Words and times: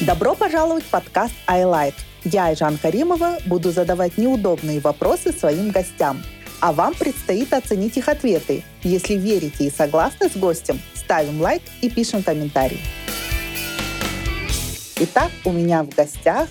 Добро 0.00 0.36
пожаловать 0.36 0.84
в 0.84 0.90
подкаст 0.90 1.34
iLike. 1.48 1.94
Я, 2.22 2.46
Айжан 2.46 2.78
Каримова, 2.78 3.38
буду 3.46 3.72
задавать 3.72 4.16
неудобные 4.16 4.78
вопросы 4.78 5.32
своим 5.32 5.70
гостям. 5.70 6.22
А 6.60 6.72
вам 6.72 6.94
предстоит 6.94 7.52
оценить 7.52 7.96
их 7.96 8.08
ответы. 8.08 8.62
Если 8.84 9.14
верите 9.14 9.66
и 9.66 9.72
согласны 9.72 10.28
с 10.28 10.36
гостем, 10.36 10.80
ставим 10.94 11.40
лайк 11.40 11.62
и 11.80 11.90
пишем 11.90 12.22
комментарий. 12.22 12.80
Итак, 15.00 15.32
у 15.44 15.50
меня 15.50 15.82
в 15.82 15.88
гостях 15.88 16.48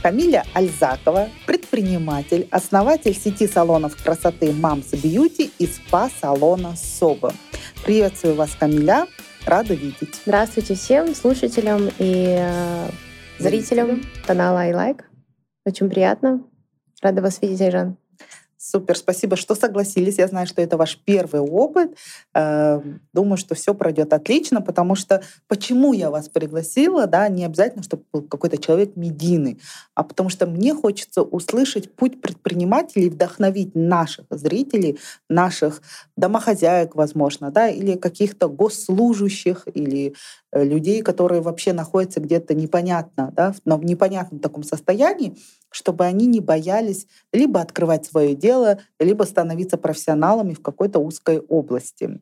Камиля 0.00 0.44
Альзакова, 0.54 1.28
предприниматель, 1.44 2.46
основатель 2.52 3.16
сети 3.16 3.48
салонов 3.48 4.00
красоты 4.00 4.50
Moms 4.50 4.92
Beauty 4.92 5.50
и 5.58 5.66
спа-салона 5.66 6.76
Соба. 6.76 7.34
Приветствую 7.84 8.36
вас, 8.36 8.50
Камиля. 8.56 9.08
Рада 9.46 9.74
видеть. 9.74 10.22
Здравствуйте 10.26 10.74
всем 10.74 11.14
слушателям 11.14 11.88
и 12.00 12.36
э, 12.36 12.88
зрителям 13.38 14.02
канала 14.26 14.68
iLike. 14.68 15.02
Очень 15.64 15.88
приятно. 15.88 16.42
Рада 17.00 17.22
вас 17.22 17.40
видеть, 17.40 17.60
Айжан. 17.60 17.96
Супер, 18.68 18.96
спасибо, 18.96 19.36
что 19.36 19.54
согласились. 19.54 20.18
Я 20.18 20.26
знаю, 20.26 20.48
что 20.48 20.60
это 20.60 20.76
ваш 20.76 20.98
первый 21.04 21.40
опыт. 21.40 21.96
Э, 22.34 22.82
думаю, 23.12 23.36
что 23.36 23.54
все 23.54 23.74
пройдет 23.74 24.12
отлично, 24.12 24.60
потому 24.60 24.96
что 24.96 25.22
почему 25.46 25.92
я 25.92 26.10
вас 26.10 26.28
пригласила, 26.28 27.06
да, 27.06 27.28
не 27.28 27.44
обязательно, 27.44 27.84
чтобы 27.84 28.02
был 28.12 28.22
какой-то 28.22 28.58
человек 28.58 28.96
медийный, 28.96 29.60
а 29.94 30.02
потому 30.02 30.30
что 30.30 30.46
мне 30.46 30.74
хочется 30.74 31.22
услышать 31.22 31.94
путь 31.94 32.20
предпринимателей, 32.20 33.08
вдохновить 33.08 33.76
наших 33.76 34.26
зрителей, 34.30 34.98
наших 35.28 35.80
домохозяек, 36.16 36.96
возможно, 36.96 37.52
да, 37.52 37.68
или 37.68 37.94
каких-то 37.94 38.48
госслужащих, 38.48 39.68
или 39.74 40.14
э, 40.50 40.64
людей, 40.64 41.02
которые 41.02 41.40
вообще 41.40 41.72
находятся 41.72 42.18
где-то 42.18 42.52
непонятно, 42.54 43.32
да, 43.32 43.54
в 43.64 43.84
непонятном 43.84 44.40
таком 44.40 44.64
состоянии, 44.64 45.36
чтобы 45.70 46.04
они 46.04 46.26
не 46.26 46.40
боялись 46.40 47.06
либо 47.32 47.60
открывать 47.60 48.06
свое 48.06 48.34
дело, 48.34 48.78
либо 48.98 49.24
становиться 49.24 49.76
профессионалами 49.76 50.54
в 50.54 50.62
какой-то 50.62 50.98
узкой 50.98 51.40
области. 51.40 52.20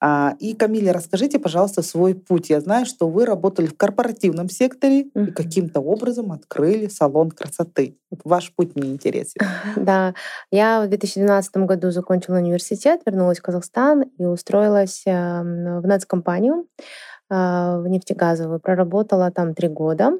А, 0.00 0.34
и, 0.38 0.54
Камиля, 0.54 0.92
расскажите, 0.92 1.38
пожалуйста, 1.38 1.82
свой 1.82 2.14
путь. 2.14 2.50
Я 2.50 2.60
знаю, 2.60 2.84
что 2.84 3.08
вы 3.08 3.24
работали 3.24 3.66
в 3.66 3.76
корпоративном 3.76 4.50
секторе 4.50 5.02
и 5.02 5.30
каким-то 5.30 5.80
образом 5.80 6.32
открыли 6.32 6.88
салон 6.88 7.30
красоты. 7.30 7.96
Ваш 8.24 8.54
путь 8.54 8.76
мне 8.76 8.90
интересен. 8.90 9.40
Да, 9.76 10.14
я 10.50 10.82
в 10.82 10.88
2012 10.88 11.56
году 11.58 11.90
закончила 11.90 12.36
университет, 12.36 13.00
вернулась 13.06 13.38
в 13.38 13.42
Казахстан 13.42 14.02
и 14.18 14.24
устроилась 14.24 15.02
эм, 15.06 15.80
в 15.80 15.86
нацкомпанию 15.86 16.66
а, 17.30 17.78
в 17.78 17.88
нефтегазовую. 17.88 18.60
Проработала 18.60 19.30
там 19.30 19.54
три 19.54 19.68
года. 19.68 20.12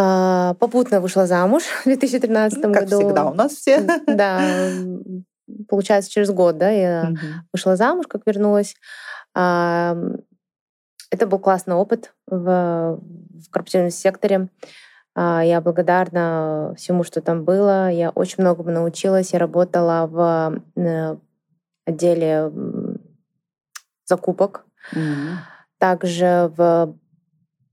А, 0.00 0.54
попутно 0.54 1.00
вышла 1.00 1.26
замуж 1.26 1.64
в 1.80 1.84
2013 1.84 2.62
ну, 2.62 2.72
как 2.72 2.84
году. 2.84 3.00
всегда 3.00 3.24
у 3.26 3.34
нас 3.34 3.52
все. 3.52 3.84
Да, 4.06 4.40
получается, 5.68 6.10
через 6.10 6.30
год, 6.30 6.56
да, 6.56 6.70
я 6.70 7.08
угу. 7.10 7.18
вышла 7.52 7.74
замуж, 7.74 8.06
как 8.06 8.22
вернулась. 8.24 8.76
А, 9.34 9.96
это 11.10 11.26
был 11.26 11.40
классный 11.40 11.74
опыт 11.74 12.14
в, 12.28 13.00
в 13.00 13.50
корпоративном 13.50 13.90
секторе. 13.90 14.48
А, 15.16 15.42
я 15.42 15.60
благодарна 15.60 16.74
всему, 16.76 17.02
что 17.02 17.20
там 17.20 17.42
было. 17.42 17.90
Я 17.90 18.10
очень 18.10 18.36
многому 18.38 18.70
научилась. 18.70 19.32
Я 19.32 19.40
работала 19.40 20.06
в 20.06 20.62
э, 20.76 21.16
отделе 21.86 22.52
закупок. 24.04 24.64
mm 24.94 25.34
Также 25.78 26.52
в 26.56 26.94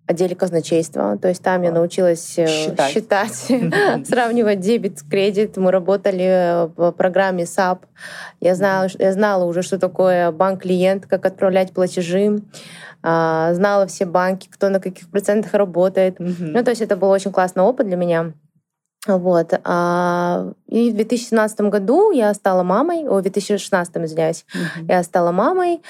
отделе 0.08 0.36
казначейства. 0.36 1.18
То 1.18 1.28
есть 1.30 1.42
там 1.42 1.64
я 1.64 1.72
научилась 1.72 2.38
э, 2.38 2.48
считать, 2.48 2.92
считать 2.92 3.34
сравнивать 4.08 4.60
дебет, 4.60 5.02
кредит. 5.10 5.58
Мы 5.58 5.72
работали 5.72 6.70
в 6.76 6.92
программе 6.92 7.44
SAP. 7.44 7.80
Я 8.40 8.56
знала, 8.56 8.88
я 9.00 9.14
знала 9.14 9.46
уже, 9.46 9.62
что 9.62 9.80
такое 9.80 10.32
банк-клиент, 10.32 11.06
как 11.08 11.26
отправлять 11.26 11.72
платежи. 11.72 12.42
А, 13.02 13.54
знала 13.54 13.86
все 13.88 14.06
банки, 14.06 14.48
кто 14.52 14.70
на 14.70 14.80
каких 14.80 15.10
процентах 15.10 15.54
работает. 15.54 16.16
Ну, 16.20 16.64
то 16.64 16.72
есть 16.72 16.82
это 16.82 16.96
был 16.96 17.10
очень 17.10 17.32
классный 17.32 17.64
опыт 17.64 17.88
для 17.88 17.98
меня. 17.98 18.34
Вот. 19.08 19.54
А, 19.64 20.52
и 20.68 20.92
в 20.92 20.96
2017 20.96 21.62
году 21.62 22.12
я 22.12 22.34
стала 22.34 22.64
мамой, 22.64 23.08
о, 23.08 23.20
в 23.20 23.22
2016, 23.22 23.98
извиняюсь, 23.98 24.46
mm-hmm. 24.54 24.86
я 24.88 25.04
стала 25.04 25.32
мамой, 25.32 25.82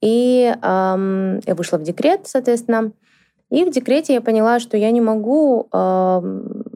и 0.00 0.54
эм, 0.62 1.40
я 1.40 1.54
вышла 1.54 1.78
в 1.78 1.82
декрет, 1.82 2.20
соответственно. 2.24 2.92
И 3.50 3.64
в 3.64 3.70
декрете 3.70 4.14
я 4.14 4.20
поняла, 4.20 4.60
что 4.60 4.76
я 4.76 4.90
не 4.90 5.00
могу, 5.00 5.68
э, 5.72 6.20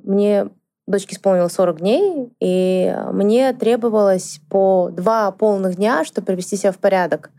мне 0.02 0.48
дочке 0.86 1.14
исполнилось 1.14 1.52
40 1.52 1.78
дней, 1.78 2.32
и 2.40 2.94
мне 3.12 3.52
требовалось 3.52 4.40
по 4.50 4.90
два 4.92 5.30
полных 5.30 5.76
дня, 5.76 6.04
чтобы 6.04 6.26
привести 6.26 6.56
себя 6.56 6.72
в 6.72 6.78
порядок. 6.78 7.30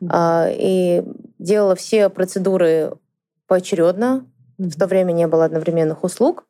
Э, 0.00 0.46
и 0.50 1.04
делала 1.38 1.76
все 1.76 2.08
процедуры 2.08 2.94
поочередно, 3.46 4.26
в 4.58 4.78
то 4.78 4.86
время 4.86 5.12
не 5.12 5.26
было 5.26 5.44
одновременных 5.44 6.04
услуг. 6.04 6.46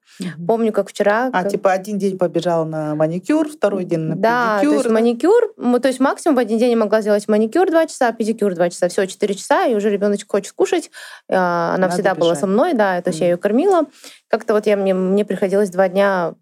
Помню, 0.47 0.73
как 0.73 0.89
вчера... 0.89 1.31
А, 1.33 1.43
как... 1.43 1.53
типа 1.53 1.73
один 1.73 1.99
день 1.99 2.19
побежала 2.19 2.65
на 2.65 2.95
маникюр, 2.95 3.49
второй 3.49 3.85
день 3.85 4.01
на 4.01 4.17
да, 4.17 4.59
педикюр. 4.61 4.77
Да, 4.77 4.83
то 4.83 4.89
есть 4.89 4.95
маникюр, 4.95 5.55
то 5.81 5.89
есть 5.89 6.01
максимум 6.01 6.37
в 6.37 6.39
один 6.39 6.59
день 6.59 6.71
я 6.71 6.77
могла 6.77 7.01
сделать 7.01 7.27
маникюр 7.29 7.71
два 7.71 7.87
часа, 7.87 8.13
педикюр 8.13 8.55
два 8.55 8.71
часа, 8.71 8.89
все, 8.89 9.07
четыре 9.07 9.35
часа, 9.35 9.67
и 9.67 9.75
уже 9.75 9.91
ребеночек 9.91 10.31
хочет 10.31 10.53
кушать. 10.53 10.91
А, 11.29 11.71
она 11.75 11.87
Надо 11.87 11.95
всегда 11.95 12.11
бежать. 12.11 12.21
была 12.21 12.35
со 12.35 12.47
мной, 12.47 12.75
да, 12.75 13.01
то 13.01 13.11
есть 13.11 13.21
mm-hmm. 13.21 13.25
я 13.25 13.31
ее 13.31 13.37
кормила. 13.37 13.87
Как-то 14.29 14.55
вот 14.55 14.67
я, 14.67 14.77
мне, 14.77 14.95
мне 14.95 15.25
приходилось 15.25 15.71
два 15.71 15.89
дня 15.89 16.35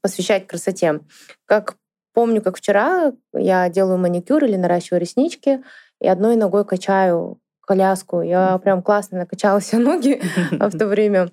посвящать 0.00 0.46
красоте. 0.46 1.00
Как 1.46 1.76
помню, 2.12 2.42
как 2.42 2.56
вчера 2.56 3.12
я 3.32 3.68
делаю 3.68 3.98
маникюр 3.98 4.44
или 4.44 4.56
наращиваю 4.56 5.00
реснички, 5.00 5.62
и 6.00 6.08
одной 6.08 6.36
ногой 6.36 6.64
качаю 6.64 7.38
коляску. 7.70 8.20
Я 8.20 8.58
прям 8.58 8.82
классно 8.82 9.18
накачала 9.18 9.60
себе 9.60 9.78
ноги 9.78 10.20
в 10.50 10.76
то 10.76 10.88
время. 10.88 11.30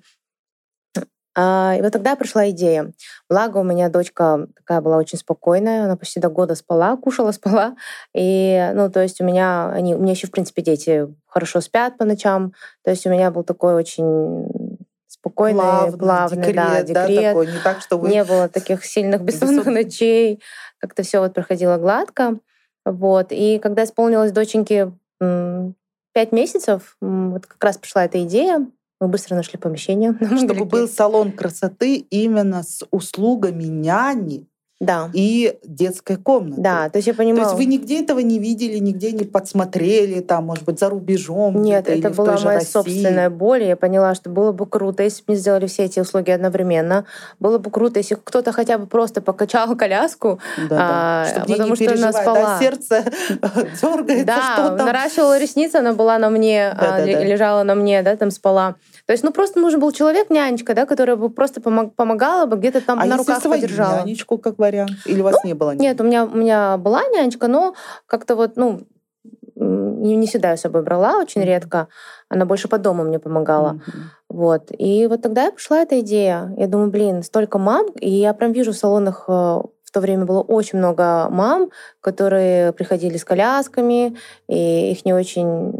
А, 1.36 1.74
и 1.76 1.82
вот 1.82 1.92
тогда 1.92 2.14
пришла 2.14 2.48
идея. 2.50 2.92
Благо 3.28 3.58
у 3.58 3.64
меня 3.64 3.88
дочка 3.88 4.46
такая 4.54 4.80
была 4.80 4.98
очень 4.98 5.18
спокойная, 5.18 5.84
она 5.84 5.96
почти 5.96 6.20
до 6.20 6.28
года 6.28 6.54
спала, 6.54 6.96
кушала, 6.96 7.32
спала. 7.38 7.74
И, 8.14 8.70
ну, 8.74 8.88
то 8.88 9.02
есть 9.02 9.20
у 9.20 9.24
меня, 9.24 9.70
они, 9.70 9.96
у 9.96 9.98
меня 9.98 10.12
еще, 10.12 10.28
в 10.28 10.30
принципе, 10.30 10.62
дети 10.62 11.08
хорошо 11.26 11.60
спят 11.60 11.98
по 11.98 12.04
ночам. 12.04 12.52
То 12.84 12.92
есть 12.92 13.04
у 13.04 13.10
меня 13.10 13.32
был 13.32 13.42
такой 13.42 13.74
очень 13.74 14.46
спокойный, 15.08 15.60
плавный, 15.60 15.98
плавный 15.98 16.46
декрет, 16.46 16.54
да, 16.54 16.82
декрет. 16.82 16.94
Да, 16.94 17.28
такой, 17.30 17.46
не, 17.48 17.58
так, 17.64 17.80
что 17.80 17.98
вы... 17.98 18.10
не 18.10 18.22
было 18.22 18.48
таких 18.48 18.84
сильных 18.84 19.22
бессонных 19.22 19.66
ночей. 19.66 20.40
Как-то 20.78 21.02
все 21.02 21.18
вот 21.18 21.34
проходило 21.34 21.78
гладко. 21.78 22.38
Вот. 22.84 23.32
И 23.32 23.58
когда 23.58 23.82
исполнилось 23.82 24.30
доченьке 24.30 24.92
пять 26.12 26.32
месяцев 26.32 26.96
вот 27.00 27.46
как 27.46 27.62
раз 27.62 27.78
пришла 27.78 28.04
эта 28.04 28.22
идея. 28.24 28.66
Мы 29.00 29.08
быстро 29.08 29.36
нашли 29.36 29.58
помещение. 29.58 30.14
Чтобы 30.36 30.64
был 30.64 30.88
салон 30.88 31.32
красоты 31.32 31.96
именно 31.96 32.62
с 32.62 32.84
услугами 32.90 33.64
няни 33.64 34.46
да. 34.80 35.10
и 35.12 35.58
детской 35.64 36.16
комнаты. 36.16 36.60
Да, 36.60 36.88
то 36.88 36.98
есть 36.98 37.08
я 37.08 37.14
понимаю. 37.14 37.44
То 37.44 37.50
есть 37.50 37.56
вы 37.56 37.64
нигде 37.64 38.00
этого 38.00 38.20
не 38.20 38.38
видели, 38.38 38.78
нигде 38.78 39.12
не 39.12 39.24
подсмотрели, 39.24 40.20
там, 40.20 40.46
может 40.46 40.64
быть, 40.64 40.78
за 40.78 40.88
рубежом? 40.88 41.60
Нет, 41.62 41.88
это 41.88 42.10
была 42.10 42.38
моя 42.38 42.58
России. 42.58 42.70
собственная 42.70 43.30
боль. 43.30 43.64
Я 43.64 43.76
поняла, 43.76 44.14
что 44.14 44.30
было 44.30 44.52
бы 44.52 44.66
круто, 44.66 45.02
если 45.02 45.20
бы 45.22 45.32
мне 45.32 45.36
сделали 45.36 45.66
все 45.66 45.84
эти 45.84 46.00
услуги 46.00 46.30
одновременно. 46.30 47.04
Было 47.40 47.58
бы 47.58 47.70
круто, 47.70 47.98
если 47.98 48.14
кто-то 48.14 48.52
хотя 48.52 48.78
бы 48.78 48.86
просто 48.86 49.20
покачал 49.20 49.76
коляску, 49.76 50.38
да, 50.68 50.76
а, 50.78 51.26
Чтобы 51.26 51.52
потому 51.52 51.76
что 51.76 51.92
она 51.92 52.12
спала. 52.12 52.38
Да, 52.48 52.58
сердце 52.58 53.04
дергается, 54.14 54.74
да, 54.76 54.84
наращивала 54.84 55.38
ресницы, 55.38 55.76
она 55.76 55.92
была 55.92 56.18
на 56.18 56.30
мне, 56.30 56.74
да, 56.78 56.96
а, 56.96 56.98
да, 56.98 57.24
лежала 57.24 57.62
на 57.62 57.74
мне, 57.74 58.02
да, 58.02 58.16
там 58.16 58.30
спала. 58.30 58.76
То 59.08 59.12
есть, 59.12 59.24
ну, 59.24 59.32
просто 59.32 59.58
нужен 59.58 59.80
был 59.80 59.90
человек, 59.90 60.28
нянечка, 60.28 60.74
да, 60.74 60.84
которая 60.84 61.16
бы 61.16 61.30
просто 61.30 61.62
помогала 61.62 62.44
бы, 62.44 62.58
где-то 62.58 62.82
там 62.82 63.00
а 63.00 63.06
на 63.06 63.16
руках 63.16 63.42
подержала. 63.42 64.00
нянечку, 64.00 64.36
как 64.36 64.58
вариант? 64.58 64.90
Или 65.06 65.22
у 65.22 65.24
вас 65.24 65.36
ну, 65.42 65.48
не 65.48 65.54
было 65.54 65.70
нянечки? 65.70 65.82
Нет, 65.82 66.00
у 66.02 66.04
меня, 66.04 66.24
у 66.26 66.36
меня 66.36 66.76
была 66.76 67.02
нянечка, 67.04 67.48
но 67.48 67.74
как-то 68.04 68.36
вот, 68.36 68.56
ну, 68.56 68.82
не, 69.54 70.26
всегда 70.26 70.50
я 70.50 70.58
с 70.58 70.60
собой 70.60 70.82
брала, 70.82 71.16
очень 71.16 71.42
редко. 71.42 71.88
Она 72.28 72.44
больше 72.44 72.68
по 72.68 72.76
дому 72.76 73.02
мне 73.02 73.18
помогала. 73.18 73.80
Mm-hmm. 73.80 74.00
Вот. 74.28 74.72
И 74.76 75.06
вот 75.06 75.22
тогда 75.22 75.44
я 75.44 75.52
пришла 75.52 75.80
эта 75.80 76.00
идея. 76.00 76.54
Я 76.58 76.66
думаю, 76.66 76.90
блин, 76.90 77.22
столько 77.22 77.56
мам, 77.58 77.86
и 77.98 78.10
я 78.10 78.34
прям 78.34 78.52
вижу 78.52 78.72
в 78.72 78.76
салонах 78.76 79.24
э, 79.26 79.32
в 79.88 79.90
то 79.90 80.00
время 80.00 80.26
было 80.26 80.42
очень 80.42 80.78
много 80.78 81.28
мам, 81.30 81.70
которые 82.02 82.74
приходили 82.74 83.16
с 83.16 83.24
колясками, 83.24 84.18
и 84.46 84.92
их 84.92 85.06
не 85.06 85.14
очень 85.14 85.72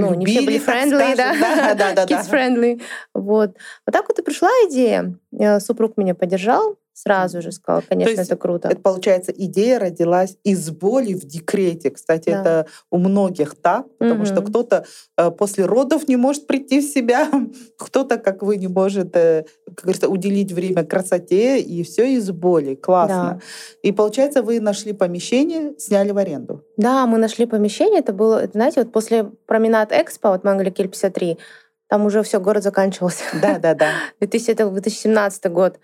ну, 0.00 0.12
Любили, 0.12 0.18
не 0.18 0.26
все 0.26 0.46
были 0.46 0.60
friendly, 0.60 1.16
да, 1.16 1.34
да, 1.34 1.74
да, 1.74 1.92
да, 1.92 2.04
kids 2.06 2.30
friendly. 2.30 2.82
Вот. 3.14 3.56
Вот 3.86 3.92
так 3.92 4.08
вот 4.08 4.18
и 4.18 4.22
пришла 4.22 4.48
идея. 4.68 5.18
Супруг 5.60 5.96
меня 5.96 6.14
поддержал, 6.14 6.78
Сразу 6.94 7.42
же 7.42 7.50
сказала, 7.50 7.82
конечно, 7.88 8.20
это 8.20 8.36
круто. 8.36 8.68
Это, 8.68 8.80
получается, 8.80 9.32
идея 9.32 9.80
родилась 9.80 10.36
из 10.44 10.70
боли 10.70 11.14
в 11.14 11.24
декрете. 11.24 11.90
Кстати, 11.90 12.30
да. 12.30 12.40
это 12.40 12.66
у 12.90 12.98
многих 12.98 13.56
так, 13.56 13.86
потому 13.98 14.22
угу. 14.22 14.26
что 14.26 14.42
кто-то 14.42 14.86
э, 15.18 15.30
после 15.32 15.66
родов 15.66 16.06
не 16.06 16.16
может 16.16 16.46
прийти 16.46 16.80
в 16.80 16.84
себя, 16.84 17.28
кто-то, 17.78 18.16
как 18.16 18.42
вы, 18.42 18.58
не 18.58 18.68
может, 18.68 19.16
э, 19.16 19.44
как 19.66 19.82
говорится, 19.82 20.08
уделить 20.08 20.52
время 20.52 20.84
красоте, 20.84 21.60
и 21.60 21.82
все 21.82 22.14
из 22.14 22.30
боли. 22.30 22.76
Классно. 22.76 23.40
Да. 23.40 23.40
И, 23.82 23.90
получается, 23.90 24.44
вы 24.44 24.60
нашли 24.60 24.92
помещение, 24.92 25.74
сняли 25.78 26.12
в 26.12 26.18
аренду. 26.18 26.64
Да, 26.76 27.06
мы 27.06 27.18
нашли 27.18 27.46
помещение. 27.46 28.00
Это 28.00 28.12
было, 28.12 28.48
знаете, 28.52 28.82
вот 28.82 28.92
после 28.92 29.24
променад 29.46 29.90
Экспо, 29.90 30.28
вот 30.28 30.44
мы 30.44 30.70
53, 30.70 31.38
там 31.88 32.06
уже 32.06 32.22
все, 32.22 32.38
город 32.40 32.62
заканчивался. 32.62 33.24
Да, 33.42 33.58
да, 33.58 33.74
да. 33.74 33.90
2017 34.20 35.50
год. 35.50 35.78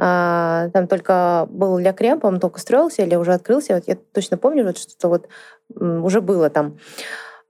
А, 0.00 0.68
там 0.72 0.86
только 0.86 1.46
был 1.50 1.78
для 1.78 1.92
крем, 1.92 2.20
по-моему, 2.20 2.40
только 2.40 2.60
строился 2.60 3.02
или 3.02 3.16
уже 3.16 3.32
открылся. 3.34 3.74
Вот 3.74 3.84
я 3.88 3.96
точно 3.96 4.36
помню, 4.36 4.64
вот, 4.64 4.78
что 4.78 5.08
вот 5.08 5.28
уже 5.74 6.20
было 6.20 6.50
там. 6.50 6.78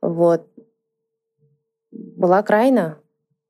Вот. 0.00 0.46
Была 1.90 2.38
окраина 2.38 2.98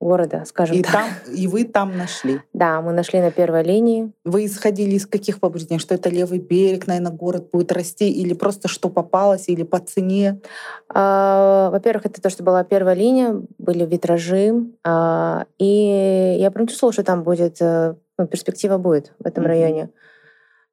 города, 0.00 0.44
скажем 0.46 0.76
и 0.76 0.82
так. 0.82 0.92
Там, 0.92 1.34
и 1.34 1.46
вы 1.46 1.64
там 1.64 1.96
нашли? 1.96 2.40
Да, 2.52 2.80
мы 2.80 2.92
нашли 2.92 3.20
на 3.20 3.30
первой 3.30 3.62
линии. 3.62 4.12
Вы 4.24 4.46
исходили 4.46 4.94
из 4.94 5.06
каких 5.06 5.40
побуждений? 5.40 5.80
Что 5.80 5.94
это 5.94 6.08
левый 6.08 6.38
берег, 6.38 6.86
наверное, 6.86 7.12
город 7.12 7.50
будет 7.52 7.72
расти? 7.72 8.10
Или 8.10 8.34
просто 8.34 8.68
что 8.68 8.88
попалось, 8.88 9.48
или 9.48 9.62
по 9.62 9.78
цене? 9.78 10.40
А, 10.88 11.70
во-первых, 11.70 12.06
это 12.06 12.20
то, 12.20 12.30
что 12.30 12.42
была 12.42 12.64
первая 12.64 12.94
линия, 12.94 13.42
были 13.58 13.84
витражи. 13.84 14.66
А, 14.84 15.46
и 15.58 16.36
я 16.38 16.50
прям 16.50 16.66
чувствовала, 16.66 16.92
что 16.92 17.04
там 17.04 17.22
будет 17.22 17.60
э, 17.60 17.94
ну, 18.18 18.26
перспектива 18.26 18.78
будет 18.78 19.12
в 19.18 19.26
этом 19.26 19.44
mm-hmm. 19.44 19.48
районе. 19.48 19.90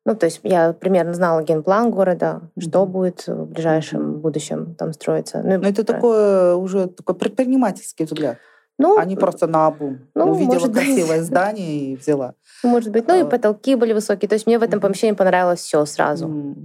Ну, 0.06 0.16
то 0.16 0.28
есть 0.28 0.40
я 0.44 0.74
примерно 0.74 1.14
знала 1.14 1.44
генплан 1.44 1.90
города, 1.92 2.42
mm-hmm. 2.56 2.70
что 2.70 2.86
будет 2.86 3.28
в 3.28 3.46
ближайшем 3.46 4.20
будущем 4.20 4.76
там 4.76 4.94
строиться. 4.94 5.42
Ну, 5.44 5.60
Но 5.60 5.68
это 5.68 5.84
про... 5.84 5.94
такое 5.94 6.56
уже 6.56 6.88
такой 6.88 7.16
предпринимательский 7.16 8.06
взгляд. 8.06 8.38
Ну, 8.78 8.98
а 8.98 9.06
не 9.06 9.16
просто 9.16 9.48
на 9.48 9.68
обум. 9.68 10.00
Ну, 10.16 10.32
Увидела 10.32 10.68
красивое 10.68 11.20
быть. 11.20 11.26
здание 11.28 11.94
и 11.94 11.96
взяла. 11.96 12.34
Может 12.64 12.92
быть. 12.92 13.08
Ну 13.08 13.16
и 13.16 13.22
а. 13.22 13.26
потолки 13.26 13.76
были 13.76 13.94
высокие. 13.94 14.28
То 14.28 14.36
есть 14.36 14.48
мне 14.48 14.60
в 14.60 14.64
этом 14.64 14.80
помещении 14.80 15.16
понравилось 15.16 15.62
все 15.62 15.86
сразу. 15.86 16.56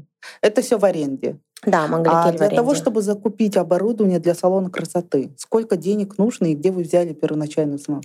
Это 0.41 0.61
все 0.63 0.79
в 0.79 0.85
аренде. 0.85 1.39
Да, 1.65 1.87
Мангаликель 1.87 2.37
А 2.37 2.49
для 2.49 2.57
того, 2.57 2.75
чтобы 2.75 3.03
закупить 3.03 3.57
оборудование 3.57 4.19
для 4.19 4.35
салона 4.35 4.71
красоты, 4.71 5.35
сколько 5.37 5.77
денег 5.77 6.17
нужно 6.19 6.47
и 6.47 6.55
где 6.55 6.71
вы 6.71 6.83
взяли 6.83 7.13
первоначальную 7.13 7.79
сумму? 7.79 8.01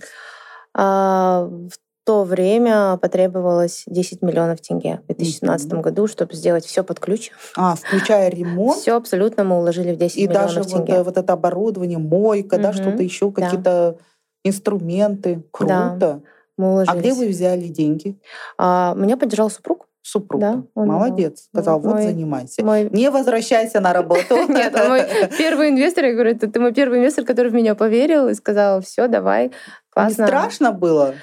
А, 0.74 1.46
в 1.46 1.72
то 2.06 2.24
время 2.24 2.98
потребовалось 2.98 3.84
10 3.88 4.22
миллионов 4.22 4.62
тенге 4.62 5.02
в 5.04 5.08
2017 5.08 5.68
mm-hmm. 5.68 5.82
году, 5.82 6.08
чтобы 6.08 6.36
сделать 6.36 6.66
все 6.66 6.84
под 6.84 7.00
ключ. 7.00 7.32
А, 7.58 7.76
включая 7.76 8.30
ремонт? 8.30 8.78
Все 8.78 8.96
абсолютно 8.96 9.44
мы 9.44 9.58
уложили 9.58 9.94
в 9.94 9.98
10 9.98 10.18
И 10.18 10.28
миллионов 10.28 10.56
даже 10.56 10.64
тенге. 10.70 10.98
Вот, 11.00 11.06
вот 11.08 11.18
это 11.18 11.34
оборудование, 11.34 11.98
мойка, 11.98 12.58
mm-hmm. 12.58 12.62
да, 12.62 12.74
что-то 12.74 13.02
еще, 13.02 13.32
да. 13.32 13.42
какие-то 13.42 13.98
инструменты. 14.44 15.44
Круто. 15.52 15.96
Да, 16.00 16.20
мы 16.58 16.74
уложились. 16.74 16.96
А 16.96 17.00
где 17.00 17.14
вы 17.14 17.28
взяли 17.28 17.68
деньги? 17.68 18.20
А, 18.58 18.94
меня 18.96 19.18
поддержал 19.18 19.50
супруг. 19.50 19.88
Супруг. 20.04 20.40
Да, 20.40 20.64
он 20.76 20.88
Молодец. 20.88 21.48
Сказал, 21.52 21.80
вот 21.80 21.96
мой, 21.96 22.04
занимайся. 22.04 22.64
Мой... 22.64 22.88
Не 22.92 23.10
возвращайся 23.10 23.80
на 23.80 23.92
работу. 23.92 24.36
Нет, 24.48 24.72
мой 24.88 25.02
первый 25.36 25.70
инвестор. 25.70 26.06
Я 26.06 26.14
говорю, 26.14 26.38
ты 26.38 26.60
мой 26.60 26.72
первый 26.72 27.00
инвестор, 27.00 27.26
который 27.26 27.50
в 27.50 27.56
меня 27.56 27.74
поверил 27.74 28.28
и 28.28 28.36
сказал, 28.36 28.82
все, 28.82 29.08
давай, 29.08 29.52
классно. 29.90 30.28
Страшно 30.28 30.72
было? 30.72 31.16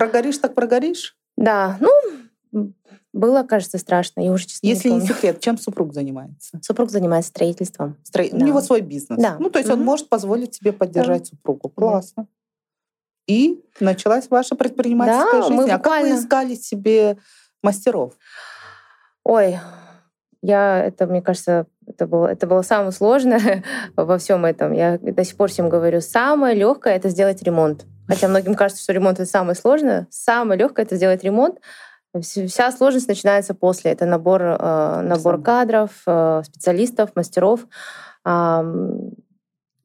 Прогоришь, 0.00 0.38
так 0.38 0.54
прогоришь? 0.54 1.14
Да, 1.36 1.76
ну, 1.78 2.72
было, 3.12 3.42
кажется, 3.42 3.76
страшно. 3.76 4.22
Я 4.22 4.32
уже 4.32 4.46
честно 4.46 4.66
Если 4.66 4.88
не, 4.88 5.00
не 5.00 5.06
секрет, 5.06 5.40
чем 5.40 5.58
супруг 5.58 5.92
занимается? 5.92 6.58
Супруг 6.62 6.88
занимается 6.88 7.28
строительством. 7.28 7.98
Стро... 8.02 8.24
Да. 8.32 8.38
У 8.38 8.40
него 8.40 8.62
свой 8.62 8.80
бизнес. 8.80 9.20
Да. 9.20 9.36
Ну, 9.38 9.50
то 9.50 9.58
есть 9.58 9.68
mm-hmm. 9.68 9.74
он 9.74 9.84
может 9.84 10.08
позволить 10.08 10.54
себе 10.54 10.72
поддержать 10.72 11.24
да. 11.24 11.26
супругу. 11.26 11.68
Классно. 11.68 12.28
И 13.26 13.62
началась 13.78 14.30
ваша 14.30 14.54
предпринимательская 14.54 15.42
да, 15.42 15.42
жизнь. 15.42 15.54
Мы 15.54 15.62
буквально... 15.64 15.76
А 15.76 16.10
как 16.10 16.16
вы 16.16 16.24
искали 16.24 16.54
себе 16.54 17.18
мастеров? 17.62 18.14
Ой, 19.22 19.58
я 20.40 20.82
это, 20.82 21.06
мне 21.06 21.20
кажется, 21.20 21.66
это 21.86 22.06
было, 22.06 22.26
это 22.26 22.46
было 22.46 22.62
самое 22.62 22.92
сложное 22.92 23.64
во 23.96 24.16
всем 24.16 24.46
этом. 24.46 24.72
Я 24.72 24.96
до 24.96 25.24
сих 25.24 25.36
пор 25.36 25.50
всем 25.50 25.68
говорю, 25.68 26.00
самое 26.00 26.56
легкое 26.56 26.96
это 26.96 27.10
сделать 27.10 27.42
ремонт. 27.42 27.84
Хотя 28.10 28.28
многим 28.28 28.54
кажется, 28.54 28.82
что 28.82 28.92
ремонт 28.92 29.20
это 29.20 29.30
самое 29.30 29.54
сложное. 29.54 30.08
Самое 30.10 30.58
легкое 30.58 30.84
это 30.84 30.96
сделать 30.96 31.22
ремонт. 31.22 31.60
Вся 32.20 32.72
сложность 32.72 33.06
начинается 33.06 33.54
после. 33.54 33.92
Это 33.92 34.04
набор, 34.04 34.42
э, 34.42 35.00
набор 35.02 35.40
кадров, 35.40 35.90
э, 36.06 36.42
специалистов, 36.44 37.10
мастеров. 37.14 37.66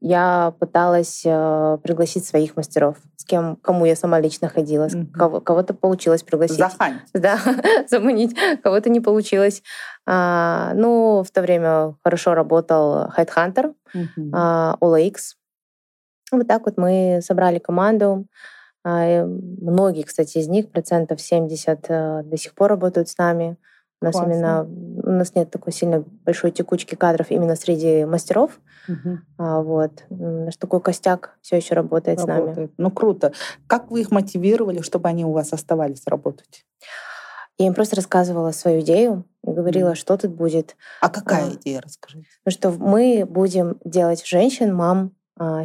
Я 0.01 0.53
пыталась 0.59 1.23
э, 1.25 1.77
пригласить 1.81 2.25
своих 2.25 2.55
мастеров, 2.55 2.97
с 3.15 3.25
кем, 3.25 3.55
кому 3.55 3.85
я 3.85 3.95
сама 3.95 4.19
лично 4.19 4.49
ходила. 4.49 4.85
Mm-hmm. 4.85 5.11
Кого, 5.11 5.41
кого-то 5.41 5.73
получилось 5.73 6.21
пригласить. 6.21 6.57
Захань. 6.57 6.99
Да, 7.13 7.39
заманить. 7.89 8.35
Кого-то 8.61 8.89
не 8.91 8.99
получилось. 8.99 9.63
А, 10.05 10.73
ну, 10.75 11.23
в 11.23 11.31
то 11.31 11.41
время 11.41 11.95
хорошо 12.03 12.35
работал 12.35 13.07
Headhunter, 13.17 13.73
mm-hmm. 13.95 14.29
а, 14.31 14.77
OLX. 14.79 15.37
Вот 16.31 16.47
так 16.47 16.65
вот 16.65 16.77
мы 16.77 17.19
собрали 17.21 17.59
команду. 17.59 18.27
А, 18.83 19.25
многие, 19.25 20.03
кстати, 20.03 20.37
из 20.37 20.47
них, 20.47 20.71
процентов 20.71 21.19
70 21.21 21.85
э, 21.89 22.23
до 22.23 22.37
сих 22.37 22.53
пор 22.53 22.69
работают 22.69 23.09
с 23.09 23.17
нами. 23.17 23.57
У 24.01 24.05
нас 24.05 24.13
Классно. 24.13 24.31
именно 24.31 24.63
у 25.03 25.11
нас 25.11 25.33
нет 25.35 25.49
такой 25.49 25.71
сильно 25.71 26.03
большой 26.25 26.51
текучки 26.51 26.95
кадров 26.95 27.31
именно 27.31 27.55
среди 27.55 28.05
мастеров. 28.05 28.59
Угу. 28.87 29.17
А, 29.37 29.61
вот 29.61 30.03
наш 30.09 30.57
такой 30.57 30.81
костяк 30.81 31.37
все 31.41 31.55
еще 31.55 31.73
работает, 31.73 32.19
работает 32.19 32.53
с 32.53 32.57
нами. 32.57 32.69
Ну 32.77 32.91
круто. 32.91 33.31
Как 33.67 33.89
вы 33.89 34.01
их 34.01 34.11
мотивировали, 34.11 34.81
чтобы 34.81 35.09
они 35.09 35.25
у 35.25 35.31
вас 35.31 35.53
оставались 35.53 36.03
работать? 36.05 36.65
Я 37.57 37.67
им 37.67 37.73
просто 37.73 37.95
рассказывала 37.95 38.51
свою 38.51 38.81
идею 38.81 39.23
и 39.43 39.51
говорила, 39.51 39.91
mm. 39.91 39.95
что 39.95 40.17
тут 40.17 40.31
будет. 40.31 40.75
А 40.99 41.09
какая 41.09 41.45
а, 41.45 41.53
идея, 41.53 41.81
расскажите? 41.81 42.27
Ну, 42.43 42.51
что 42.51 42.69
мы 42.71 43.25
будем 43.27 43.79
делать 43.85 44.25
женщин, 44.25 44.75
мам 44.75 45.13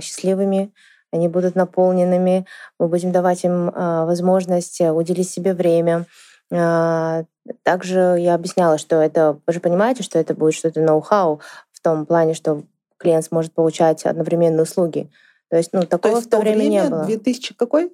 счастливыми, 0.01 0.73
они 1.13 1.29
будут 1.29 1.55
наполненными, 1.55 2.47
мы 2.79 2.89
будем 2.89 3.13
давать 3.13 3.45
им 3.45 3.71
а, 3.75 4.05
возможность 4.07 4.81
э, 4.81 4.93
уделить 4.93 5.29
себе 5.29 5.55
время. 5.55 6.07
А, 6.53 7.25
также 7.63 8.17
я 8.19 8.35
объясняла, 8.35 8.79
что 8.79 8.97
это, 8.97 9.39
вы 9.47 9.53
же 9.53 9.61
понимаете, 9.61 10.03
что 10.03 10.19
это 10.19 10.35
будет 10.35 10.55
что-то 10.55 10.81
ноу-хау 10.81 11.41
в 11.73 11.81
том 11.81 12.07
плане, 12.07 12.35
что 12.35 12.63
клиент 12.97 13.25
сможет 13.25 13.53
получать 13.53 14.05
одновременные 14.05 14.63
услуги. 14.63 15.11
То 15.49 15.57
есть, 15.57 15.71
ну, 15.73 15.83
такого 15.83 16.15
То 16.15 16.19
есть 16.19 16.29
в 16.29 16.31
то 16.31 16.39
время, 16.39 16.59
время 16.59 16.71
не 16.71 16.89
было. 16.89 17.05
2000 17.05 17.55
какой? 17.55 17.93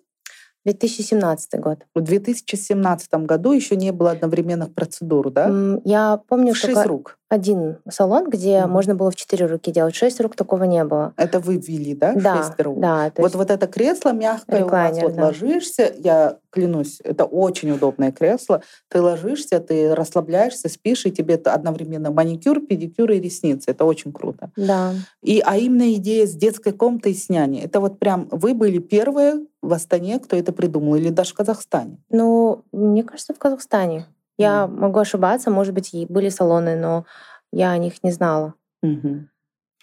2017 0.66 1.60
год. 1.60 1.86
В 1.94 2.00
2017 2.00 3.14
году 3.24 3.52
еще 3.52 3.76
не 3.76 3.92
было 3.92 4.10
одновременных 4.10 4.74
процедур, 4.74 5.30
да? 5.30 5.78
Я 5.84 6.20
помню, 6.28 6.54
в 6.54 6.56
шесть 6.56 6.84
рук. 6.84 7.18
Один 7.28 7.78
салон, 7.88 8.28
где 8.30 8.58
mm. 8.58 8.66
можно 8.66 8.94
было 8.94 9.10
в 9.10 9.16
четыре 9.16 9.46
руки 9.46 9.72
делать. 9.72 9.94
Шесть 9.94 10.20
рук 10.20 10.36
такого 10.36 10.64
не 10.64 10.84
было. 10.84 11.12
Это 11.16 11.40
вы 11.40 11.56
ввели, 11.56 11.94
да? 11.94 12.14
Да. 12.14 12.42
Шесть 12.42 12.60
рук. 12.60 12.78
Да. 12.78 13.10
Вот, 13.16 13.34
вот 13.34 13.50
это 13.50 13.66
кресло 13.66 14.12
мягкое 14.12 14.60
Реклайнер, 14.60 15.04
у 15.04 15.08
вас 15.08 15.10
вот 15.10 15.16
да. 15.16 15.24
ложишься, 15.26 15.92
я 15.98 16.38
клянусь, 16.50 17.00
это 17.04 17.24
очень 17.24 17.70
удобное 17.70 18.12
кресло. 18.12 18.62
Ты 18.88 19.02
ложишься, 19.02 19.60
ты 19.60 19.94
расслабляешься, 19.94 20.68
спишь, 20.68 21.04
и 21.04 21.10
тебе 21.10 21.34
это 21.34 21.52
одновременно 21.52 22.10
маникюр, 22.10 22.60
педикюр 22.60 23.10
и 23.10 23.20
ресницы. 23.20 23.70
Это 23.70 23.84
очень 23.84 24.12
круто. 24.12 24.50
Да. 24.56 24.92
И, 25.22 25.42
а 25.44 25.56
именно 25.56 25.92
идея 25.94 26.26
с 26.26 26.34
детской 26.34 26.72
комнатой 26.72 27.14
с 27.14 27.28
няней. 27.28 27.62
Это 27.62 27.80
вот 27.80 27.98
прям 27.98 28.28
вы 28.30 28.54
были 28.54 28.78
первые 28.78 29.46
в 29.62 29.72
Астане, 29.72 30.18
кто 30.18 30.36
это 30.36 30.52
придумал, 30.52 30.94
или 30.94 31.10
даже 31.10 31.32
в 31.32 31.34
Казахстане? 31.34 31.98
Ну, 32.08 32.62
мне 32.72 33.02
кажется, 33.02 33.34
в 33.34 33.38
Казахстане. 33.38 34.06
Я 34.38 34.64
mm. 34.64 34.68
могу 34.68 34.98
ошибаться, 34.98 35.50
может 35.50 35.74
быть, 35.74 35.94
и 35.94 36.06
были 36.06 36.28
салоны, 36.28 36.76
но 36.76 37.04
я 37.52 37.70
о 37.70 37.78
них 37.78 38.02
не 38.02 38.12
знала. 38.12 38.54
Mm-hmm. 38.84 39.24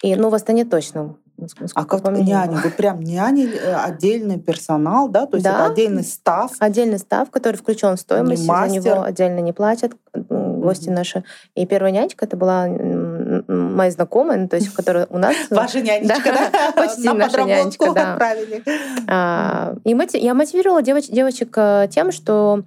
И, 0.02 0.16
ну, 0.16 0.28
в 0.30 0.34
Астане 0.34 0.64
точно. 0.64 1.16
А 1.74 1.84
как 1.84 2.04
няни? 2.04 2.54
Вы 2.54 2.70
прям 2.70 3.00
няни, 3.00 3.48
э, 3.52 3.74
отдельный 3.74 4.38
персонал, 4.38 5.08
да? 5.08 5.26
То 5.26 5.36
есть 5.36 5.44
да. 5.44 5.54
это 5.54 5.72
отдельный 5.72 6.04
став? 6.04 6.52
Отдельный 6.60 6.98
став, 6.98 7.30
который 7.30 7.56
включен 7.56 7.96
в 7.96 8.00
стоимость, 8.00 8.44
за 8.44 8.68
него 8.68 9.02
отдельно 9.02 9.40
не 9.40 9.52
платят 9.52 9.92
гости 10.64 10.88
mm-hmm. 10.88 10.92
наши. 10.92 11.24
И 11.54 11.66
первая 11.66 11.92
нянечка 11.92 12.24
это 12.24 12.36
была 12.36 12.66
моя 13.48 13.90
знакомая, 13.90 14.38
ну, 14.38 14.48
то 14.48 14.56
есть, 14.56 14.72
которая 14.72 15.06
у 15.10 15.18
нас... 15.18 15.36
Ваша 15.50 15.80
нянечка, 15.80 16.32
да? 16.32 16.72
Почти 16.76 17.08
наша 17.08 17.42
нянечка, 17.42 17.92
да. 17.94 18.12
отправили. 18.12 18.62
А, 19.08 19.74
и 19.84 19.96
я 20.18 20.34
мотивировала 20.34 20.82
девочек 20.82 21.52
э, 21.56 21.88
тем, 21.90 22.12
что 22.12 22.62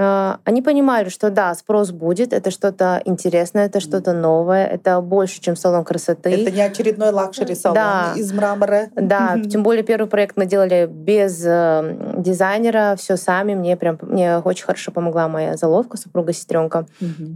они 0.00 0.62
понимали, 0.62 1.08
что 1.08 1.30
да, 1.30 1.54
спрос 1.54 1.90
будет, 1.90 2.32
это 2.32 2.50
что-то 2.50 3.02
интересное, 3.04 3.66
это 3.66 3.80
что-то 3.80 4.12
новое, 4.12 4.66
это 4.66 5.00
больше, 5.00 5.40
чем 5.40 5.56
салон 5.56 5.84
красоты. 5.84 6.30
Это 6.30 6.50
не 6.50 6.62
очередной 6.62 7.10
luxury 7.10 7.54
салон 7.54 7.74
да. 7.74 8.12
из 8.16 8.32
мрамора. 8.32 8.88
Да, 8.96 9.38
тем 9.50 9.62
более 9.62 9.82
первый 9.82 10.08
проект 10.08 10.36
мы 10.36 10.46
делали 10.46 10.88
без 10.90 11.42
э, 11.44 12.14
дизайнера, 12.16 12.96
все 12.98 13.16
сами. 13.16 13.54
Мне 13.54 13.76
прям 13.76 13.98
мне 14.02 14.38
очень 14.38 14.64
хорошо 14.64 14.90
помогла 14.90 15.28
моя 15.28 15.56
заловка, 15.56 15.96
супруга 15.96 16.32
сестренка. 16.32 16.86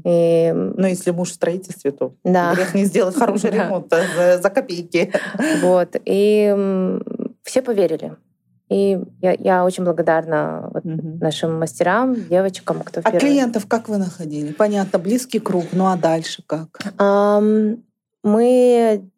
И... 0.05 0.53
Ну, 0.55 0.87
если 0.87 1.11
муж 1.11 1.31
в 1.31 1.35
строительстве, 1.35 1.91
то 1.91 2.15
да. 2.25 2.55
грех 2.55 2.75
не 2.75 2.85
сделать 2.85 3.17
хороший 3.17 3.51
ремонт 3.53 3.93
за, 4.17 4.39
за 4.39 4.51
копейки. 4.51 5.13
Вот. 5.63 5.97
И 6.05 6.55
все 7.43 7.63
поверили. 7.63 8.17
И 8.71 8.99
я, 9.21 9.33
я 9.33 9.65
очень 9.65 9.85
благодарна 9.85 10.71
вот 10.73 10.85
угу. 10.87 11.19
нашим 11.21 11.59
мастерам, 11.59 12.15
девочкам, 12.15 12.81
кто 12.83 13.01
А 13.01 13.11
первый. 13.11 13.21
клиентов 13.21 13.67
как 13.67 13.89
вы 13.89 13.99
находили? 13.99 14.53
Понятно, 14.53 14.99
близкий 14.99 15.39
круг, 15.39 15.67
ну 15.73 15.87
а 15.87 15.97
дальше 15.97 16.43
как? 16.47 16.95
Um, 16.99 17.83
мы 18.23 19.11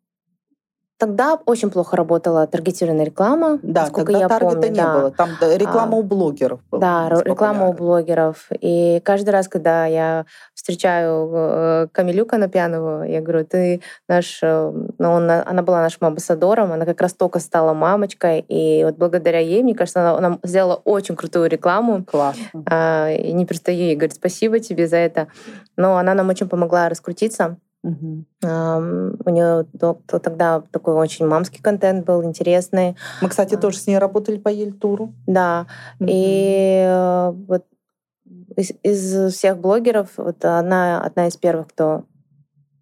Тогда 0.98 1.38
очень 1.44 1.70
плохо 1.70 1.94
работала 1.96 2.46
таргетированная 2.46 3.04
реклама. 3.04 3.58
Да, 3.62 3.90
тогда 3.90 4.18
я 4.18 4.28
таргета 4.28 4.54
помню, 4.54 4.68
не 4.70 4.76
да. 4.76 4.94
было. 4.94 5.10
Там 5.10 5.30
реклама 5.56 5.96
а, 5.96 6.00
у 6.00 6.02
блогеров. 6.02 6.60
Да, 6.72 7.10
реклама 7.24 7.68
у 7.68 7.74
блогеров. 7.74 8.48
И 8.60 9.00
каждый 9.04 9.30
раз, 9.30 9.46
когда 9.48 9.84
я 9.84 10.24
встречаю 10.54 11.30
э, 11.32 11.88
Камилю 11.92 12.24
Конопьянову, 12.24 13.04
я 13.04 13.20
говорю, 13.20 13.44
ты 13.44 13.82
наш... 14.08 14.38
Э, 14.42 14.72
ну, 14.98 15.12
он, 15.12 15.30
она 15.30 15.62
была 15.62 15.82
нашим 15.82 16.06
амбассадором, 16.06 16.72
она 16.72 16.86
как 16.86 17.00
раз 17.02 17.12
только 17.12 17.40
стала 17.40 17.74
мамочкой, 17.74 18.40
и 18.48 18.82
вот 18.84 18.96
благодаря 18.96 19.38
ей, 19.38 19.62
мне 19.62 19.74
кажется, 19.74 20.00
она, 20.00 20.16
она 20.16 20.38
сделала 20.44 20.80
очень 20.84 21.14
крутую 21.14 21.50
рекламу. 21.50 22.04
Классно. 22.04 22.64
А, 22.70 23.10
и 23.10 23.32
не 23.32 23.44
перестаю 23.44 23.78
ей 23.78 23.96
говорить 23.96 24.16
спасибо 24.16 24.60
тебе 24.60 24.86
за 24.86 24.96
это. 24.96 25.28
Но 25.76 25.98
она 25.98 26.14
нам 26.14 26.30
очень 26.30 26.48
помогла 26.48 26.88
раскрутиться. 26.88 27.58
Угу. 27.86 28.24
У 28.42 29.30
нее 29.30 29.66
тогда 30.08 30.62
такой 30.72 30.94
очень 30.94 31.26
мамский 31.26 31.62
контент 31.62 32.04
был, 32.04 32.24
интересный. 32.24 32.96
Мы, 33.22 33.28
кстати, 33.28 33.54
а. 33.54 33.58
тоже 33.58 33.78
с 33.78 33.86
ней 33.86 33.98
работали 33.98 34.38
по 34.38 34.48
Ельтуру. 34.48 35.14
Да. 35.26 35.66
Угу. 36.00 36.08
И 36.10 36.84
э, 36.84 37.32
вот 37.46 37.64
из, 38.56 38.72
из 38.82 39.34
всех 39.34 39.58
блогеров 39.58 40.10
вот 40.16 40.44
она 40.44 41.00
одна 41.00 41.28
из 41.28 41.36
первых, 41.36 41.68
кто 41.68 42.04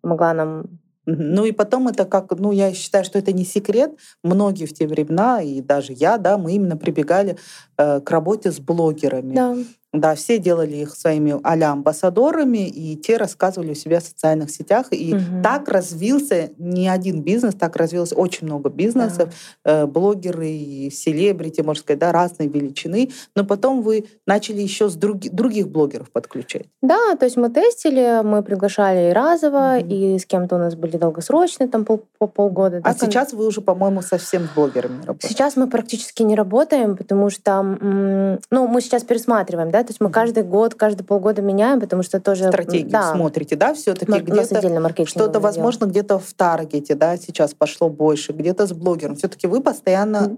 помогла 0.00 0.32
нам 0.32 0.80
ну 1.06 1.44
и 1.44 1.52
потом 1.52 1.88
это 1.88 2.06
как, 2.06 2.30
ну 2.38 2.50
я 2.50 2.72
считаю, 2.72 3.04
что 3.04 3.18
это 3.18 3.30
не 3.32 3.44
секрет. 3.44 3.92
Многие 4.22 4.64
в 4.64 4.72
те 4.72 4.86
времена, 4.86 5.42
и 5.42 5.60
даже 5.60 5.92
я, 5.92 6.16
да, 6.16 6.38
мы 6.38 6.52
именно 6.52 6.78
прибегали 6.78 7.36
э, 7.76 8.00
к 8.00 8.10
работе 8.10 8.50
с 8.50 8.58
блогерами. 8.58 9.34
Да. 9.34 9.54
Да, 9.94 10.16
все 10.16 10.38
делали 10.38 10.76
их 10.76 10.94
своими 10.96 11.38
а 11.42 11.72
амбассадорами, 11.72 12.66
и 12.66 12.96
те 12.96 13.16
рассказывали 13.16 13.70
у 13.70 13.74
себя 13.74 14.00
в 14.00 14.02
социальных 14.02 14.50
сетях. 14.50 14.88
И 14.90 15.14
угу. 15.14 15.42
так 15.42 15.68
развился 15.68 16.50
не 16.58 16.88
один 16.88 17.22
бизнес, 17.22 17.54
так 17.54 17.76
развилось 17.76 18.12
очень 18.12 18.48
много 18.48 18.70
бизнесов, 18.70 19.32
да. 19.64 19.82
э, 19.82 19.86
блогеры, 19.86 20.90
селебрити, 20.90 21.60
можно 21.60 21.80
сказать, 21.80 22.00
да, 22.00 22.10
разной 22.10 22.48
величины. 22.48 23.10
Но 23.36 23.44
потом 23.44 23.82
вы 23.82 24.06
начали 24.26 24.60
еще 24.60 24.88
с 24.88 24.94
други, 24.94 25.28
других 25.28 25.68
блогеров 25.68 26.10
подключать. 26.10 26.66
Да, 26.82 27.14
то 27.14 27.24
есть 27.24 27.36
мы 27.36 27.48
тестили, 27.50 28.22
мы 28.24 28.42
приглашали 28.42 29.10
и 29.10 29.12
разово, 29.12 29.76
угу. 29.78 29.86
и 29.88 30.18
с 30.18 30.26
кем-то 30.26 30.56
у 30.56 30.58
нас 30.58 30.74
были 30.74 30.96
долгосрочные, 30.96 31.68
там 31.68 31.84
пол, 31.84 32.02
по 32.18 32.26
полгода. 32.26 32.78
А 32.78 32.92
да, 32.92 32.94
сейчас 32.94 33.32
вы 33.32 33.46
уже, 33.46 33.60
по-моему, 33.60 34.02
совсем 34.02 34.48
с 34.48 34.54
блогерами 34.56 35.04
работаете. 35.04 35.28
Сейчас 35.28 35.54
мы 35.54 35.68
практически 35.68 36.24
не 36.24 36.34
работаем, 36.34 36.96
потому 36.96 37.30
что, 37.30 37.62
ну, 37.62 38.66
мы 38.66 38.80
сейчас 38.80 39.04
пересматриваем, 39.04 39.70
да, 39.70 39.83
то 39.84 39.90
есть 39.90 40.00
мы 40.00 40.10
каждый 40.10 40.42
год, 40.42 40.74
каждый 40.74 41.04
полгода 41.04 41.42
меняем, 41.42 41.80
потому 41.80 42.02
что 42.02 42.20
тоже... 42.20 42.48
Стратегию 42.48 42.90
да. 42.90 43.12
смотрите, 43.12 43.56
да, 43.56 43.74
все 43.74 43.94
таки 43.94 44.20
где-то 44.20 45.06
что-то, 45.06 45.40
возможно, 45.40 45.86
где-то 45.86 46.18
в 46.18 46.32
таргете, 46.34 46.94
да, 46.94 47.16
сейчас 47.16 47.54
пошло 47.54 47.88
больше, 47.88 48.32
где-то 48.32 48.66
с 48.66 48.72
блогером. 48.72 49.16
все 49.16 49.28
таки 49.28 49.46
вы 49.46 49.62
постоянно 49.62 50.36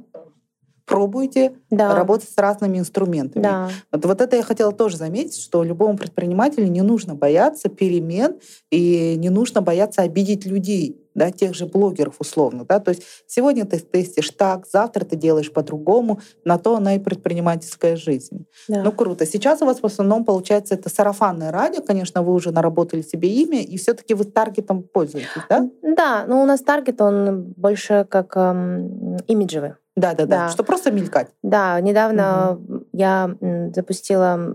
пробуйте 0.87 1.53
да. 1.69 1.95
работать 1.95 2.29
с 2.29 2.38
разными 2.38 2.79
инструментами. 2.79 3.43
Да. 3.43 3.69
Вот, 3.93 4.05
вот 4.07 4.21
это 4.21 4.37
я 4.37 4.43
хотела 4.43 4.73
тоже 4.73 4.97
заметить, 4.97 5.37
что 5.37 5.62
любому 5.65 5.99
предпринимателю 5.99 6.69
не 6.69 6.83
нужно 6.83 7.15
бояться 7.15 7.69
перемен 7.69 8.37
и 8.71 9.17
не 9.17 9.29
нужно 9.29 9.61
бояться 9.61 10.03
обидеть 10.03 10.47
людей, 10.47 10.97
да, 11.16 11.30
тех 11.30 11.54
же 11.54 11.66
блогеров 11.66 12.16
условно. 12.20 12.64
Да? 12.68 12.78
То 12.78 12.90
есть 12.90 13.02
сегодня 13.26 13.64
ты 13.64 13.78
тестишь 13.78 14.30
так, 14.30 14.66
завтра 14.70 15.04
ты 15.04 15.16
делаешь 15.16 15.52
по-другому, 15.52 16.20
на 16.44 16.58
то 16.58 16.76
она 16.76 16.94
и 16.94 16.99
предпринимательская 16.99 17.96
жизнь. 17.96 18.46
Да. 18.68 18.82
Ну 18.82 18.92
круто. 18.92 19.26
Сейчас 19.26 19.62
у 19.62 19.66
вас 19.66 19.80
в 19.80 19.87
основном 19.87 20.25
получается 20.25 20.75
это 20.75 20.90
сарафанное 20.90 21.50
радио, 21.50 21.82
конечно, 21.82 22.23
вы 22.23 22.35
уже 22.35 22.52
наработали 22.52 23.02
себе 23.02 23.30
имя, 23.30 23.62
и 23.62 23.76
все 23.78 23.94
таки 23.94 24.14
вы 24.14 24.25
таргетом 24.25 24.82
пользуетесь, 24.82 25.28
да? 25.49 25.68
Да, 25.82 26.25
но 26.28 26.42
у 26.42 26.46
нас 26.46 26.61
таргет, 26.61 27.00
он 27.00 27.54
больше 27.56 28.06
как 28.08 28.37
эм, 28.37 29.16
имиджевый. 29.26 29.73
Да, 29.96 30.12
да, 30.12 30.26
да, 30.26 30.49
Что 30.50 30.62
просто 30.62 30.90
мелькать. 30.90 31.28
Да, 31.42 31.80
недавно 31.80 32.58
угу. 32.61 32.85
я 32.92 33.35
запустила 33.75 34.54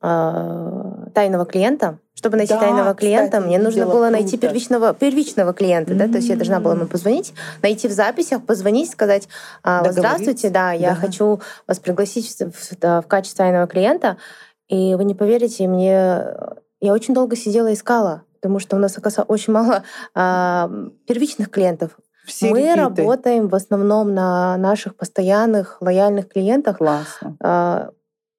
э, 0.00 0.99
тайного 1.12 1.44
клиента. 1.44 1.98
Чтобы 2.14 2.36
найти 2.36 2.52
да, 2.52 2.60
тайного 2.60 2.94
клиента, 2.94 3.38
кстати, 3.38 3.46
мне 3.46 3.58
нужно 3.58 3.86
было 3.86 4.06
круто. 4.06 4.10
найти 4.10 4.36
первичного, 4.36 4.92
первичного 4.92 5.52
клиента. 5.54 5.94
Mm-hmm. 5.94 5.98
Да? 5.98 6.08
То 6.08 6.16
есть 6.16 6.28
я 6.28 6.36
должна 6.36 6.60
была 6.60 6.74
ему 6.74 6.86
позвонить, 6.86 7.32
найти 7.62 7.88
в 7.88 7.92
записях, 7.92 8.44
позвонить, 8.44 8.90
сказать, 8.90 9.28
«А, 9.62 9.90
здравствуйте, 9.90 10.50
да, 10.50 10.72
я 10.72 10.90
да. 10.90 10.94
хочу 10.96 11.40
вас 11.66 11.78
пригласить 11.78 12.28
в, 12.38 12.52
в, 12.52 13.02
в 13.02 13.06
качестве 13.06 13.38
тайного 13.44 13.66
клиента. 13.66 14.16
И 14.68 14.94
вы 14.94 15.04
не 15.04 15.14
поверите, 15.14 15.66
мне 15.66 16.24
я 16.80 16.92
очень 16.92 17.14
долго 17.14 17.36
сидела 17.36 17.72
искала, 17.72 18.22
потому 18.34 18.58
что 18.58 18.76
у 18.76 18.78
нас, 18.78 18.96
оказывается, 18.96 19.30
очень 19.30 19.52
мало 19.52 19.82
а, 20.14 20.70
первичных 21.06 21.50
клиентов. 21.50 21.92
Все 22.24 22.50
Мы 22.50 22.60
репиты. 22.60 22.80
работаем 22.80 23.48
в 23.48 23.54
основном 23.54 24.14
на 24.14 24.56
наших 24.56 24.94
постоянных, 24.94 25.78
лояльных 25.80 26.28
клиентах. 26.28 26.78
Классно. 26.78 27.36
А, 27.40 27.90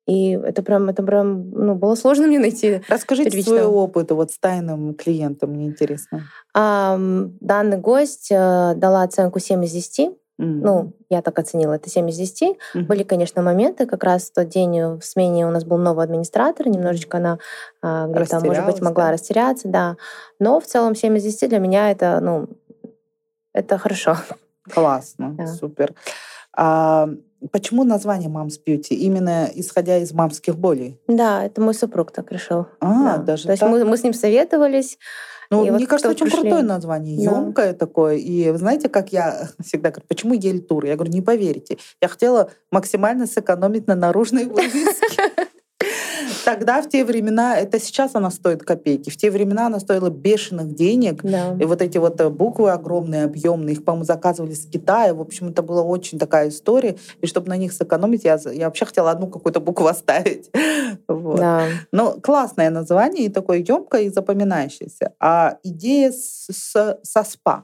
и 0.08 0.32
это 0.32 0.64
прям, 0.64 0.90
это 0.90 1.04
прям, 1.04 1.52
ну, 1.52 1.76
было 1.76 1.96
сложно 1.96 2.28
мне 2.28 2.40
найти. 2.40 2.82
Расскажите 2.88 3.30
первичного. 3.30 3.60
свой 3.60 3.68
опыт 3.70 4.12
вот 4.12 4.32
с 4.32 4.40
тайным 4.40 4.96
клиентом, 4.96 5.52
мне 5.52 5.68
интересно. 5.68 6.24
А, 6.54 6.98
данный 7.00 7.78
гость 7.78 8.32
а, 8.32 8.74
дала 8.76 9.04
оценку 9.04 9.40
7 9.40 9.64
из 9.64 9.72
10. 9.72 10.10
Mm. 10.10 10.14
Ну, 10.38 10.94
я 11.10 11.22
так 11.22 11.38
оценила, 11.38 11.74
это 11.74 11.90
7 11.90 12.10
из 12.10 12.18
10. 12.18 12.58
Mm-hmm. 12.76 12.82
Были, 12.88 13.04
конечно, 13.04 13.44
моменты, 13.44 13.86
как 13.86 14.04
раз 14.04 14.30
в 14.30 14.34
тот 14.34 14.50
день 14.50 14.98
в 14.98 15.02
смене 15.04 15.46
у 15.46 15.52
нас 15.52 15.66
был 15.66 15.78
новый 15.78 16.04
администратор, 16.04 16.68
немножечко 16.68 17.18
она 17.18 17.38
а, 17.84 18.08
где-то, 18.08 18.40
может 18.44 18.66
быть, 18.66 18.82
могла 18.82 19.06
да? 19.06 19.12
растеряться, 19.12 19.68
да. 19.68 19.98
Но 20.40 20.60
в 20.60 20.66
целом 20.66 20.96
7 20.96 21.16
из 21.18 21.24
10 21.24 21.50
для 21.50 21.60
меня 21.60 21.92
это, 21.92 22.20
ну, 22.22 22.50
это 23.54 23.78
хорошо. 23.78 24.18
Классно, 24.74 25.36
да. 25.38 25.48
супер. 25.48 25.94
А 26.58 27.08
почему 27.52 27.84
название 27.84 28.30
Moms 28.30 28.60
Beauty? 28.66 28.94
Именно 28.94 29.50
исходя 29.56 29.98
из 29.98 30.14
мамских 30.14 30.58
болей? 30.58 31.00
Да, 31.08 31.46
это 31.46 31.62
мой 31.62 31.74
супруг 31.74 32.12
так 32.12 32.32
решил. 32.32 32.68
А, 32.80 33.18
да. 33.18 33.24
даже 33.24 33.46
То 33.46 33.52
есть 33.52 33.64
мы, 33.64 33.84
мы 33.86 33.98
с 33.98 34.04
ним 34.04 34.14
советовались. 34.14 34.98
Ну, 35.52 35.64
мне 35.64 35.72
вот 35.72 35.86
кажется, 35.86 36.10
очень 36.10 36.28
пришли. 36.28 36.44
крутое 36.44 36.64
название, 36.64 37.18
да. 37.18 37.36
емкое 37.36 37.74
такое. 37.74 38.16
И 38.16 38.56
знаете, 38.56 38.88
как 38.88 39.12
я 39.12 39.50
всегда 39.64 39.90
говорю, 39.90 40.06
почему 40.08 40.34
Ель-тур? 40.34 40.86
Я 40.86 40.96
говорю, 40.96 41.12
не 41.12 41.22
поверите. 41.22 41.78
Я 42.02 42.08
хотела 42.08 42.52
максимально 42.72 43.28
сэкономить 43.28 43.86
на 43.86 43.96
наружной 43.96 44.46
вывеске. 44.46 45.11
Тогда, 46.46 46.82
в 46.82 46.90
те 46.90 47.06
времена, 47.06 47.58
это 47.58 47.80
сейчас 47.80 48.16
она 48.16 48.32
стоит 48.32 48.64
копейки, 48.64 49.10
в 49.10 49.18
те 49.18 49.32
времена 49.32 49.68
она 49.68 49.80
стоила 49.80 50.10
бешеных 50.10 50.74
денег. 50.74 51.22
Да. 51.24 51.56
И 51.60 51.66
вот 51.66 51.82
эти 51.82 51.98
вот 51.98 52.20
э, 52.20 52.30
буквы 52.30 52.72
огромные, 52.72 53.26
объемные, 53.26 53.76
их, 53.76 53.86
по-моему, 53.86 54.06
заказывали 54.06 54.54
с 54.54 54.66
Китая. 54.66 55.14
В 55.14 55.22
общем, 55.22 55.50
это 55.50 55.62
была 55.62 55.82
очень 55.82 56.20
такая 56.20 56.50
история. 56.50 56.98
И 57.22 57.28
чтобы 57.28 57.50
на 57.50 57.58
них 57.58 57.74
сэкономить, 57.74 58.24
я, 58.24 58.40
я 58.52 58.66
вообще 58.66 58.86
хотела 58.86 59.12
одну 59.12 59.28
какую-то 59.28 59.60
букву 59.60 59.88
оставить. 59.88 60.50
Вот. 61.08 61.38
Да. 61.38 61.68
Но 61.92 62.18
классное 62.22 62.70
название 62.70 63.26
и 63.26 63.30
такое 63.30 63.60
емкое 63.60 64.04
и 64.04 64.10
запоминающееся. 64.10 65.14
А 65.20 65.58
идея 65.64 66.12
с, 66.12 66.48
с, 66.52 67.00
со 67.04 67.24
СПА. 67.24 67.64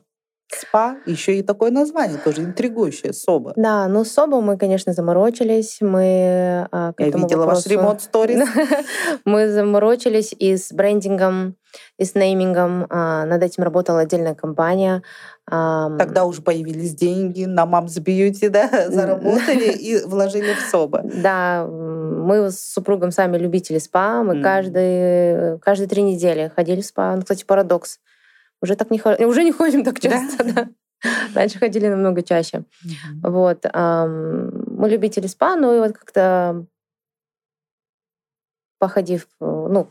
СПА, 0.50 0.98
еще 1.06 1.38
и 1.38 1.42
такое 1.42 1.72
название 1.72 2.18
тоже 2.18 2.44
интригующее, 2.44 3.14
СОБА. 3.14 3.54
Да, 3.56 3.88
ну 3.88 4.06
СОБА 4.06 4.42
мы, 4.42 4.58
конечно, 4.58 4.94
заморочились. 4.94 5.80
Мы 5.82 6.68
а, 6.72 6.94
к 6.94 7.00
Я 7.00 7.08
видела 7.08 7.46
вопросу... 7.46 7.64
ваш 7.64 7.66
ремонт 7.68 8.02
сторис. 8.02 8.48
мы 9.26 9.50
заморочились 9.50 10.34
и 10.38 10.56
с 10.56 10.72
брендингом, 10.72 11.56
и 11.98 12.06
с 12.06 12.16
неймингом. 12.16 12.88
А, 12.90 13.26
над 13.26 13.44
этим 13.44 13.64
работала 13.64 14.02
отдельная 14.02 14.36
компания. 14.36 15.04
Тогда 15.50 16.26
уже 16.26 16.42
появились 16.42 16.94
деньги 16.94 17.46
на 17.46 17.64
Moms 17.64 18.04
Beauty, 18.04 18.50
да, 18.50 18.90
заработали 18.90 19.72
и 19.80 20.04
вложили 20.06 20.54
в 20.54 20.60
СОБА. 20.70 21.04
Да, 21.04 21.66
мы 21.66 22.52
с 22.52 22.60
супругом 22.60 23.12
сами 23.12 23.38
любители 23.38 23.78
СПА. 23.78 24.24
Мы 24.24 24.42
каждые, 24.42 25.60
каждые 25.60 25.88
три 25.88 26.02
недели 26.02 26.52
ходили 26.54 26.82
в 26.82 26.86
СПА. 26.86 27.16
Ну, 27.16 27.22
кстати, 27.22 27.46
парадокс. 27.46 28.00
Уже 28.62 28.76
так 28.76 28.92
не 28.92 29.00
ходим, 29.00 29.28
уже 29.28 29.44
не 29.44 29.52
ходим 29.52 29.84
так 29.84 30.00
часто, 30.00 30.44
да. 30.44 30.54
да. 30.54 30.70
Раньше 31.36 31.60
ходили 31.60 31.88
намного 31.88 32.24
чаще. 32.24 32.58
Mm-hmm. 32.58 33.30
Вот. 33.30 33.66
Мы 34.80 34.90
любители 34.90 35.28
спа, 35.28 35.56
но 35.56 35.76
и 35.76 35.80
вот 35.80 35.98
как-то 35.98 36.66
походив, 38.80 39.28
ну, 39.40 39.88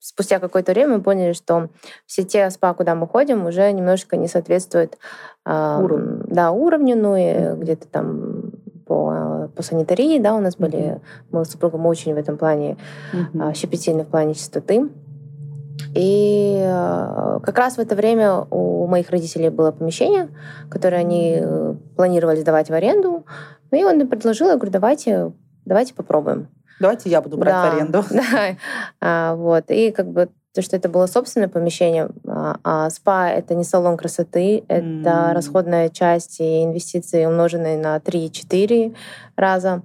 спустя 0.00 0.38
какое-то 0.38 0.72
время 0.72 0.96
мы 0.96 1.02
поняли, 1.02 1.32
что 1.32 1.70
все 2.06 2.24
те 2.24 2.50
спа, 2.50 2.74
куда 2.74 2.94
мы 2.94 3.06
ходим, 3.06 3.46
уже 3.46 3.70
немножечко 3.72 4.16
не 4.16 4.28
соответствуют 4.28 4.98
уровню. 5.44 6.24
Да, 6.26 6.50
уровню, 6.50 6.96
ну 6.96 7.16
и 7.16 7.56
где-то 7.60 7.88
там 7.88 8.52
по, 8.86 9.50
по 9.54 9.62
санитарии, 9.62 10.18
да, 10.18 10.34
у 10.34 10.40
нас 10.40 10.56
были, 10.56 11.00
мы 11.30 11.44
с 11.44 11.50
супругом 11.50 11.86
очень 11.86 12.14
в 12.14 12.16
этом 12.16 12.38
плане 12.38 12.78
mm-hmm. 13.12 13.54
щепетильны 13.54 14.04
в 14.04 14.08
плане 14.08 14.34
чистоты. 14.34 14.88
И 15.94 16.60
э, 16.60 17.38
как 17.42 17.58
раз 17.58 17.76
в 17.76 17.80
это 17.80 17.94
время 17.94 18.46
у 18.50 18.86
моих 18.86 19.10
родителей 19.10 19.48
было 19.48 19.70
помещение, 19.70 20.28
которое 20.70 20.98
они 20.98 21.38
э, 21.40 21.74
планировали 21.96 22.40
сдавать 22.40 22.68
в 22.68 22.72
аренду. 22.72 23.24
Ну 23.70 23.78
и 23.78 23.84
он 23.84 23.96
мне 23.96 24.06
предложил, 24.06 24.48
я 24.48 24.56
говорю, 24.56 24.72
давайте, 24.72 25.32
давайте 25.64 25.94
попробуем. 25.94 26.48
Давайте 26.80 27.10
я 27.10 27.20
буду 27.20 27.36
брать 27.36 27.54
да, 27.54 27.70
в 27.70 27.74
аренду. 27.74 28.04
Да, 28.10 28.56
а, 29.00 29.34
вот. 29.34 29.64
И 29.68 29.90
как 29.90 30.08
бы 30.08 30.28
то, 30.54 30.62
что 30.62 30.76
это 30.76 30.88
было 30.88 31.06
собственное 31.06 31.48
помещение, 31.48 32.08
а, 32.26 32.56
а 32.64 32.90
спа— 32.90 33.30
это 33.30 33.54
не 33.54 33.64
салон 33.64 33.96
красоты, 33.96 34.64
это 34.68 34.82
mm. 34.82 35.32
расходная 35.32 35.88
часть 35.88 36.40
и 36.40 36.64
инвестиции, 36.64 37.26
умноженные 37.26 37.78
на 37.78 37.96
3-4 37.96 38.94
раза. 39.36 39.82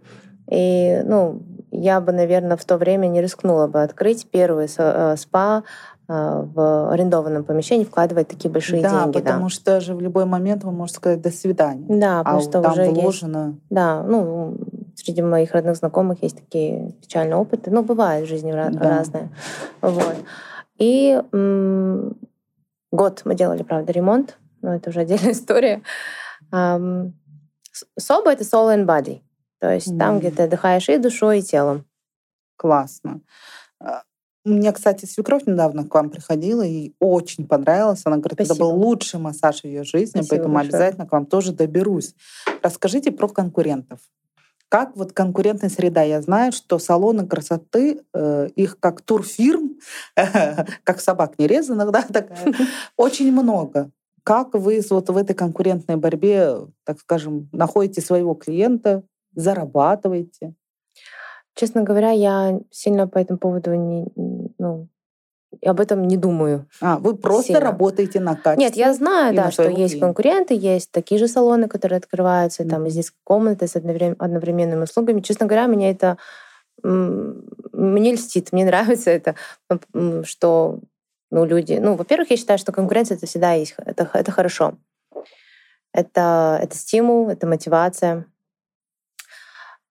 И, 0.49 1.01
ну, 1.05 1.41
я 1.73 1.99
бы, 1.99 2.11
наверное, 2.11 2.55
в 2.55 2.63
то 2.65 2.77
время 2.77 3.07
не 3.07 3.21
рискнула 3.21 3.67
бы 3.67 3.81
открыть 3.81 4.27
первый 4.29 4.69
э, 4.77 5.15
спа 5.17 5.63
а, 6.07 6.41
в 6.41 6.91
арендованном 6.91 7.43
помещении 7.43 7.85
вкладывать 7.85 8.27
такие 8.27 8.51
большие 8.51 8.81
да, 8.81 8.89
деньги. 8.89 9.13
Потому 9.13 9.23
да, 9.23 9.31
потому 9.31 9.49
что 9.49 9.81
же 9.81 9.95
в 9.95 10.01
любой 10.01 10.25
момент 10.25 10.63
вы 10.63 10.71
можете 10.71 10.97
сказать 10.97 11.21
«до 11.21 11.31
свидания». 11.31 11.85
Да, 11.87 12.19
потому 12.19 12.37
а 12.37 12.41
что 12.41 12.61
там 12.61 12.71
уже 12.73 12.85
вложено... 12.85 13.47
Есть, 13.47 13.59
да, 13.69 14.03
ну, 14.03 14.57
среди 14.95 15.21
моих 15.21 15.51
родных 15.53 15.77
знакомых 15.77 16.21
есть 16.21 16.37
такие 16.37 16.91
печальные 17.01 17.37
опыты. 17.37 17.71
Ну, 17.71 17.83
бывает 17.83 18.25
в 18.25 18.29
жизни 18.29 18.51
да. 18.51 18.69
разное. 18.69 19.29
Вот. 19.81 20.15
И 20.77 21.21
м- 21.31 22.17
год 22.91 23.21
мы 23.25 23.35
делали, 23.35 23.63
правда, 23.63 23.91
ремонт, 23.93 24.37
но 24.61 24.75
это 24.75 24.89
уже 24.89 25.01
отдельная 25.01 25.31
история. 25.33 25.81
Соба— 26.51 28.31
это 28.33 28.43
soul 28.43 28.75
and 28.75 28.85
body. 28.85 29.21
То 29.63 29.73
есть 29.73 29.87
mm. 29.87 29.97
там, 29.97 30.19
где 30.19 30.29
ты 30.29 30.43
отдыхаешь 30.43 30.89
и 30.89 30.97
душой, 30.97 31.39
и 31.39 31.41
телом. 31.41 31.85
Классно. 32.57 33.21
А, 33.79 34.03
у 34.43 34.49
меня, 34.49 34.73
кстати, 34.73 35.05
свекровь 35.05 35.45
недавно 35.45 35.87
к 35.87 35.93
вам 35.93 36.09
приходила 36.09 36.63
и 36.63 36.91
очень 36.99 37.47
понравилось. 37.47 38.01
Она 38.03 38.17
говорит, 38.17 38.33
Спасибо. 38.33 38.55
это 38.55 38.59
был 38.61 38.71
лучший 38.71 39.21
массаж 39.21 39.61
в 39.61 39.63
ее 39.63 39.85
жизни, 39.85 40.17
Спасибо 40.17 40.29
поэтому 40.29 40.55
большое. 40.55 40.69
обязательно 40.69 41.07
к 41.07 41.13
вам 41.13 41.25
тоже 41.27 41.53
доберусь. 41.53 42.13
Расскажите 42.61 43.13
про 43.13 43.29
конкурентов. 43.29 44.01
Как 44.67 44.97
вот 44.97 45.13
конкурентная 45.13 45.69
среда? 45.69 46.01
Я 46.01 46.21
знаю, 46.21 46.51
что 46.51 46.77
салоны 46.77 47.25
красоты, 47.25 48.01
э, 48.13 48.49
их 48.57 48.77
как 48.81 48.99
турфирм, 48.99 49.77
как 50.83 50.99
собак 50.99 51.39
нерезанных, 51.39 51.89
да, 51.91 52.01
такая, 52.01 52.53
очень 52.97 53.31
много. 53.31 53.91
Как 54.23 54.55
вы 54.55 54.81
вот 54.89 55.09
в 55.09 55.15
этой 55.15 55.33
конкурентной 55.37 55.95
борьбе, 55.95 56.67
так 56.83 56.99
скажем, 56.99 57.47
находите 57.53 58.01
своего 58.01 58.33
клиента, 58.33 59.03
зарабатываете? 59.35 60.53
Честно 61.55 61.83
говоря, 61.83 62.11
я 62.11 62.59
сильно 62.71 63.07
по 63.07 63.19
этому 63.19 63.37
поводу 63.37 63.75
не, 63.75 64.07
ну, 64.57 64.87
об 65.63 65.79
этом 65.79 66.07
не 66.07 66.17
думаю. 66.17 66.67
А, 66.81 66.97
вы 66.97 67.15
просто 67.15 67.47
сильно. 67.47 67.61
работаете 67.61 68.19
на 68.19 68.35
качестве? 68.35 68.65
Нет, 68.65 68.75
я 68.75 68.93
знаю, 68.93 69.35
да, 69.35 69.51
что 69.51 69.69
есть 69.69 69.99
конкуренты, 69.99 70.55
есть 70.55 70.91
такие 70.91 71.19
же 71.19 71.27
салоны, 71.27 71.67
которые 71.67 71.97
открываются, 71.97 72.63
mm-hmm. 72.63 72.69
там 72.69 72.89
здесь 72.89 73.13
комнаты 73.23 73.67
с 73.67 73.75
одновременными 73.75 74.83
услугами. 74.83 75.21
Честно 75.21 75.45
говоря, 75.45 75.67
меня 75.67 75.91
это 75.91 76.17
мне 76.83 78.13
льстит, 78.13 78.51
мне 78.51 78.65
нравится 78.65 79.11
это, 79.11 79.35
что 80.23 80.79
ну, 81.31 81.45
люди... 81.45 81.79
Ну, 81.81 81.95
во-первых, 81.95 82.29
я 82.31 82.37
считаю, 82.37 82.59
что 82.59 82.71
конкуренция 82.71 83.17
это 83.17 83.25
всегда 83.25 83.53
есть, 83.53 83.75
это, 83.77 84.09
это 84.13 84.31
хорошо. 84.31 84.75
Это, 85.93 86.59
это 86.61 86.75
стимул, 86.75 87.29
это 87.29 87.45
мотивация. 87.47 88.25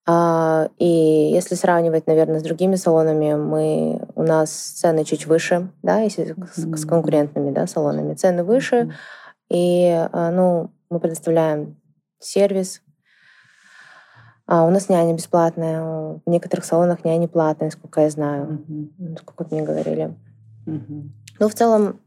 А, 0.04 0.68
и 0.78 1.30
если 1.32 1.54
сравнивать, 1.54 2.06
наверное, 2.06 2.40
с 2.40 2.42
другими 2.42 2.75
салонами, 2.75 3.35
мы, 3.35 4.09
у 4.16 4.23
нас 4.23 4.50
цены 4.50 5.04
чуть 5.04 5.26
выше, 5.26 5.71
да, 5.82 6.00
если 6.00 6.35
mm-hmm. 6.35 6.76
с, 6.76 6.85
конкурентными 6.85 7.52
да, 7.52 7.66
салонами. 7.66 8.14
Цены 8.14 8.42
выше, 8.42 8.76
mm-hmm. 8.76 8.92
и 9.50 10.09
а, 10.12 10.30
ну, 10.32 10.71
мы 10.90 10.99
предоставляем 10.99 11.80
сервис. 12.18 12.82
А 14.47 14.66
у 14.66 14.71
нас 14.71 14.88
няня 14.88 15.14
бесплатная, 15.14 15.82
в 15.82 16.23
некоторых 16.26 16.64
салонах 16.64 17.04
няня 17.04 17.28
платная, 17.28 17.70
сколько 17.70 18.00
я 18.00 18.11
знаю, 18.11 18.64
mm-hmm. 18.68 19.18
сколько 19.20 19.55
мне 19.55 19.62
говорили. 19.62 20.16
Mm-hmm. 20.66 21.11
Ну, 21.38 21.48
в 21.48 21.55
целом, 21.55 22.00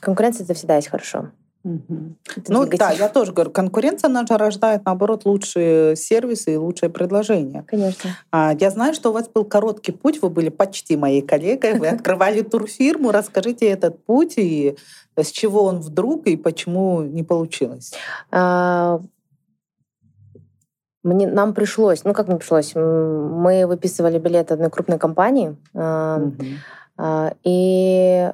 конкуренция 0.00 0.44
это 0.44 0.54
всегда 0.54 0.76
есть 0.76 0.88
хорошо. 0.88 1.30
Угу. 1.66 2.16
Ну 2.46 2.66
да, 2.66 2.92
я 2.92 3.08
тоже 3.08 3.32
говорю, 3.32 3.50
конкуренция 3.50 4.08
наша 4.08 4.38
рождает, 4.38 4.84
наоборот, 4.84 5.24
лучшие 5.24 5.96
сервисы 5.96 6.54
и 6.54 6.56
лучшие 6.56 6.90
предложения. 6.90 7.64
Конечно. 7.66 8.10
А, 8.30 8.54
я 8.60 8.70
знаю, 8.70 8.94
что 8.94 9.10
у 9.10 9.12
вас 9.12 9.28
был 9.28 9.44
короткий 9.44 9.90
путь, 9.90 10.22
вы 10.22 10.30
были 10.30 10.48
почти 10.48 10.96
моей 10.96 11.22
коллегой, 11.22 11.76
вы 11.76 11.88
открывали 11.96 12.42
турфирму. 12.42 13.10
Расскажите 13.10 13.66
этот 13.66 14.04
путь 14.04 14.34
и 14.36 14.76
с 15.16 15.30
чего 15.32 15.64
он 15.64 15.80
вдруг 15.80 16.28
и 16.28 16.36
почему 16.36 17.02
не 17.02 17.24
получилось? 17.24 17.92
А, 18.30 19.00
мне, 21.02 21.26
нам 21.26 21.52
пришлось, 21.52 22.04
ну 22.04 22.14
как 22.14 22.28
мне 22.28 22.36
пришлось, 22.36 22.76
мы 22.76 23.66
выписывали 23.66 24.20
билет 24.20 24.52
одной 24.52 24.70
крупной 24.70 24.98
компании, 24.98 25.56
угу. 25.72 26.34
и 27.42 28.30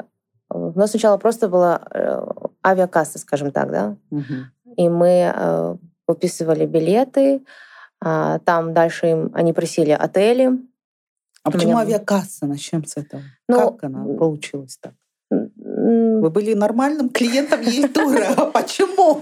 у 0.52 0.78
нас 0.78 0.90
сначала 0.90 1.16
просто 1.16 1.48
была 1.48 1.80
э, 1.90 2.26
авиакасса, 2.64 3.18
скажем 3.18 3.50
так, 3.50 3.70
да. 3.70 3.96
Угу. 4.10 4.76
И 4.76 4.88
мы 4.88 5.32
э, 5.34 5.76
выписывали 6.06 6.66
билеты, 6.66 7.42
э, 8.04 8.38
там 8.44 8.74
дальше 8.74 9.06
им 9.06 9.30
они 9.34 9.52
просили 9.52 9.90
отели. 9.90 10.50
А 11.44 11.50
почему 11.50 11.72
меня... 11.72 11.80
авиакасса? 11.80 12.46
Начнем 12.46 12.84
с 12.84 12.96
этого. 12.96 13.22
Ну, 13.48 13.72
как 13.72 13.84
она 13.84 14.04
получилась 14.04 14.78
так? 14.80 14.92
Вы 15.30 16.30
были 16.30 16.54
нормальным 16.54 17.08
клиентом 17.08 17.60
тура. 17.94 18.26
А 18.36 18.44
почему? 18.46 19.18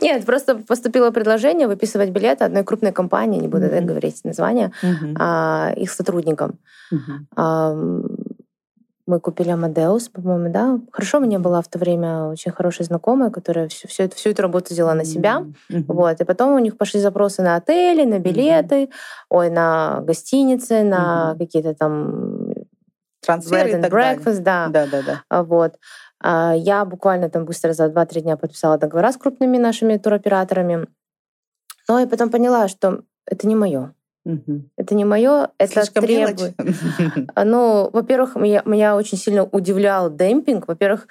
Нет, 0.00 0.24
просто 0.24 0.54
поступило 0.54 1.10
предложение 1.10 1.66
выписывать 1.66 2.10
билеты 2.10 2.44
одной 2.44 2.62
крупной 2.62 2.92
компании, 2.92 3.40
не 3.40 3.48
буду 3.48 3.66
mm-hmm. 3.66 3.84
говорить 3.84 4.24
название, 4.24 4.72
mm-hmm. 4.82 5.16
а, 5.18 5.72
их 5.76 5.90
сотрудникам. 5.90 6.58
Mm-hmm 6.92 8.19
мы 9.10 9.18
купили 9.20 9.50
Амадеус, 9.50 10.08
по-моему, 10.08 10.52
да. 10.52 10.78
Хорошо, 10.92 11.18
у 11.18 11.20
меня 11.20 11.40
была 11.40 11.60
в 11.60 11.68
то 11.68 11.78
время 11.78 12.26
очень 12.26 12.52
хорошая 12.52 12.86
знакомая, 12.86 13.30
которая 13.30 13.66
всю, 13.68 13.88
всю, 13.88 14.04
эту, 14.04 14.16
всю 14.16 14.30
эту 14.30 14.42
работу 14.42 14.72
взяла 14.72 14.94
на 14.94 15.04
себя. 15.04 15.44
Mm-hmm. 15.68 15.84
Вот. 15.88 16.20
И 16.20 16.24
потом 16.24 16.54
у 16.54 16.58
них 16.60 16.78
пошли 16.78 17.00
запросы 17.00 17.42
на 17.42 17.56
отели, 17.56 18.04
на 18.04 18.20
билеты, 18.20 18.84
mm-hmm. 18.84 18.90
ой, 19.30 19.50
на 19.50 20.00
гостиницы, 20.02 20.84
на 20.84 21.32
mm-hmm. 21.34 21.38
какие-то 21.38 21.74
там 21.74 22.54
трансферы 23.20 23.72
and 23.72 23.90
breakfast, 23.90 24.40
да. 24.40 24.68
Да, 24.68 24.86
да, 24.86 25.02
да. 25.02 25.22
А, 25.28 25.42
вот. 25.42 25.74
А, 26.22 26.54
я 26.54 26.84
буквально 26.84 27.28
там 27.28 27.44
быстро 27.44 27.72
за 27.72 27.86
2-3 27.86 28.20
дня 28.20 28.36
подписала 28.36 28.78
договора 28.78 29.10
с 29.10 29.16
крупными 29.16 29.58
нашими 29.58 29.96
туроператорами. 29.96 30.86
Но 31.88 31.98
я 31.98 32.06
потом 32.06 32.30
поняла, 32.30 32.68
что 32.68 33.02
это 33.26 33.48
не 33.48 33.56
мое. 33.56 33.92
Угу. 34.24 34.62
Это 34.76 34.94
не 34.94 35.04
мое, 35.04 35.50
это 35.58 35.72
Слишком 35.72 36.04
требует. 36.04 36.54
Ну, 37.44 37.90
во-первых, 37.92 38.36
меня, 38.36 38.62
меня 38.64 38.96
очень 38.96 39.18
сильно 39.18 39.44
удивлял 39.44 40.14
демпинг. 40.14 40.68
Во-первых, 40.68 41.08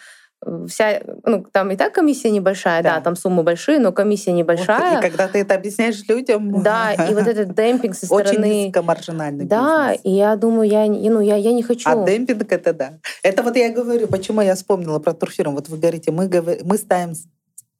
вся, 0.67 1.01
ну, 1.25 1.45
там 1.51 1.71
и 1.71 1.75
так 1.75 1.93
комиссия 1.93 2.29
небольшая, 2.31 2.81
да, 2.81 2.95
да 2.95 3.01
там 3.01 3.15
суммы 3.15 3.43
большие, 3.43 3.79
но 3.79 3.91
комиссия 3.91 4.31
небольшая. 4.31 4.95
Вот, 4.95 4.99
и 4.99 5.09
когда 5.09 5.27
ты 5.27 5.39
это 5.39 5.55
объясняешь 5.55 6.01
людям... 6.07 6.61
Да, 6.61 6.93
и 6.93 7.13
вот 7.13 7.27
этот 7.27 7.53
демпинг 7.55 7.95
со 7.95 8.05
стороны... 8.05 8.29
Очень 8.29 8.65
низкомаржинальный 8.67 9.45
Да, 9.45 9.91
бизнес. 9.91 10.01
и 10.05 10.11
я 10.11 10.35
думаю, 10.35 10.69
я, 10.69 10.85
ну, 10.85 11.19
я, 11.19 11.35
я 11.35 11.51
не 11.51 11.63
хочу... 11.63 11.89
А 11.89 12.05
демпинг 12.05 12.51
это 12.51 12.73
да. 12.73 12.99
Это 13.23 13.43
вот 13.43 13.55
я 13.57 13.71
говорю, 13.71 14.07
почему 14.07 14.41
я 14.41 14.55
вспомнила 14.55 14.99
про 14.99 15.13
турфирм. 15.13 15.55
Вот 15.55 15.67
вы 15.67 15.77
говорите, 15.77 16.11
мы, 16.11 16.29
мы 16.63 16.77
ставим 16.77 17.13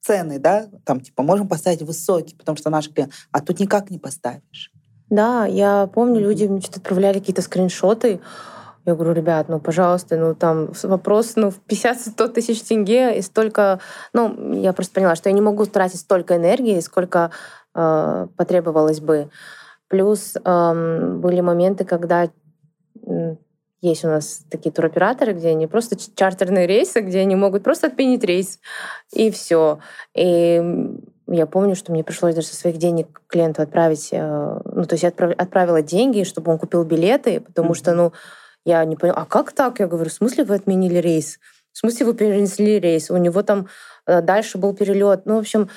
цены, 0.02 0.40
да, 0.40 0.68
там 0.86 1.02
типа 1.02 1.24
можем 1.24 1.48
поставить 1.48 1.82
высокие, 1.82 2.36
потому 2.38 2.58
что 2.58 2.70
наш 2.70 2.90
клиент, 2.90 3.14
а 3.32 3.42
тут 3.42 3.60
никак 3.60 3.90
не 3.90 4.00
поставишь. 4.00 4.72
Да, 5.10 5.46
я 5.46 5.90
помню, 5.94 6.22
люди 6.22 6.46
мне 6.46 6.62
что-то 6.62 6.80
отправляли 6.80 7.20
какие-то 7.20 7.42
скриншоты. 7.42 8.20
Я 8.86 8.96
говорю, 8.96 9.14
ребят, 9.14 9.50
ну, 9.50 9.60
пожалуйста, 9.60 10.18
ну, 10.18 10.36
там 10.36 10.70
вопрос, 10.84 11.34
ну, 11.36 11.52
в 11.52 11.60
50-100 11.68 12.28
тысяч 12.30 12.62
тенге 12.62 13.18
и 13.18 13.22
столько... 13.22 13.80
Ну, 14.14 14.54
я 14.54 14.74
просто 14.74 14.94
поняла, 14.94 15.16
что 15.16 15.30
я 15.30 15.34
не 15.34 15.42
могу 15.42 15.66
тратить 15.66 16.00
столько 16.00 16.38
энергии, 16.38 16.80
сколько 16.80 17.32
э, 17.76 18.28
потребовалось 18.36 19.00
бы. 19.00 19.30
Плюс 19.88 20.36
э, 20.36 21.14
были 21.18 21.42
моменты, 21.42 21.86
когда 21.86 22.30
есть 23.82 24.04
у 24.04 24.08
нас 24.08 24.42
такие 24.50 24.72
туроператоры, 24.72 25.34
где 25.34 25.50
они 25.50 25.68
просто 25.68 25.96
чартерные 26.16 26.68
рейсы, 26.68 27.02
где 27.02 27.20
они 27.20 27.36
могут 27.36 27.64
просто 27.64 27.88
отменить 27.88 28.24
рейс, 28.24 28.60
и 29.14 29.32
все. 29.32 29.80
И 30.14 30.62
я 31.32 31.46
помню, 31.46 31.76
что 31.76 31.92
мне 31.92 32.04
пришлось 32.04 32.36
даже 32.36 32.48
со 32.48 32.56
своих 32.56 32.78
денег 32.78 33.22
клиенту 33.28 33.62
отправить, 33.62 34.10
э, 34.12 34.62
ну, 34.66 34.86
то 34.86 34.94
есть 34.94 35.04
я 35.04 35.10
отправила 35.10 35.82
деньги, 35.82 36.24
чтобы 36.24 36.52
он 36.52 36.58
купил 36.58 36.84
билеты, 36.84 37.40
потому 37.40 37.72
mm-hmm. 37.72 37.76
что, 37.76 37.94
ну, 37.94 38.14
Я 38.66 38.84
не 38.86 38.96
поняла, 38.96 39.20
а 39.22 39.26
как 39.26 39.54
так? 39.54 39.80
Я 39.80 39.88
говорю, 39.88 40.10
в 40.10 40.14
смысле 40.14 40.44
вы 40.44 40.56
отменили 40.56 40.98
рейс? 40.98 41.40
В 41.72 41.78
смысле 41.78 42.08
вы 42.08 42.14
перенесли 42.14 42.80
рейс? 42.80 43.10
У 43.10 43.18
него 43.18 43.42
там 43.42 43.68
э, 44.06 44.22
дальше 44.22 44.58
был 44.58 44.76
перелет. 44.76 45.26
Ну, 45.26 45.36
в 45.36 45.40
общем, 45.40 45.70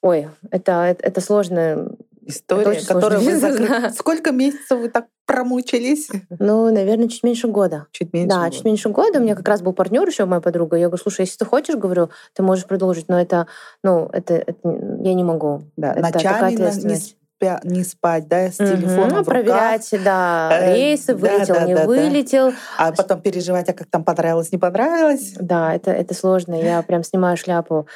ой, 0.00 0.28
это, 0.50 0.84
это, 0.84 1.04
это 1.04 1.20
сложно 1.20 1.92
история, 2.26 2.80
которую 2.86 3.20
вы 3.20 3.36
закрыли. 3.36 3.90
Сколько 3.96 4.32
месяцев 4.32 4.78
вы 4.80 4.88
так 4.88 5.06
промучились? 5.26 6.08
Ну, 6.38 6.72
наверное, 6.72 7.08
чуть 7.08 7.22
меньше 7.22 7.48
года. 7.48 7.86
Чуть 7.92 8.12
меньше 8.12 8.28
Да, 8.28 8.44
года. 8.44 8.50
чуть 8.50 8.64
меньше 8.64 8.88
года. 8.88 9.18
У 9.18 9.22
меня 9.22 9.34
как 9.34 9.48
раз 9.48 9.62
был 9.62 9.72
партнер 9.72 10.06
еще, 10.06 10.24
моя 10.24 10.40
подруга. 10.40 10.76
Я 10.76 10.86
говорю, 10.88 11.02
слушай, 11.02 11.22
если 11.22 11.38
ты 11.38 11.44
хочешь, 11.44 11.76
говорю, 11.76 12.10
ты 12.34 12.42
можешь 12.42 12.66
продолжить, 12.66 13.08
но 13.08 13.20
это, 13.20 13.46
ну, 13.82 14.08
это, 14.12 14.34
это 14.34 14.58
я 14.64 15.14
не 15.14 15.24
могу. 15.24 15.62
Да, 15.76 15.92
это 15.92 16.12
такая 16.12 16.50
не, 16.50 16.54
ответственность. 16.56 17.16
не 17.64 17.82
спать, 17.82 18.28
да, 18.28 18.50
с 18.50 18.56
телефоном 18.56 18.96
Ну, 18.96 19.06
в 19.06 19.08
руках, 19.10 19.24
проверять, 19.26 19.88
да, 20.04 20.50
Э, 20.52 20.74
рейсы, 20.74 21.14
да, 21.14 21.18
вылетел, 21.18 21.54
да, 21.54 21.64
не 21.66 21.74
да, 21.74 21.80
да. 21.80 21.86
вылетел. 21.86 22.52
а 22.78 22.92
потом 22.92 23.20
переживать, 23.20 23.68
а 23.68 23.72
как 23.72 23.88
там 23.88 24.04
понравилось, 24.04 24.52
не 24.52 24.58
понравилось. 24.58 25.34
Да, 25.40 25.74
это, 25.74 25.90
это 25.90 26.14
сложно. 26.14 26.54
Я 26.54 26.82
прям 26.82 27.02
снимаю 27.02 27.36
шляпу 27.36 27.86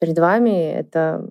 перед 0.00 0.18
вами. 0.18 0.72
Это, 0.72 1.26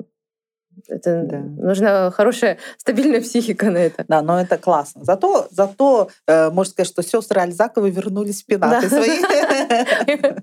это 0.88 1.24
Да. 1.24 1.40
нужна 1.40 2.12
хорошая, 2.12 2.58
стабильная 2.78 3.22
психика 3.22 3.70
на 3.72 3.78
это. 3.78 4.06
Да, 4.08 4.22
но 4.22 4.40
это 4.40 4.58
классно. 4.58 5.04
Зато, 5.04 5.48
зато 5.52 6.10
э, 6.28 6.50
можно 6.50 6.72
сказать, 6.72 6.88
что 6.88 7.02
сестры 7.04 7.42
Альзаковы 7.42 7.90
вернулись 7.90 8.44
в 8.44 8.46
пенаты 8.46 8.90
Да. 8.90 8.96
свои. 8.98 9.20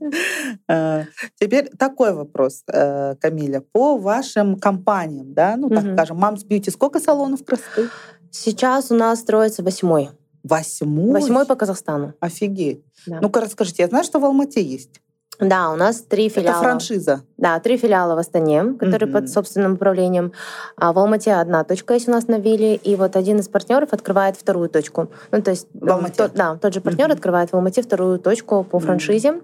Э, 0.69 1.05
Теперь 1.39 1.69
такой 1.79 2.13
вопрос, 2.13 2.63
э, 2.69 3.15
Камиля. 3.21 3.63
По 3.73 3.97
вашим 3.97 4.57
компаниям, 4.59 5.33
да, 5.35 5.57
ну, 5.57 5.69
так 5.69 5.85
скажем, 5.95 6.17
Мамс 6.19 6.45
Бьюти, 6.45 6.71
сколько 6.71 7.01
салонов 7.01 7.45
красоты? 7.45 7.89
Сейчас 8.31 8.91
у 8.91 8.95
нас 8.95 9.21
строится 9.21 9.63
восьмой. 9.63 10.11
Восьмой? 10.43 11.13
Восьмой 11.13 11.47
по 11.47 11.55
Казахстану. 11.57 12.15
Офигеть. 12.21 12.83
Да. 13.07 13.19
Ну-ка 13.21 13.41
расскажите, 13.41 13.83
я 13.83 13.89
знаю, 13.89 14.05
что 14.05 14.21
в 14.21 14.25
Алмате 14.25 14.63
есть. 14.63 15.01
Да, 15.41 15.71
у 15.71 15.77
нас 15.77 16.03
три 16.03 16.29
филиала. 16.29 16.57
Это 16.57 16.63
франшиза. 16.63 17.21
Да, 17.39 17.59
три 17.61 17.77
филиала 17.79 18.15
в 18.15 18.19
Астане, 18.19 18.75
которые 18.79 19.09
Мгм. 19.09 19.13
под 19.21 19.29
собственным 19.31 19.73
управлением. 19.75 20.33
А 20.77 20.93
в 20.93 20.99
Алмате 20.99 21.33
одна 21.33 21.65
точка 21.65 21.95
есть 21.95 22.09
у 22.09 22.11
нас 22.13 22.29
на 22.29 22.39
вилле, 22.39 22.75
и 22.77 22.97
вот 22.97 23.17
один 23.17 23.39
из 23.39 23.49
партнеров 23.49 23.93
открывает 23.93 24.37
вторую 24.37 24.69
точку. 24.69 25.09
Ну, 25.31 25.43
то 25.43 25.51
есть 25.51 25.67
В 25.73 25.91
Алмате? 25.91 26.15
тот- 26.17 26.33
да, 26.35 26.57
тот 26.57 26.75
же 26.75 26.81
партнер 26.81 27.07
Мгм. 27.07 27.15
открывает 27.15 27.51
в 27.51 27.55
Алмате 27.55 27.83
вторую 27.83 28.19
точку 28.19 28.63
по 28.65 28.77
Мгм. 28.79 28.87
франшизе. 28.87 29.41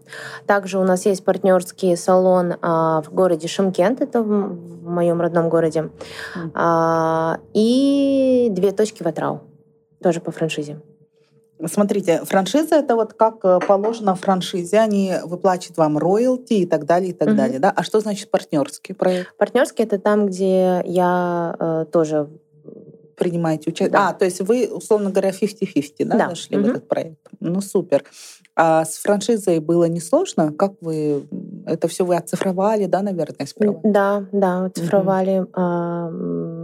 Также 0.46 0.78
у 0.78 0.84
нас 0.84 1.06
есть 1.06 1.24
партнерский 1.24 1.96
салон 1.96 2.54
а, 2.62 3.02
в 3.02 3.12
городе 3.12 3.48
Шымкент, 3.48 4.00
это 4.00 4.22
в, 4.22 4.26
в 4.26 4.88
моем 4.88 5.20
родном 5.20 5.48
городе, 5.48 5.90
Мгм. 6.34 6.50
А, 6.54 7.38
и 7.54 8.48
две 8.50 8.72
точки 8.72 9.02
в 9.02 9.06
Атрау, 9.06 9.40
тоже 10.02 10.20
по 10.20 10.30
франшизе. 10.30 10.80
Смотрите, 11.64 12.20
франшиза 12.24 12.76
это 12.76 12.96
вот 12.96 13.14
как 13.14 13.36
э, 13.44 13.60
положено 13.66 14.14
в 14.14 14.20
франшизе, 14.20 14.78
они 14.78 15.14
выплачивают 15.24 15.78
вам 15.78 15.96
роялти 15.96 16.54
и 16.54 16.66
так 16.66 16.84
далее, 16.84 17.10
и 17.10 17.14
так 17.14 17.28
Мгм. 17.28 17.36
далее. 17.36 17.58
Да? 17.58 17.72
А 17.74 17.82
что 17.82 18.00
значит 18.00 18.30
партнерский 18.30 18.92
проект? 18.92 19.34
Партнерский 19.38 19.84
это 19.84 19.98
там, 19.98 20.26
где 20.26 20.82
я 20.84 21.56
э, 21.58 21.86
тоже 21.90 22.28
Принимаете 23.16 23.70
участие? 23.70 23.88
Да. 23.88 24.10
А, 24.10 24.12
то 24.12 24.26
есть 24.26 24.42
вы, 24.42 24.68
условно 24.70 25.08
говоря, 25.10 25.30
50-50, 25.32 26.04
да, 26.04 26.18
Да. 26.18 26.28
нашли 26.28 26.58
в 26.58 26.60
Мгм. 26.60 26.70
этот 26.70 26.86
проект? 26.86 27.18
Ну, 27.40 27.62
супер. 27.62 28.04
А 28.54 28.84
с 28.84 28.96
франшизой 28.98 29.58
было 29.60 29.84
несложно? 29.84 30.52
Как 30.52 30.74
вы... 30.82 31.26
Это 31.66 31.88
все 31.88 32.04
вы 32.04 32.16
оцифровали, 32.16 32.84
да, 32.84 33.00
наверное, 33.00 33.46
сперва? 33.46 33.80
Да, 33.84 34.26
да, 34.32 34.70
цифровали. 34.74 35.46
А, 35.54 36.08
м, 36.08 36.55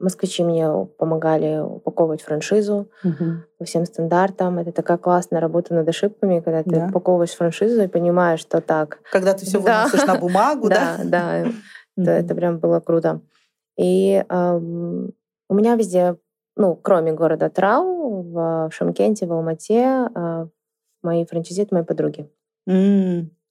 Москвичи 0.00 0.42
мне 0.42 0.66
помогали 0.98 1.58
упаковывать 1.60 2.22
франшизу 2.22 2.88
Мгм. 3.04 3.44
по 3.58 3.64
всем 3.64 3.84
стандартам. 3.84 4.58
Это 4.58 4.72
такая 4.72 4.96
классная 4.96 5.40
работа 5.40 5.74
над 5.74 5.86
ошибками, 5.88 6.40
когда 6.40 6.62
ты 6.62 6.70
Да. 6.70 6.86
упаковываешь 6.88 7.32
франшизу 7.34 7.82
и 7.82 7.86
понимаешь, 7.86 8.40
что 8.40 8.60
так. 8.62 9.00
Когда 9.12 9.34
ты 9.34 9.44
все 9.44 9.60
Да. 9.60 9.84
выносишь 9.84 10.06
на 10.06 10.18
бумагу, 10.18 10.68
да? 10.70 10.96
Да, 11.04 11.44
да, 11.96 12.12
это, 12.18 12.34
прям 12.34 12.58
было 12.58 12.80
круто. 12.80 13.20
И 13.78 14.24
у 14.28 15.54
меня 15.54 15.74
везде, 15.74 16.16
ну, 16.56 16.76
кроме 16.76 17.12
города 17.12 17.50
Трау, 17.50 18.22
в 18.22 18.70
Шымкенте, 18.72 19.26
в 19.26 19.32
Алмате, 19.32 19.84
а, 20.14 20.48
мои 21.02 21.24
франчайзи— 21.26 21.62
это 21.62 21.74
мои 21.74 21.84
подруги. 21.84 22.30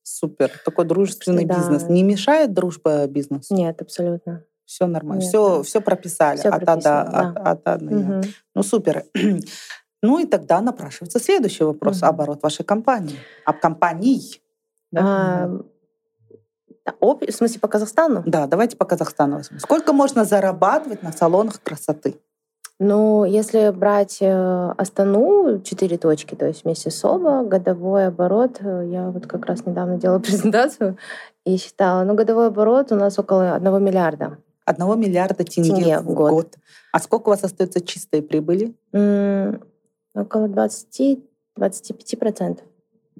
Супер. 0.01 0.51
Такой 0.65 0.85
дружественный 0.85 1.45
бизнес. 1.45 1.83
Не 1.89 2.01
мешает 2.03 2.53
дружба 2.53 3.05
бизнесу? 3.07 3.53
Нет, 3.53 3.81
абсолютно. 3.81 4.43
Все 4.69 4.85
нормально. 4.85 5.21
Нет, 5.21 5.29
Все, 5.29 5.57
да. 5.57 5.63
все 5.63 5.81
прописали. 5.81 6.37
Всё 6.37 6.49
от, 6.49 6.55
А 6.61 6.65
прописано, 6.65 7.31
от, 7.41 7.67
от 7.67 7.81
Я. 7.81 7.87
Мгм. 7.97 8.21
Ну, 8.55 8.63
супер. 8.63 9.03
Ну 10.01 10.17
и 10.19 10.25
тогда 10.25 10.61
напрашивается 10.61 11.19
следующий 11.19 11.65
вопрос. 11.65 11.97
Мгм. 11.97 12.09
Оборот 12.09 12.43
вашей 12.43 12.63
компании. 12.63 13.17
Об 13.45 13.59
компаний. 13.59 14.41
Да? 14.93 15.01
А, 15.03 15.59
да, 16.85 16.93
об- 17.01 17.25
в 17.25 17.31
смысле, 17.31 17.59
по 17.59 17.67
Казахстану? 17.67 18.23
Да, 18.25 18.47
давайте 18.47 18.77
по 18.77 18.85
Казахстану 18.85 19.37
возьмем. 19.37 19.59
Сколько 19.59 19.91
можно 19.91 20.23
зарабатывать 20.23 21.03
на 21.03 21.11
салонах 21.11 21.61
красоты? 21.61 22.15
Ну, 22.79 23.25
если 23.25 23.71
брать 23.71 24.19
э, 24.21 24.73
Астану, 24.77 25.59
четыре 25.65 25.97
точки, 25.97 26.35
то 26.35 26.45
есть 26.45 26.63
вместе 26.63 26.91
с 26.91 27.03
ОБА, 27.03 27.43
годовой 27.43 28.07
оборот, 28.07 28.61
э, 28.61 28.85
я 28.89 29.09
вот 29.09 29.27
как 29.27 29.45
раз 29.47 29.65
недавно 29.65 29.97
делала 29.97 30.19
презентацию 30.27 30.97
и 31.45 31.57
считала, 31.57 32.03
ну, 32.05 32.13
годовой 32.15 32.47
оборот 32.47 32.93
у 32.93 32.95
нас 32.95 33.19
около 33.19 33.53
одного 33.55 33.79
миллиарда. 33.79 34.37
Одного 34.69 34.93
миллиарда 34.93 35.43
тенге, 35.43 35.71
Тенге 35.71 35.99
в 35.99 36.13
год. 36.13 36.31
год. 36.31 36.57
А 36.93 36.99
сколько 36.99 37.29
у 37.29 37.31
вас 37.31 37.43
остается 37.43 37.81
чистой 37.81 38.21
прибыли? 38.21 38.75
М, 38.93 39.63
Около 40.13 40.47
20-25% 40.47 42.59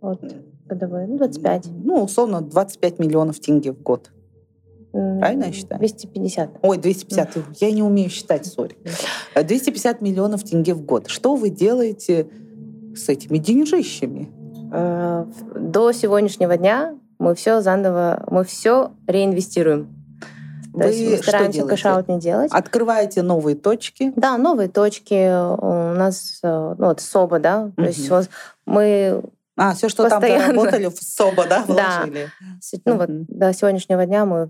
от 0.01 0.21
годовой, 0.67 1.07
ну, 1.07 1.17
25. 1.17 1.65
Ну, 1.83 2.03
условно, 2.03 2.41
25 2.41 2.99
миллионов 2.99 3.39
тенге 3.39 3.71
в 3.71 3.81
год. 3.81 4.11
Правильно 4.91 5.45
я 5.45 5.51
считаю? 5.51 5.79
250. 5.79 6.51
Ой, 6.61 6.77
250. 6.77 7.37
Я 7.61 7.71
не 7.71 7.81
умею 7.81 8.11
считать, 8.11 8.45
sorry. 8.45 8.75
Э, 9.33 9.43
250 9.43 10.01
миллионов 10.01 10.43
тенге 10.43 10.75
в 10.75 10.85
год. 10.85 11.07
Что 11.07 11.35
вы 11.35 11.49
делаете 11.49 12.27
с 12.95 13.09
этими 13.09 13.39
деньжищами? 13.39 14.29
Э, 14.71 15.25
До 15.55 15.91
сегодняшнего 15.93 16.57
дня 16.57 16.95
мы 17.17 17.33
все 17.33 17.61
заново, 17.61 18.23
мы 18.29 18.43
все 18.43 18.91
реинвестируем. 19.07 19.95
То 20.79 20.87
есть 20.87 21.09
мы 21.09 21.17
стараемся 21.17 21.65
cash 21.65 21.89
out 21.89 22.07
не 22.07 22.19
делать. 22.19 22.51
Открываете 22.51 23.21
новые 23.21 23.55
точки. 23.55 24.11
Да, 24.15 24.37
новые 24.37 24.69
точки 24.69 25.29
у 25.59 25.93
нас, 25.95 26.39
э, 26.43 26.75
ну 26.77 26.87
вот 26.87 27.01
СОБа, 27.01 27.39
да, 27.39 27.71
то 27.75 27.83
есть 27.83 28.09
вот 28.09 28.29
мы 28.65 29.21
А, 29.61 29.73
все, 29.73 29.89
что 29.89 30.03
Постоянно. 30.03 30.39
там 30.45 30.55
заработали, 30.55 30.85
в 30.87 30.95
СОБа, 31.03 31.45
да, 31.47 31.63
Да. 31.67 31.73
вложили? 31.99 32.29
с- 32.61 32.79
ну 32.85 32.95
вот 32.97 33.09
до 33.27 33.51
сегодняшнего 33.53 34.05
дня 34.05 34.25
мы 34.25 34.49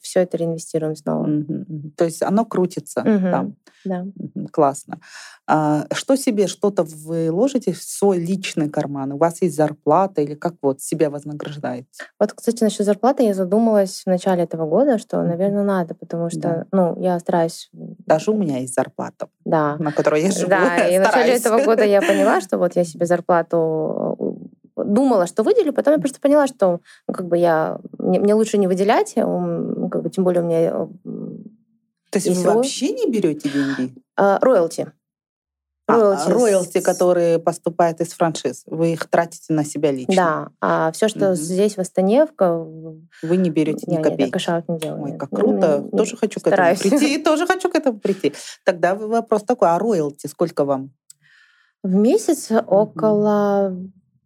все 0.00 0.20
это 0.20 0.36
реинвестируем 0.36 0.96
снова. 0.96 1.26
Мгм. 1.26 1.92
То 1.96 2.04
есть 2.04 2.22
оно 2.22 2.44
крутится 2.44 3.02
Мгм. 3.02 3.30
там. 3.30 3.56
Да. 3.84 4.04
Мгм, 4.16 4.48
Классно. 4.48 4.98
А, 5.46 5.86
что 5.92 6.16
себе, 6.16 6.48
что-то 6.48 6.82
вы 6.82 7.30
ложите 7.30 7.72
в 7.72 7.80
свой 7.82 8.18
личный 8.18 8.68
карман? 8.68 9.12
У 9.12 9.16
вас 9.16 9.42
есть 9.42 9.54
зарплата 9.54 10.22
или 10.22 10.34
как 10.34 10.54
вот 10.60 10.80
себя 10.80 11.08
вознаграждаете? 11.08 11.86
Вот, 12.18 12.32
кстати, 12.32 12.64
насчет 12.64 12.84
зарплаты 12.84 13.22
я 13.22 13.32
задумалась 13.34 14.02
в 14.04 14.08
начале 14.08 14.42
этого 14.42 14.66
года, 14.66 14.98
что, 14.98 15.22
наверное, 15.22 15.62
надо, 15.62 15.94
потому 15.94 16.30
что, 16.30 16.40
Да. 16.40 16.66
ну, 16.72 17.00
я 17.00 17.18
стараюсь, 17.20 17.70
Даже 17.72 18.32
у 18.32 18.36
меня 18.36 18.58
есть 18.58 18.74
зарплата, 18.74 19.28
да, 19.44 19.76
на 19.76 19.92
которой 19.92 20.22
я 20.22 20.30
живу. 20.32 20.50
Да, 20.50 20.76
и 20.88 20.98
в 20.98 21.02
начале 21.02 21.36
этого 21.36 21.64
года 21.64 21.84
я 21.84 22.00
поняла, 22.00 22.40
что 22.40 22.58
вот 22.58 22.74
я 22.74 22.84
себе 22.84 23.06
зарплату 23.06 24.16
э, 24.76 24.84
думала, 24.84 25.26
что 25.26 25.42
выделю, 25.42 25.72
потом 25.72 25.94
я 25.94 26.00
просто 26.00 26.20
поняла, 26.20 26.46
что 26.46 26.80
ну, 27.08 27.14
как 27.14 27.26
бы 27.28 27.38
я 27.38 27.78
мне, 27.98 28.20
мне 28.20 28.34
лучше 28.34 28.58
не 28.58 28.66
выделять, 28.66 29.12
тем 30.10 30.24
более 30.24 30.42
у 30.42 30.46
меня 30.46 30.60
э, 30.62 30.70
То 32.10 32.16
есть 32.16 32.26
и 32.26 32.30
вы 32.30 32.42
вообще 32.42 32.90
не 32.92 33.10
берете 33.10 33.48
деньги? 33.48 33.94
а, 34.16 34.38
роялти. 34.40 34.92
А, 35.88 35.92
Роялти. 35.94 36.30
роялти, 36.30 36.78
с- 36.80 36.82
которые 36.84 37.38
поступают 37.38 38.00
из 38.00 38.08
франшиз, 38.12 38.64
вы 38.66 38.94
их 38.94 39.08
тратите 39.08 39.52
на 39.52 39.64
себя 39.64 39.92
лично? 39.92 40.14
Да, 40.16 40.48
а 40.60 40.90
все, 40.92 41.06
что 41.06 41.26
Мгм. 41.28 41.34
здесь 41.36 41.76
в 41.76 41.78
Астане, 41.80 42.26
в 42.26 42.96
Вы 43.22 43.36
не 43.36 43.50
берете 43.50 43.84
ни 43.86 43.92
я, 43.94 43.98
нет, 43.98 44.06
я 44.06 44.10
копейки? 44.10 44.32
cash 44.32 44.53
out 44.53 44.68
не 44.68 44.78
делаю. 44.80 45.04
Ой, 45.04 45.16
как 45.16 45.30
Ну, 45.30 45.38
круто. 45.38 45.88
ну, 45.92 45.96
Тоже 45.96 46.16
хочу 46.16 46.40
к 46.40 46.46
этому 46.48 46.54
стараюсь. 46.56 46.80
прийти. 46.80 47.18
Тоже 47.22 47.46
хочу 47.46 47.70
к 47.70 47.76
этому 47.76 48.00
прийти. 48.00 48.32
Тогда 48.64 48.96
вопрос 48.96 49.44
такой, 49.44 49.68
а 49.68 49.78
роялти 49.78 50.26
сколько 50.26 50.64
вам? 50.64 50.90
В 51.84 51.94
месяц 51.94 52.50
около 52.50 53.76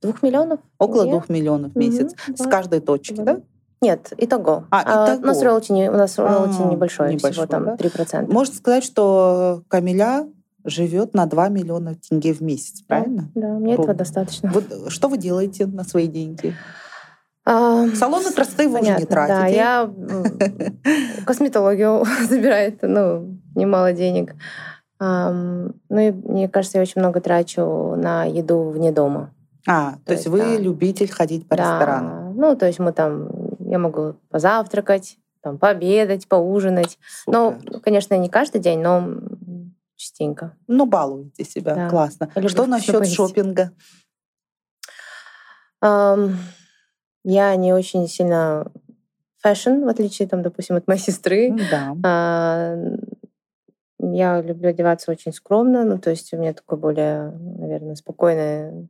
двух 0.00 0.22
миллионов. 0.22 0.60
Около 0.78 1.04
двух 1.04 1.28
миллионов 1.28 1.72
в 1.72 1.76
месяц. 1.76 2.12
С 2.34 2.38
да. 2.42 2.50
каждой 2.50 2.80
точки, 2.80 3.12
Да. 3.16 3.24
да? 3.24 3.40
Нет, 3.82 4.12
итого. 4.18 4.64
А, 4.70 5.16
У 5.16 5.26
нас 5.26 5.38
итого. 5.38 5.44
роялти, 5.44 5.88
у 5.88 5.96
нас 5.96 6.18
роялти 6.18 6.56
А, 6.60 6.70
небольшое, 6.70 7.14
небольшое, 7.14 7.32
всего 7.32 7.46
там 7.46 7.64
да? 7.64 7.76
3%. 7.76 8.30
Можно 8.30 8.54
сказать, 8.54 8.84
что 8.84 9.62
Камиля 9.68 10.26
живет 10.64 11.14
на 11.14 11.26
2 11.26 11.48
миллиона 11.48 11.94
тенге 11.94 12.34
в 12.34 12.42
месяц, 12.42 12.82
правильно? 12.82 13.30
Да, 13.34 13.48
мне 13.54 13.72
этого 13.72 13.86
Круто. 13.86 13.98
достаточно. 14.00 14.50
Вот 14.52 14.64
что 14.88 15.08
вы 15.08 15.16
делаете 15.16 15.66
на 15.66 15.84
свои 15.84 16.06
деньги? 16.06 16.54
А, 17.46 17.86
Салоны 17.94 18.30
красоты 18.32 18.68
вы 18.68 18.80
уже 18.80 18.90
не 18.90 19.06
понятно, 19.06 19.06
Да, 19.06 19.26
тратите. 19.26 19.56
я 19.56 19.90
косметологию 21.26 22.04
забирает, 22.28 22.80
ну, 22.82 23.38
немало 23.54 23.92
денег. 23.92 24.34
Um, 25.02 25.74
ну 25.88 25.98
и 25.98 26.10
мне 26.10 26.46
кажется, 26.46 26.76
я 26.76 26.82
очень 26.82 27.00
много 27.00 27.22
трачу 27.22 27.94
на 27.96 28.24
еду 28.24 28.68
вне 28.68 28.92
дома. 28.92 29.30
А, 29.66 29.92
то, 29.92 29.98
то 30.06 30.12
есть, 30.12 30.26
есть 30.26 30.28
вы 30.28 30.40
да. 30.40 30.56
любитель 30.58 31.10
ходить 31.10 31.48
по 31.48 31.56
да. 31.56 31.62
ресторанам? 31.62 32.36
Ну, 32.36 32.54
то 32.54 32.66
есть 32.66 32.78
мы 32.78 32.92
там, 32.92 33.39
я 33.70 33.78
могу 33.78 34.16
позавтракать, 34.30 35.16
там, 35.42 35.56
пообедать, 35.56 36.26
поужинать. 36.26 36.98
Супер. 37.24 37.38
Ну, 37.38 37.80
конечно, 37.80 38.18
не 38.18 38.28
каждый 38.28 38.60
день, 38.60 38.80
но 38.80 39.20
частенько. 39.94 40.56
Ну, 40.66 40.86
балуете 40.86 41.44
себя, 41.44 41.74
да. 41.74 41.88
классно. 41.88 42.30
Что 42.48 42.66
насчет 42.66 43.06
шопинга? 43.06 43.70
Um, 45.82 46.34
я 47.24 47.54
не 47.54 47.72
очень 47.72 48.06
сильно 48.08 48.70
fashion, 49.38 49.84
в 49.84 49.88
отличие, 49.88 50.26
там, 50.26 50.42
допустим, 50.42 50.76
от 50.76 50.88
моей 50.88 51.00
сестры. 51.08 51.56
Да. 51.70 51.94
Uh, 51.94 52.98
я 54.00 54.42
люблю 54.42 54.70
одеваться 54.70 55.12
очень 55.12 55.32
скромно, 55.32 55.84
ну, 55.84 55.98
то 55.98 56.10
есть 56.10 56.32
у 56.32 56.38
меня 56.38 56.54
такое 56.54 56.78
более, 56.78 57.30
наверное, 57.30 57.94
спокойное 57.94 58.88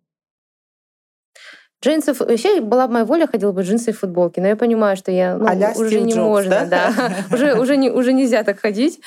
Джинсов, 1.83 2.21
вообще 2.21 2.61
была 2.61 2.87
бы 2.87 2.95
моя 2.95 3.05
воля, 3.05 3.27
ходила 3.27 3.53
бы 3.53 3.63
джинсы 3.63 3.91
и 3.91 3.95
футболки, 3.95 4.39
но 4.39 4.49
я 4.49 4.57
понимаю, 4.57 4.97
что 4.97 5.11
я 5.11 5.37
ну, 5.37 5.45
уже 5.45 5.89
Стив 5.89 6.03
не 6.03 6.13
Джобс, 6.13 6.27
можно, 6.27 6.67
да, 6.67 6.93
да. 6.95 7.11
уже 7.35 7.59
уже 7.59 7.77
не 7.77 7.91
уже 7.91 8.13
нельзя 8.13 8.43
так 8.43 8.61
ходить, 8.61 9.01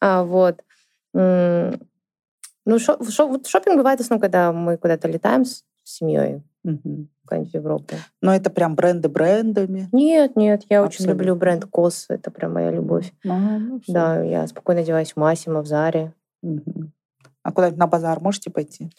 а, 0.00 0.24
вот. 0.24 0.60
Ну, 1.12 2.78
шо, 2.78 2.98
шо, 3.08 3.40
шопинг 3.46 3.78
бывает 3.78 3.98
в 3.98 4.02
основном, 4.02 4.20
когда 4.20 4.52
мы 4.52 4.76
куда-то 4.76 5.08
летаем 5.08 5.44
с 5.44 5.64
семьей, 5.82 6.42
угу. 6.62 7.06
в 7.24 7.54
Европу. 7.54 7.96
Но 8.20 8.34
это 8.34 8.50
прям 8.50 8.76
бренды 8.76 9.08
брендами? 9.08 9.88
Нет, 9.92 10.36
нет, 10.36 10.64
я 10.68 10.82
Абсолютно. 10.82 10.84
очень 10.84 11.06
люблю 11.06 11.36
бренд 11.36 11.64
COS, 11.64 12.06
это 12.08 12.30
прям 12.30 12.52
моя 12.52 12.70
любовь. 12.70 13.12
А, 13.24 13.58
ну, 13.58 13.80
да, 13.88 14.22
я 14.22 14.46
спокойно 14.46 14.82
одеваюсь 14.82 15.12
в 15.12 15.16
Massimo, 15.16 15.62
в 15.62 15.66
Заре. 15.66 16.12
Угу. 16.42 16.90
А 17.42 17.52
куда-нибудь 17.52 17.78
на 17.78 17.86
базар 17.86 18.20
можете 18.20 18.50
пойти? 18.50 18.90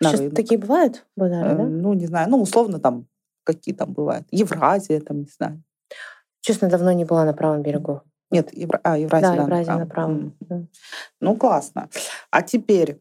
На 0.00 0.10
Сейчас 0.10 0.20
рынок? 0.20 0.36
такие 0.36 0.58
бывают 0.58 1.06
базары, 1.16 1.50
э, 1.50 1.56
да? 1.56 1.64
Ну, 1.64 1.94
не 1.94 2.06
знаю, 2.06 2.30
ну, 2.30 2.40
условно 2.40 2.78
там, 2.78 3.06
какие 3.44 3.74
там 3.74 3.92
бывают. 3.92 4.26
Евразия, 4.30 5.00
там, 5.00 5.20
не 5.20 5.30
знаю. 5.36 5.62
Честно, 6.40 6.68
давно 6.68 6.92
не 6.92 7.04
была 7.04 7.24
на 7.24 7.32
правом 7.32 7.62
берегу. 7.62 8.02
Нет, 8.30 8.52
Евра... 8.52 8.80
а, 8.82 8.98
Евразия. 8.98 9.36
Да, 9.36 9.42
Евразия 9.42 9.76
на 9.76 9.86
правом. 9.86 10.34
Да. 10.40 10.62
Ну, 11.20 11.36
классно. 11.36 11.88
А 12.30 12.42
теперь 12.42 13.00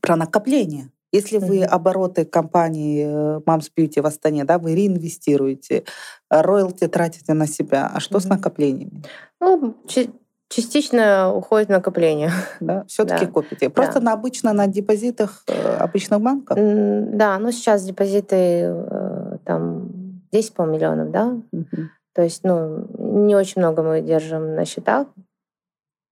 про 0.00 0.16
накопление. 0.16 0.90
Если 1.12 1.36
вы 1.36 1.58
mm-hmm. 1.58 1.66
обороты 1.66 2.24
компании 2.24 3.04
э, 3.04 3.40
Moms 3.40 3.70
Beauty 3.76 4.00
в 4.00 4.06
Астане, 4.06 4.44
да, 4.44 4.58
вы 4.58 4.74
реинвестируете, 4.74 5.84
роялти 6.30 6.88
тратите 6.88 7.34
на 7.34 7.46
себя, 7.46 7.90
а 7.92 8.00
что 8.00 8.16
mm-hmm. 8.16 8.20
с 8.20 8.24
накоплениями? 8.24 9.02
Ну, 9.38 9.76
частично 10.52 11.32
уходит 11.34 11.68
в 11.68 11.72
накопление. 11.72 12.30
Да, 12.60 12.84
все-таки 12.86 13.26
да. 13.26 13.32
копите. 13.32 13.70
Просто 13.70 14.00
да. 14.00 14.06
на 14.06 14.12
обычно 14.12 14.52
на 14.52 14.66
депозитах 14.66 15.42
э, 15.48 15.76
обычных 15.76 16.20
банков? 16.20 16.56
Да, 16.56 17.38
ну 17.38 17.52
сейчас 17.52 17.84
депозиты 17.84 18.36
э, 18.36 19.38
там 19.44 19.88
10, 20.32 20.54
по 20.54 20.62
миллионов, 20.62 21.10
да? 21.10 21.36
Угу. 21.52 21.88
То 22.14 22.22
есть, 22.22 22.44
ну, 22.44 22.86
не 22.98 23.34
очень 23.34 23.62
много 23.62 23.82
мы 23.82 24.00
держим 24.02 24.54
на 24.54 24.64
счетах. 24.64 25.06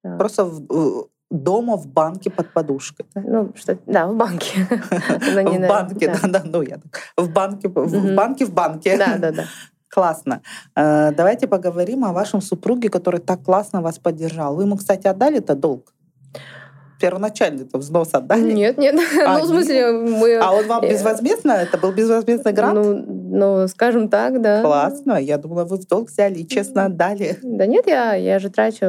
Просто 0.02 0.44
в, 0.44 1.08
дома 1.30 1.76
в 1.76 1.86
банке 1.86 2.30
под 2.30 2.52
подушкой. 2.52 3.06
Да? 3.14 3.22
Ну, 3.24 3.52
что, 3.54 3.78
да, 3.86 4.06
в 4.06 4.16
банке. 4.16 4.66
В 4.70 5.68
банке, 5.68 6.08
да, 6.08 6.28
да, 6.28 6.42
ну 6.44 6.62
я 6.62 6.78
в 7.16 7.30
банке, 7.30 7.68
в 7.68 8.14
банке, 8.14 8.46
в 8.46 8.52
банке. 8.52 8.96
Да, 8.96 9.18
да, 9.18 9.30
да. 9.30 9.44
Классно. 9.90 10.42
Э, 10.76 11.12
давайте 11.12 11.48
поговорим 11.48 12.04
о 12.04 12.12
вашем 12.12 12.40
супруге, 12.40 12.88
который 12.88 13.20
так 13.20 13.42
классно 13.42 13.82
вас 13.82 13.98
поддержал. 13.98 14.54
Вы 14.54 14.62
ему, 14.62 14.76
кстати, 14.76 15.06
отдали 15.06 15.38
это 15.38 15.54
долг? 15.54 15.92
первоначальный 17.00 17.64
это 17.64 17.78
взнос 17.78 18.10
отдали? 18.12 18.52
Нет, 18.52 18.78
нет. 18.78 18.94
А, 19.26 19.38
ну, 19.38 19.44
в 19.44 19.48
смысле, 19.48 19.92
мы... 19.92 20.36
А 20.36 20.52
он 20.52 20.66
вам 20.66 20.84
э, 20.84 20.90
безвозмездно? 20.90 21.52
Это 21.52 21.78
был 21.78 21.92
безвозмездный 21.92 22.52
грант? 22.52 22.74
Ну, 22.74 23.04
ну, 23.06 23.68
скажем 23.68 24.08
так, 24.08 24.40
да. 24.40 24.62
Классно. 24.62 25.14
Я 25.14 25.38
думала, 25.38 25.64
вы 25.64 25.76
в 25.78 25.86
долг 25.86 26.10
взяли 26.10 26.40
и 26.40 26.46
честно 26.46 26.84
отдали. 26.84 27.38
Да 27.42 27.66
нет, 27.66 27.86
я, 27.86 28.14
я 28.14 28.38
же 28.38 28.50
трачу 28.50 28.86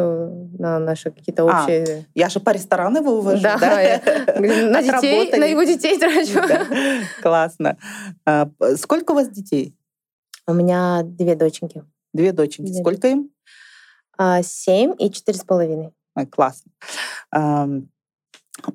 на 0.60 0.80
наши 0.80 1.10
какие-то 1.10 1.44
а, 1.44 1.64
общие... 1.64 1.84
А, 1.84 2.04
я 2.14 2.30
же 2.30 2.40
по 2.40 2.52
ресторанам 2.52 3.04
его 3.04 3.20
увожу, 3.20 3.42
да? 3.42 3.58
да? 3.58 3.82
Я, 3.82 4.02
на 4.70 4.82
детей, 4.82 5.32
на 5.38 5.46
его 5.46 5.64
детей 5.64 5.98
трачу. 5.98 6.46
Да. 6.48 6.66
Классно. 7.22 7.78
А, 8.26 8.50
сколько 8.76 9.12
у 9.12 9.16
вас 9.16 9.30
детей? 9.30 9.76
У 10.48 10.54
меня 10.54 11.02
две 11.04 11.36
доченьки. 11.36 11.84
Две 12.14 12.32
доченьки. 12.32 12.72
Две. 12.72 12.82
Сколько 12.82 13.08
им? 13.08 13.32
А, 14.18 14.42
семь 14.44 14.94
и 15.00 15.12
четыре 15.12 15.38
с 15.38 15.44
половиной. 15.44 15.92
Классно. 16.30 16.72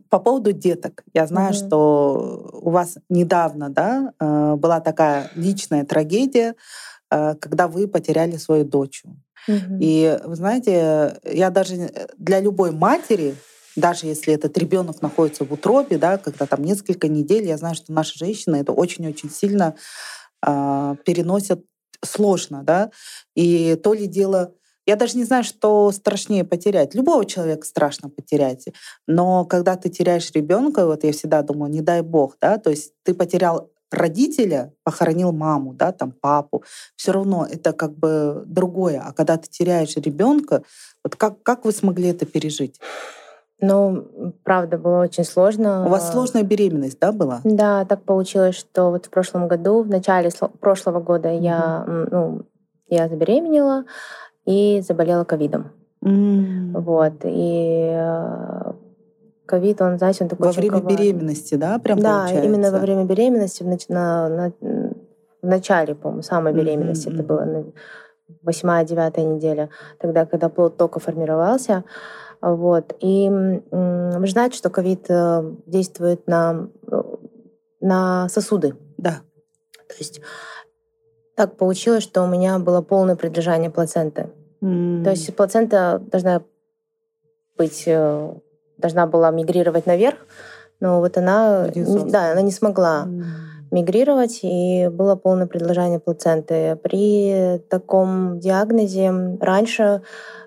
По 0.08 0.18
поводу 0.18 0.52
деток, 0.52 1.04
я 1.12 1.26
знаю, 1.26 1.52
mm 1.52 1.66
что 1.66 2.50
у 2.52 2.70
вас 2.70 2.96
недавно, 3.08 3.70
да, 3.70 4.12
э, 4.18 4.54
была 4.56 4.80
такая 4.80 5.30
личная 5.36 5.84
трагедия, 5.84 6.54
э, 7.10 7.34
когда 7.34 7.68
вы 7.68 7.86
потеряли 7.86 8.36
свою 8.36 8.64
дочь. 8.64 9.04
mm 9.48 9.78
И 9.80 10.18
вы 10.24 10.34
знаете, 10.34 11.20
я 11.24 11.50
даже 11.50 11.90
для 12.16 12.40
любой 12.40 12.72
матери, 12.72 13.36
даже 13.76 14.06
если 14.06 14.34
этот 14.34 14.56
ребенок 14.58 15.02
находится 15.02 15.44
в 15.44 15.52
утробе, 15.52 15.98
да, 15.98 16.18
когда 16.18 16.46
там 16.46 16.64
несколько 16.64 17.06
недель, 17.06 17.44
я 17.44 17.58
знаю, 17.58 17.74
что 17.74 17.92
наши 17.92 18.18
женщины 18.18 18.56
это 18.56 18.72
очень-очень 18.72 19.30
сильно 19.30 19.76
переносят 20.40 21.64
сложно, 22.04 22.62
да, 22.62 22.90
и 23.34 23.74
то 23.76 23.94
ли 23.94 24.06
дело 24.06 24.52
я 24.86 24.94
даже 24.94 25.16
не 25.16 25.24
знаю, 25.24 25.42
что 25.42 25.90
страшнее 25.90 26.44
потерять. 26.44 26.94
Любого 26.94 27.24
человека 27.24 27.66
страшно 27.66 28.08
потерять. 28.08 28.68
Но 29.08 29.44
когда 29.44 29.76
ты 29.76 29.88
теряешь 29.88 30.30
ребенка, 30.30 30.86
вот 30.86 31.02
я 31.02 31.12
всегда 31.12 31.42
думаю, 31.42 31.72
не 31.72 31.80
дай 31.80 32.02
бог, 32.02 32.36
да, 32.40 32.56
то 32.58 32.70
есть 32.70 32.92
ты 33.02 33.12
потерял 33.12 33.72
родителя, 33.90 34.72
похоронил 34.84 35.32
маму, 35.32 35.72
да, 35.72 35.90
там 35.92 36.12
папу, 36.12 36.62
все 36.96 37.12
равно 37.12 37.46
это 37.50 37.72
как 37.72 37.96
бы 37.96 38.44
другое. 38.46 39.00
А 39.00 39.12
когда 39.12 39.36
ты 39.36 39.48
теряешь 39.48 39.96
ребенка, 39.96 40.62
вот 41.02 41.16
как, 41.16 41.42
как 41.42 41.64
вы 41.64 41.72
смогли 41.72 42.08
это 42.08 42.26
пережить? 42.26 42.80
Ну, 43.60 44.34
правда, 44.44 44.76
было 44.76 45.00
очень 45.02 45.24
сложно. 45.24 45.86
У 45.86 45.88
вас 45.88 46.12
сложная 46.12 46.42
беременность, 46.42 47.00
да, 47.00 47.12
была? 47.12 47.40
Да, 47.42 47.84
так 47.86 48.02
получилось, 48.02 48.54
что 48.54 48.90
вот 48.90 49.06
в 49.06 49.10
прошлом 49.10 49.48
году, 49.48 49.82
в 49.82 49.88
начале 49.88 50.30
прошлого 50.60 51.00
года 51.00 51.28
mm-hmm. 51.28 51.42
я, 51.42 51.84
ну, 51.86 52.42
я 52.88 53.08
забеременела, 53.08 53.84
и 54.46 54.80
заболела 54.86 55.24
ковидом. 55.24 55.72
Mm. 56.04 56.80
Вот. 56.80 57.14
И 57.24 57.90
э, 57.92 58.72
ковид, 59.46 59.82
он, 59.82 59.98
знаете, 59.98 60.24
он 60.24 60.30
такой... 60.30 60.46
Во 60.46 60.52
время 60.52 60.78
коварный. 60.78 60.96
беременности, 60.96 61.54
да, 61.56 61.78
прям 61.78 61.98
Да, 61.98 62.20
получается? 62.20 62.48
именно 62.48 62.70
во 62.70 62.78
время 62.78 63.04
беременности, 63.04 63.62
в, 63.62 63.66
нач... 63.66 63.88
на, 63.88 64.28
на, 64.28 64.52
в 64.60 65.46
начале, 65.46 65.94
по-моему, 65.94 66.22
самой 66.22 66.52
беременности, 66.52 67.08
mm-hmm. 67.08 67.14
это 67.14 67.22
было 67.22 67.64
восьмая-девятая 68.42 69.24
неделя, 69.24 69.70
тогда, 69.98 70.26
когда 70.26 70.48
плод 70.48 70.76
только 70.76 71.00
формировался. 71.00 71.84
Вот. 72.40 72.94
И 73.00 73.28
вы 73.30 74.26
же 74.26 74.32
знаете, 74.32 74.56
что 74.56 74.70
ковид 74.70 75.06
э, 75.08 75.52
действует 75.66 76.26
на, 76.26 76.68
э, 76.90 77.02
на 77.80 78.28
сосуды. 78.28 78.76
Да. 78.98 79.20
То 79.88 79.94
есть 79.98 80.20
так 81.34 81.56
получилось, 81.56 82.02
что 82.02 82.22
у 82.22 82.26
меня 82.26 82.58
было 82.58 82.80
полное 82.82 83.16
придержание 83.16 83.70
плаценты. 83.70 84.30
Mm. 84.62 85.04
То 85.04 85.10
есть 85.10 85.34
плацента 85.36 86.02
должна 86.10 86.42
быть, 87.58 87.84
э, 87.86 88.34
должна 88.78 89.06
была 89.06 89.30
мигрировать 89.30 89.86
наверх, 89.86 90.18
но 90.80 91.00
вот 91.00 91.16
она, 91.16 91.68
не, 91.74 92.10
да, 92.10 92.32
она 92.32 92.40
не 92.42 92.50
смогла 92.52 93.04
mm. 93.06 93.24
мигрировать, 93.70 94.40
и 94.42 94.88
было 94.88 95.14
полное 95.14 95.46
предложение 95.46 96.00
плаценты. 96.00 96.76
При 96.82 97.60
таком 97.68 98.40
диагнозе 98.40 99.36
раньше 99.40 100.02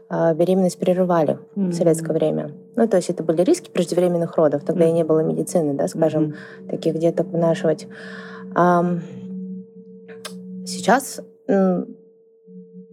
беременность 0.10 0.80
прерывали 0.80 1.38
mm. 1.56 1.70
в 1.70 1.74
советское 1.74 2.14
время. 2.14 2.52
Ну, 2.76 2.88
то 2.88 2.98
есть 2.98 3.10
это 3.10 3.24
были 3.24 3.42
риски 3.44 3.70
преждевременных 3.70 4.36
родов. 4.38 4.64
Тогда 4.64 4.86
mm. 4.86 4.90
и 4.90 4.94
не 4.94 5.04
было 5.04 5.20
медицины, 5.20 5.74
да, 5.74 5.88
скажем, 5.88 6.24
mm-hmm. 6.24 6.70
таких 6.70 6.98
деток 6.98 7.28
вынашивать. 7.28 7.88
Сейчас 10.66 11.22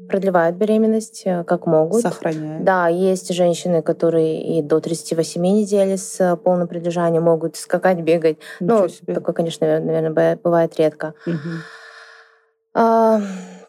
продлевают 0.08 0.56
беременность 0.56 1.22
э, 1.24 1.44
как 1.44 1.66
могут. 1.66 2.02
Сохраняют. 2.02 2.64
Да, 2.64 2.88
есть 2.88 3.32
женщины, 3.32 3.82
которые 3.82 4.58
и 4.58 4.62
до 4.62 4.80
38 4.80 5.42
недель 5.42 5.98
с 5.98 6.20
э, 6.20 6.36
полным 6.36 6.68
прилежанием 6.68 7.24
могут 7.24 7.56
скакать, 7.56 8.00
бегать. 8.00 8.38
Ничего 8.60 8.82
ну, 8.82 8.88
себе. 8.88 9.14
такое, 9.14 9.34
конечно, 9.34 9.66
наверное, 9.66 10.38
бывает 10.42 10.76
редко. 10.78 11.14
Угу. 11.26 11.36
А, 12.74 13.20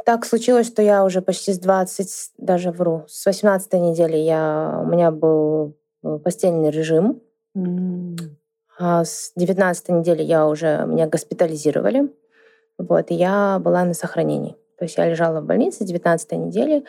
так 0.07 0.25
случилось, 0.25 0.67
что 0.67 0.81
я 0.81 1.03
уже 1.03 1.21
почти 1.21 1.51
с 1.51 1.59
20, 1.59 2.31
даже 2.37 2.71
вру, 2.71 3.03
с 3.09 3.25
18 3.25 3.73
недели 3.73 4.15
я, 4.15 4.79
у 4.81 4.87
меня 4.87 5.11
был 5.11 5.75
э, 6.01 6.17
постельный 6.23 6.71
режим. 6.71 7.21
Mm. 7.57 8.15
А 8.79 9.03
с 9.03 9.33
19 9.35 9.89
недели 9.89 10.23
я 10.23 10.47
уже 10.47 10.85
меня 10.87 11.07
госпитализировали. 11.07 12.09
Вот, 12.77 13.11
и 13.11 13.15
я 13.15 13.59
была 13.59 13.83
на 13.83 13.93
сохранении. 13.93 14.55
То 14.79 14.85
есть 14.85 14.97
я 14.97 15.09
лежала 15.09 15.41
в 15.41 15.45
больнице 15.45 15.83
19 15.83 16.31
недели, 16.31 16.85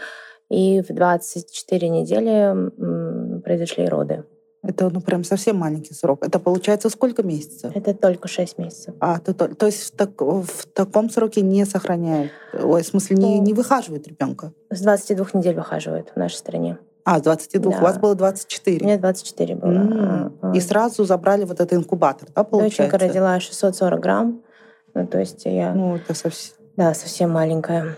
и 0.48 0.80
в 0.80 0.94
24 0.94 1.88
недели 1.88 3.40
произошли 3.40 3.88
роды. 3.88 4.22
Это 4.62 4.90
ну 4.90 5.00
прям 5.00 5.22
совсем 5.24 5.56
маленький 5.56 5.94
срок. 5.94 6.26
Это 6.26 6.38
получается 6.38 6.90
сколько 6.90 7.22
месяцев? 7.22 7.70
Это 7.74 7.94
только 7.94 8.26
6 8.26 8.58
месяцев. 8.58 8.94
А, 9.00 9.20
то, 9.20 9.32
то, 9.32 9.54
то 9.54 9.66
есть 9.66 9.82
в, 9.84 9.96
так, 9.96 10.20
в 10.20 10.66
таком 10.74 11.10
сроке 11.10 11.42
не 11.42 11.64
сохраняют, 11.64 12.32
ой, 12.52 12.82
в 12.82 12.86
смысле 12.86 13.16
не, 13.16 13.38
не 13.38 13.54
выхаживают 13.54 14.08
ребенка? 14.08 14.52
С 14.70 14.80
22 14.80 15.26
недель 15.34 15.54
выхаживают 15.54 16.10
в 16.14 16.18
нашей 16.18 16.36
стране. 16.36 16.78
А, 17.04 17.20
22. 17.20 17.72
Да. 17.72 17.78
У 17.78 17.80
вас 17.80 17.98
было 17.98 18.14
24? 18.14 18.84
Мне 18.84 18.98
24 18.98 19.54
было. 19.54 19.70
Mm. 19.70 20.56
И 20.56 20.60
сразу 20.60 21.04
забрали 21.04 21.44
вот 21.44 21.60
этот 21.60 21.72
инкубатор, 21.72 22.28
да, 22.34 22.44
получается? 22.44 22.82
Доченька 22.82 22.98
родила 22.98 23.40
640 23.40 24.00
грамм. 24.00 24.42
Ну, 24.92 25.06
то 25.06 25.18
есть 25.18 25.44
я... 25.46 25.72
Ну, 25.72 25.96
это 25.96 26.12
совсем... 26.12 26.54
Да, 26.76 26.92
совсем 26.92 27.30
маленькая. 27.30 27.96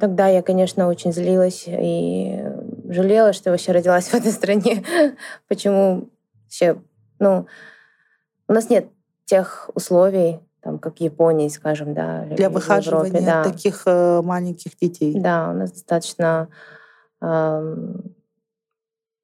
Тогда 0.00 0.28
я, 0.28 0.42
конечно, 0.42 0.88
очень 0.88 1.12
злилась 1.12 1.64
и 1.66 2.42
жалела, 2.94 3.32
что 3.32 3.50
вообще 3.50 3.72
родилась 3.72 4.08
в 4.10 4.14
этой 4.14 4.32
стране. 4.32 4.84
Почему 5.48 6.08
вообще, 6.44 6.80
ну, 7.18 7.46
у 8.48 8.52
нас 8.52 8.70
нет 8.70 8.88
тех 9.24 9.70
условий, 9.74 10.40
там, 10.60 10.78
как 10.78 10.96
в 10.96 11.00
Японии, 11.00 11.48
скажем, 11.48 11.94
да. 11.94 12.24
Для 12.24 12.48
выхаживания 12.48 13.20
Европе, 13.20 13.26
да. 13.26 13.44
таких 13.44 13.82
э, 13.86 14.22
маленьких 14.22 14.76
детей. 14.76 15.18
Да, 15.18 15.50
у 15.50 15.52
нас 15.52 15.72
достаточно 15.72 16.48
э, 17.20 17.76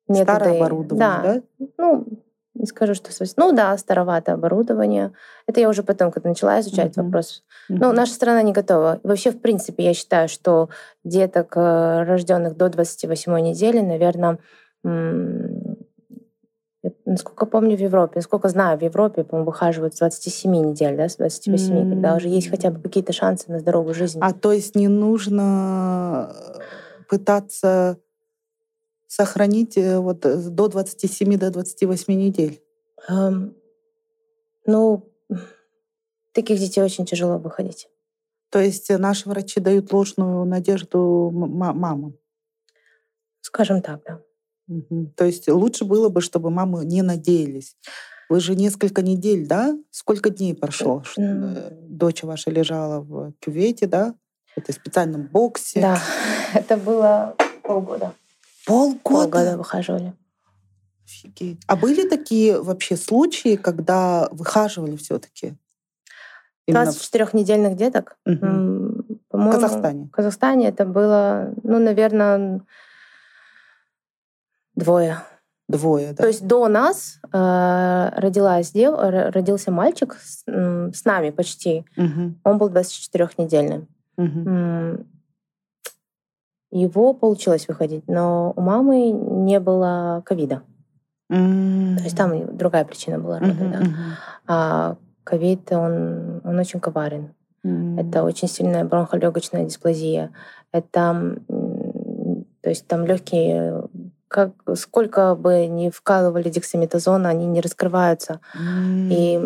методы... 0.06 0.22
Старое 0.22 0.56
оборудование, 0.56 0.98
да? 0.98 1.42
да? 1.58 1.66
Ну, 1.78 2.06
не 2.54 2.66
скажу, 2.66 2.94
что... 2.94 3.10
Ну 3.36 3.52
да, 3.52 3.76
старовато 3.78 4.32
оборудование. 4.32 5.12
Это 5.46 5.60
я 5.60 5.68
уже 5.68 5.82
потом, 5.82 6.10
когда 6.10 6.28
начала 6.28 6.60
изучать 6.60 6.96
mm-hmm. 6.96 7.02
вопрос. 7.04 7.44
Mm-hmm. 7.70 7.76
Ну, 7.80 7.92
наша 7.92 8.12
страна 8.12 8.42
не 8.42 8.52
готова. 8.52 9.00
Вообще, 9.02 9.30
в 9.30 9.40
принципе, 9.40 9.84
я 9.84 9.94
считаю, 9.94 10.28
что 10.28 10.68
деток, 11.04 11.56
э, 11.56 12.02
рожденных 12.02 12.56
до 12.56 12.68
28 12.68 13.38
недели, 13.38 13.80
наверное, 13.80 14.38
насколько 17.04 17.46
помню, 17.46 17.76
в 17.76 17.80
Европе, 17.80 18.14
насколько 18.16 18.48
знаю, 18.48 18.78
в 18.78 18.82
Европе, 18.82 19.24
по-моему, 19.24 19.50
выхаживают 19.50 19.94
с 19.94 19.98
27 19.98 20.50
недель, 20.50 20.96
да, 20.96 21.08
с 21.08 21.16
28, 21.16 21.74
mm-hmm. 21.74 21.90
когда 21.90 22.16
уже 22.16 22.28
есть 22.28 22.48
хотя 22.48 22.70
бы 22.70 22.80
какие-то 22.80 23.12
шансы 23.12 23.50
на 23.50 23.58
здоровую 23.58 23.94
жизнь. 23.94 24.18
А 24.22 24.32
то 24.32 24.52
есть 24.52 24.74
не 24.74 24.88
нужно 24.88 26.34
пытаться 27.08 27.98
сохранить 29.10 29.76
э, 29.76 29.98
вот 29.98 30.24
э, 30.24 30.36
до 30.36 30.68
27 30.68 31.36
до 31.36 31.50
28 31.50 32.14
недель? 32.14 32.62
Um, 33.10 33.56
ну, 34.66 35.12
таких 36.32 36.60
детей 36.60 36.80
очень 36.80 37.06
тяжело 37.06 37.38
выходить. 37.38 37.88
То 38.50 38.60
есть 38.60 38.88
э, 38.88 38.98
наши 38.98 39.28
врачи 39.28 39.58
дают 39.58 39.92
ложную 39.92 40.44
надежду 40.44 41.30
мамам? 41.32 42.16
Скажем 43.40 43.82
так, 43.82 44.00
да. 44.06 44.20
Угу. 44.68 45.14
То 45.16 45.24
есть 45.24 45.48
лучше 45.48 45.84
было 45.84 46.08
бы, 46.08 46.20
чтобы 46.20 46.50
мамы 46.50 46.84
не 46.84 47.02
надеялись. 47.02 47.76
Вы 48.28 48.38
же 48.38 48.54
несколько 48.54 49.02
недель, 49.02 49.44
да? 49.48 49.76
Сколько 49.90 50.30
дней 50.30 50.54
прошло? 50.54 51.02
Mm. 51.18 51.88
Дочь 51.88 52.22
ваша 52.22 52.52
лежала 52.52 53.00
в 53.00 53.32
кювете, 53.40 53.88
да? 53.88 54.14
В 54.54 54.58
этой 54.58 54.72
специальном 54.72 55.26
боксе. 55.26 55.80
Да, 55.80 56.00
это 56.54 56.76
было 56.76 57.34
полгода. 57.64 58.14
Полгода? 58.66 59.00
Полгода 59.02 59.56
выхаживали. 59.56 60.14
Офигеть. 61.04 61.60
А 61.66 61.76
были 61.76 62.08
такие 62.08 62.60
вообще 62.60 62.96
случаи, 62.96 63.56
когда 63.56 64.28
выхаживали 64.30 64.96
все-таки? 64.96 65.54
24-недельных 66.68 67.76
деток? 67.76 68.16
Угу. 68.26 69.18
В 69.30 69.50
Казахстане? 69.50 70.06
В 70.06 70.10
Казахстане 70.10 70.68
это 70.68 70.84
было, 70.84 71.52
ну, 71.62 71.78
наверное, 71.78 72.62
двое. 74.74 75.22
Двое, 75.68 76.08
да. 76.12 76.24
То 76.24 76.26
есть 76.26 76.44
до 76.44 76.66
нас 76.66 77.20
э, 77.32 78.08
родилась 78.16 78.72
дев, 78.72 78.92
родился 78.98 79.70
мальчик 79.70 80.14
с, 80.20 80.42
с 80.44 81.04
нами 81.04 81.30
почти. 81.30 81.84
Угу. 81.96 82.34
Он 82.42 82.58
был 82.58 82.70
24-недельным. 82.70 83.86
Угу. 84.16 85.06
Его 86.70 87.12
получилось 87.14 87.66
выходить, 87.68 88.04
но 88.06 88.52
у 88.54 88.60
мамы 88.60 89.10
не 89.10 89.58
было 89.58 90.22
ковида. 90.24 90.62
Mm. 91.30 91.96
То 91.96 92.04
есть 92.04 92.16
там 92.16 92.56
другая 92.56 92.84
причина 92.84 93.18
была 93.18 93.38
рода, 93.38 93.52
mm-hmm, 93.52 93.72
да. 93.72 93.86
А 94.46 94.96
ковид, 95.24 95.70
он, 95.72 96.40
он 96.44 96.58
очень 96.58 96.80
коварен. 96.80 97.34
Mm. 97.64 98.00
Это 98.00 98.24
очень 98.24 98.48
сильная 98.48 98.84
бронхолегочная 98.84 99.64
дисплазия. 99.64 100.32
Это, 100.72 101.36
то 101.48 102.68
есть 102.68 102.86
там 102.86 103.04
легкие, 103.04 103.84
как, 104.28 104.52
сколько 104.76 105.34
бы 105.34 105.66
ни 105.66 105.90
вкалывали 105.90 106.48
дексаметазона, 106.48 107.28
они 107.28 107.46
не 107.46 107.60
раскрываются. 107.60 108.40
Mm. 108.56 109.08
И 109.10 109.40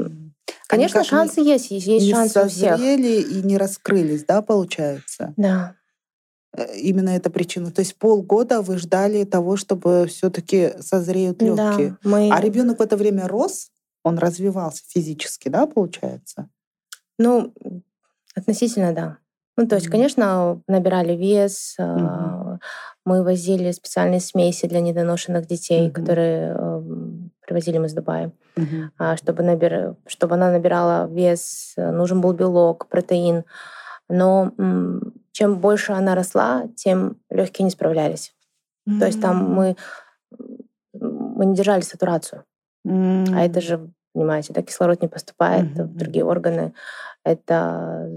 Конечно, 0.66 1.04
шансы 1.04 1.40
не, 1.40 1.52
есть, 1.52 1.70
есть 1.70 2.06
не 2.06 2.12
шансы 2.12 2.44
у 2.44 2.48
всех. 2.48 2.80
и 2.80 3.42
не 3.42 3.56
раскрылись, 3.58 4.24
да, 4.24 4.42
получается? 4.42 5.32
Да. 5.37 5.74
Э, 6.56 6.76
именно 6.76 7.10
эта 7.10 7.30
причина. 7.30 7.70
То 7.70 7.80
есть 7.80 7.96
полгода 7.96 8.62
вы 8.62 8.78
ждали 8.78 9.24
того, 9.24 9.56
чтобы 9.56 10.06
все-таки 10.06 10.72
созреют 10.80 11.42
легкие. 11.42 11.90
Да, 11.90 11.98
мы... 12.04 12.30
А 12.32 12.40
ребенок 12.40 12.78
в 12.78 12.82
это 12.82 12.96
время 12.96 13.28
рос, 13.28 13.70
он 14.02 14.18
развивался 14.18 14.82
физически, 14.86 15.48
да, 15.48 15.66
получается? 15.66 16.48
Ну, 17.18 17.52
относительно, 18.34 18.92
да. 18.92 19.18
Ну, 19.56 19.68
то 19.68 19.76
есть, 19.76 19.86
mm-hmm. 19.86 19.90
конечно, 19.90 20.62
набирали 20.66 21.12
вес, 21.12 21.76
mm-hmm. 21.80 22.58
мы 23.04 23.22
возили 23.22 23.70
специальные 23.70 24.20
смеси 24.20 24.66
для 24.66 24.80
недоношенных 24.80 25.46
детей, 25.46 25.88
mm-hmm. 25.88 25.92
которые 25.92 26.82
привозили 27.46 27.78
мы 27.78 27.86
из 27.86 27.94
Дубая. 27.94 28.32
Mm-hmm. 28.56 29.16
Чтобы, 29.16 29.42
набир... 29.44 29.96
чтобы 30.06 30.34
она 30.34 30.50
набирала 30.50 31.06
вес, 31.06 31.74
нужен 31.76 32.20
был 32.20 32.32
белок, 32.32 32.88
протеин. 32.88 33.44
Но 34.08 34.52
чем 35.35 35.59
больше 35.59 35.92
она 35.92 36.14
росла, 36.14 36.68
тем 36.77 37.20
легкие 37.29 37.64
не 37.64 37.70
справлялись. 37.73 38.33
Mm-hmm. 38.88 38.99
То 39.01 39.07
есть 39.07 39.20
там 39.20 39.53
мы, 39.53 39.77
мы 40.92 41.47
не 41.47 41.57
держали 41.57 41.81
сатурацию. 41.81 42.44
Mm-hmm. 42.87 43.35
А 43.35 43.44
это 43.44 43.61
же, 43.61 43.90
понимаете, 44.12 44.53
да, 44.53 44.62
кислород 44.62 45.03
не 45.03 45.09
поступает 45.09 45.73
mm-hmm. 45.73 45.83
в 45.83 45.97
другие 45.97 46.25
органы. 46.25 46.73
Это, 47.25 48.09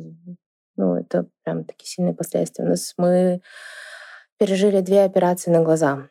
ну, 0.76 0.96
это 0.96 1.26
прям 1.44 1.64
такие 1.64 1.90
сильные 1.90 2.14
последствия. 2.14 2.66
У 2.66 2.68
нас 2.68 2.94
мы 2.98 3.42
пережили 4.38 4.82
две 4.82 5.04
операции 5.04 5.50
на 5.50 5.64
глаза 5.64 6.10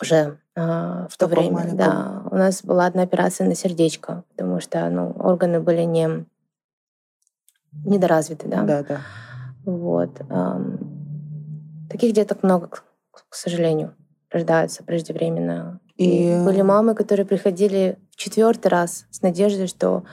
уже 0.00 0.38
э, 0.54 1.06
в 1.10 1.16
то 1.18 1.26
время. 1.26 1.50
Маленьком. 1.50 1.76
Да, 1.76 2.22
у 2.30 2.34
нас 2.36 2.62
была 2.62 2.86
одна 2.86 3.02
операция 3.02 3.46
на 3.46 3.54
сердечко, 3.54 4.24
потому 4.30 4.58
что 4.60 4.88
ну, 4.88 5.10
органы 5.18 5.60
были 5.60 5.82
не 5.82 6.24
недоразвиты, 7.84 8.48
да. 8.48 8.62
Да, 8.62 8.82
да. 8.82 9.00
Вот. 9.66 10.20
Таких 11.90 12.14
деток 12.14 12.42
много, 12.42 12.68
к 12.68 13.34
сожалению, 13.34 13.94
рождаются 14.30 14.82
преждевременно. 14.82 15.80
И... 15.96 16.32
и 16.32 16.44
были 16.44 16.62
мамы, 16.62 16.94
которые 16.94 17.26
приходили 17.26 17.98
в 18.10 18.16
четвертый 18.16 18.68
раз 18.68 19.06
с 19.10 19.22
надеждой, 19.22 19.66
что 19.66 20.04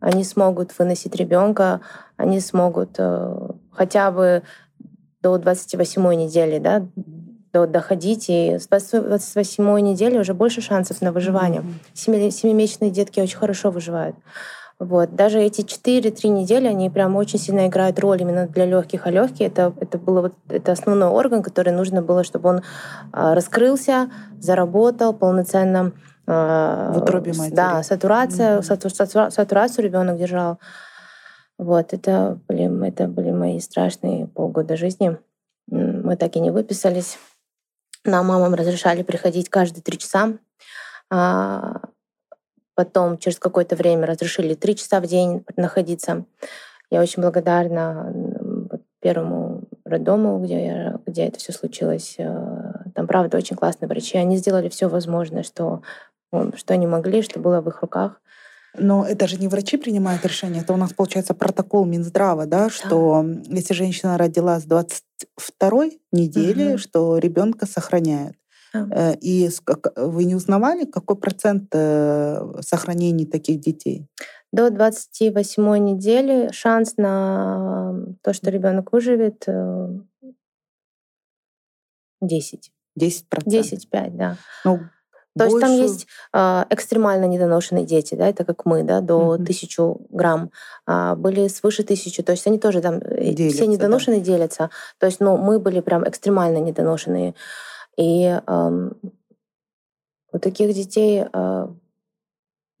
они 0.00 0.24
смогут 0.24 0.76
выносить 0.78 1.14
ребенка, 1.14 1.80
они 2.16 2.40
смогут 2.40 2.96
э, 2.98 3.48
хотя 3.70 4.10
бы 4.10 4.42
до 5.20 5.38
28 5.38 6.14
недели, 6.14 6.58
да, 6.58 6.84
до, 7.52 7.66
доходить. 7.66 8.26
И 8.28 8.58
с 8.58 8.66
28 8.66 9.78
недели 9.78 10.18
уже 10.18 10.34
больше 10.34 10.60
шансов 10.60 11.00
на 11.02 11.12
выживание. 11.12 11.62
Mm-hmm. 11.94 12.30
Семимесячные 12.30 12.90
детки 12.90 13.20
очень 13.20 13.38
хорошо 13.38 13.70
выживают. 13.70 14.16
Вот. 14.82 15.14
Даже 15.14 15.40
эти 15.40 15.60
4-3 15.60 16.28
недели, 16.28 16.66
они 16.66 16.90
прям 16.90 17.14
очень 17.14 17.38
сильно 17.38 17.68
играют 17.68 18.00
роль 18.00 18.20
именно 18.20 18.48
для 18.48 18.66
легких. 18.66 19.06
А 19.06 19.10
легкие 19.10 19.48
это, 19.48 19.72
это, 19.78 19.96
было 19.96 20.22
вот, 20.22 20.34
это 20.48 20.72
основной 20.72 21.08
орган, 21.08 21.44
который 21.44 21.72
нужно 21.72 22.02
было, 22.02 22.24
чтобы 22.24 22.48
он 22.48 22.62
а, 23.12 23.36
раскрылся, 23.36 24.10
заработал 24.40 25.14
полноценно. 25.14 25.92
А, 26.26 26.90
в 26.94 26.98
утробе 26.98 27.32
матери. 27.32 27.54
Да, 27.54 27.84
сатурация, 27.84 28.58
mm-hmm. 28.58 28.62
сату, 28.62 29.30
сатурацию 29.30 29.84
ребенок 29.84 30.18
держал. 30.18 30.58
Вот, 31.58 31.92
это 31.92 32.40
были, 32.48 32.88
это 32.88 33.06
были 33.06 33.30
мои 33.30 33.60
страшные 33.60 34.26
полгода 34.26 34.76
жизни. 34.76 35.16
Мы 35.68 36.16
так 36.16 36.34
и 36.34 36.40
не 36.40 36.50
выписались. 36.50 37.18
Нам 38.04 38.26
мамам 38.26 38.54
разрешали 38.54 39.04
приходить 39.04 39.48
каждые 39.48 39.84
три 39.84 39.96
часа. 39.96 40.32
А, 41.08 41.82
Потом 42.74 43.18
через 43.18 43.38
какое-то 43.38 43.76
время 43.76 44.06
разрешили 44.06 44.54
три 44.54 44.76
часа 44.76 45.00
в 45.00 45.06
день 45.06 45.44
находиться. 45.56 46.24
Я 46.90 47.00
очень 47.00 47.22
благодарна 47.22 48.12
первому 49.00 49.64
роддому, 49.84 50.38
где, 50.38 50.66
я, 50.66 51.00
где 51.06 51.26
это 51.26 51.38
все 51.38 51.52
случилось. 51.52 52.14
Э, 52.18 52.90
там, 52.94 53.06
правда, 53.06 53.36
очень 53.36 53.56
классные 53.56 53.88
врачи. 53.88 54.16
Они 54.16 54.36
сделали 54.36 54.68
все 54.68 54.88
возможное, 54.88 55.42
что, 55.42 55.82
что 56.54 56.74
они 56.74 56.86
могли, 56.86 57.20
что 57.22 57.40
было 57.40 57.60
в 57.60 57.68
их 57.68 57.82
руках. 57.82 58.20
Но 58.78 59.04
это 59.04 59.26
же 59.26 59.36
не 59.36 59.48
врачи 59.48 59.76
принимают 59.76 60.24
решение, 60.24 60.62
это 60.62 60.72
у 60.72 60.78
нас 60.78 60.94
получается 60.94 61.34
протокол 61.34 61.84
Минздрава, 61.84 62.46
да, 62.46 62.70
что 62.70 63.22
да. 63.22 63.54
если 63.54 63.74
женщина 63.74 64.16
родила 64.16 64.58
с 64.58 64.64
22 64.64 65.90
недели, 66.10 66.72
угу. 66.72 66.78
что 66.78 67.18
ребенка 67.18 67.66
сохраняют. 67.66 68.34
Да. 68.74 69.12
И 69.20 69.50
вы 69.96 70.24
не 70.24 70.34
узнавали, 70.34 70.84
какой 70.84 71.16
процент 71.16 71.72
сохранений 71.72 73.26
таких 73.26 73.60
детей? 73.60 74.06
До 74.52 74.70
28 74.70 75.76
недели 75.78 76.50
шанс 76.52 76.96
на 76.96 77.94
то, 78.22 78.32
что 78.32 78.50
ребенок 78.50 78.92
выживет, 78.92 79.46
10. 82.20 82.72
10 82.94 83.26
10-5, 83.30 84.10
да. 84.10 84.36
Ну, 84.64 84.80
то 85.38 85.48
больше... 85.48 85.54
есть 85.54 85.60
там 85.60 85.72
есть 85.72 86.06
э, 86.34 86.64
экстремально 86.68 87.24
недоношенные 87.24 87.86
дети, 87.86 88.14
да, 88.14 88.28
это 88.28 88.44
как 88.44 88.66
мы, 88.66 88.82
да, 88.82 89.00
до 89.00 89.36
mm-hmm. 89.36 89.44
тысячу 89.44 90.06
грамм. 90.10 90.50
А, 90.86 91.14
были 91.16 91.48
свыше 91.48 91.84
тысячи, 91.84 92.22
то 92.22 92.32
есть 92.32 92.46
они 92.46 92.58
тоже 92.58 92.82
там, 92.82 92.96
э, 92.98 93.32
делятся, 93.32 93.56
все 93.56 93.66
недоношенные 93.66 94.20
да. 94.20 94.26
делятся. 94.26 94.70
То 94.98 95.06
есть, 95.06 95.20
ну, 95.20 95.38
мы 95.38 95.58
были 95.58 95.80
прям 95.80 96.06
экстремально 96.06 96.58
недоношенные. 96.58 97.34
И 97.98 98.40
у 100.32 100.38
таких 100.38 100.74
детей 100.74 101.24
э, 101.30 101.68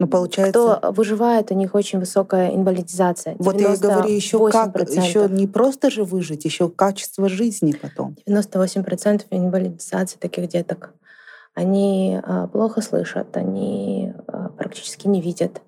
ну, 0.02 0.08
получается... 0.08 0.78
Кто 0.78 0.92
выживает, 0.92 1.52
у 1.52 1.54
них 1.54 1.74
очень 1.74 2.00
высокая 2.00 2.54
инвалидизация. 2.54 3.36
Вот 3.38 3.60
я 3.60 3.76
говорю, 3.76 4.08
еще 4.08 4.50
как, 4.50 4.76
еще 4.90 5.28
не 5.28 5.46
просто 5.46 5.90
же 5.90 6.04
выжить, 6.04 6.44
еще 6.44 6.68
качество 6.68 7.28
жизни 7.28 7.72
потом. 7.72 8.16
98% 8.28 9.26
инвалидизации 9.30 10.18
таких 10.18 10.48
деток. 10.48 10.94
Они 11.54 12.18
а, 12.22 12.46
плохо 12.48 12.80
слышат, 12.80 13.36
они 13.36 14.12
а, 14.26 14.48
практически 14.48 15.06
не 15.06 15.20
видят. 15.20 15.60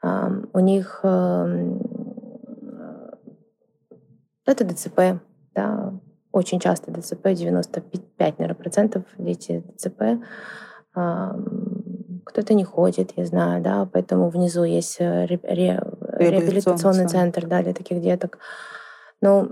А, 0.00 0.30
у 0.52 0.60
них 0.60 1.00
это 4.46 4.64
ДЦП, 4.64 5.20
да, 5.54 5.92
очень 6.36 6.60
часто 6.60 6.92
ДЦП, 6.92 7.32
95, 7.32 8.38
наверное, 8.38 8.54
процентов 8.54 9.04
дети 9.16 9.64
ДЦП. 9.74 10.22
Кто-то 10.92 12.54
не 12.54 12.64
ходит, 12.64 13.12
я 13.16 13.24
знаю, 13.24 13.62
да, 13.62 13.88
поэтому 13.90 14.28
внизу 14.28 14.64
есть 14.64 14.96
э, 14.98 15.26
ре, 15.26 15.38
ре, 15.42 15.82
реабилитационный 16.18 17.06
центр 17.06 17.46
да, 17.46 17.62
для 17.62 17.72
таких 17.72 18.00
деток. 18.00 18.38
Но 19.20 19.50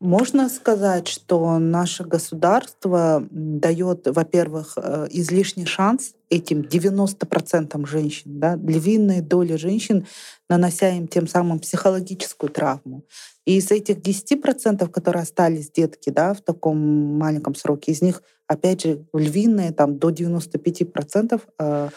можно 0.00 0.48
сказать, 0.48 1.08
что 1.08 1.58
наше 1.58 2.04
государство 2.04 3.26
дает, 3.30 4.06
во-первых, 4.06 4.72
э, 4.76 5.08
излишний 5.10 5.66
шанс 5.66 6.14
этим 6.30 6.62
90% 6.62 7.86
женщин, 7.86 8.40
да, 8.40 8.56
львиной 8.56 9.20
доли 9.20 9.56
женщин, 9.56 10.06
нанося 10.48 10.88
им 10.88 11.06
тем 11.06 11.28
самым 11.28 11.58
психологическую 11.58 12.50
травму. 12.50 13.04
И 13.44 13.58
из 13.58 13.70
этих 13.70 13.98
10%, 13.98 14.88
которые 14.88 15.22
остались 15.22 15.70
детки 15.70 16.08
да, 16.08 16.32
в 16.32 16.40
таком 16.40 16.78
маленьком 16.78 17.54
сроке, 17.54 17.92
из 17.92 18.00
них, 18.00 18.22
опять 18.46 18.82
же, 18.82 19.04
львиные 19.12 19.72
там, 19.72 19.98
до 19.98 20.08
95% 20.08 21.42
э, 21.58 21.88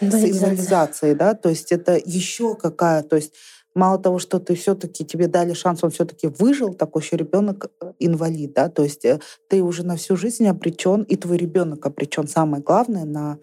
с 0.00 0.04
инвалидизацией. 0.04 1.14
Да? 1.14 1.34
То 1.34 1.50
есть 1.50 1.70
это 1.70 2.00
еще 2.04 2.56
какая... 2.56 3.04
То 3.04 3.14
есть 3.14 3.32
мало 3.74 3.98
того, 3.98 4.18
что 4.18 4.38
ты 4.40 4.54
все-таки 4.54 5.04
тебе 5.04 5.26
дали 5.26 5.52
шанс, 5.52 5.84
он 5.84 5.90
все-таки 5.90 6.28
выжил, 6.28 6.74
такой 6.74 7.02
еще 7.02 7.16
ребенок 7.16 7.70
э, 7.80 7.92
инвалид, 7.98 8.52
да, 8.54 8.68
то 8.68 8.82
есть 8.82 9.04
э, 9.04 9.20
ты 9.48 9.62
уже 9.62 9.84
на 9.84 9.96
всю 9.96 10.16
жизнь 10.16 10.46
обречен, 10.46 11.02
и 11.02 11.16
твой 11.16 11.36
ребенок 11.36 11.86
обречен, 11.86 12.26
самое 12.26 12.62
главное, 12.62 13.04
на 13.04 13.38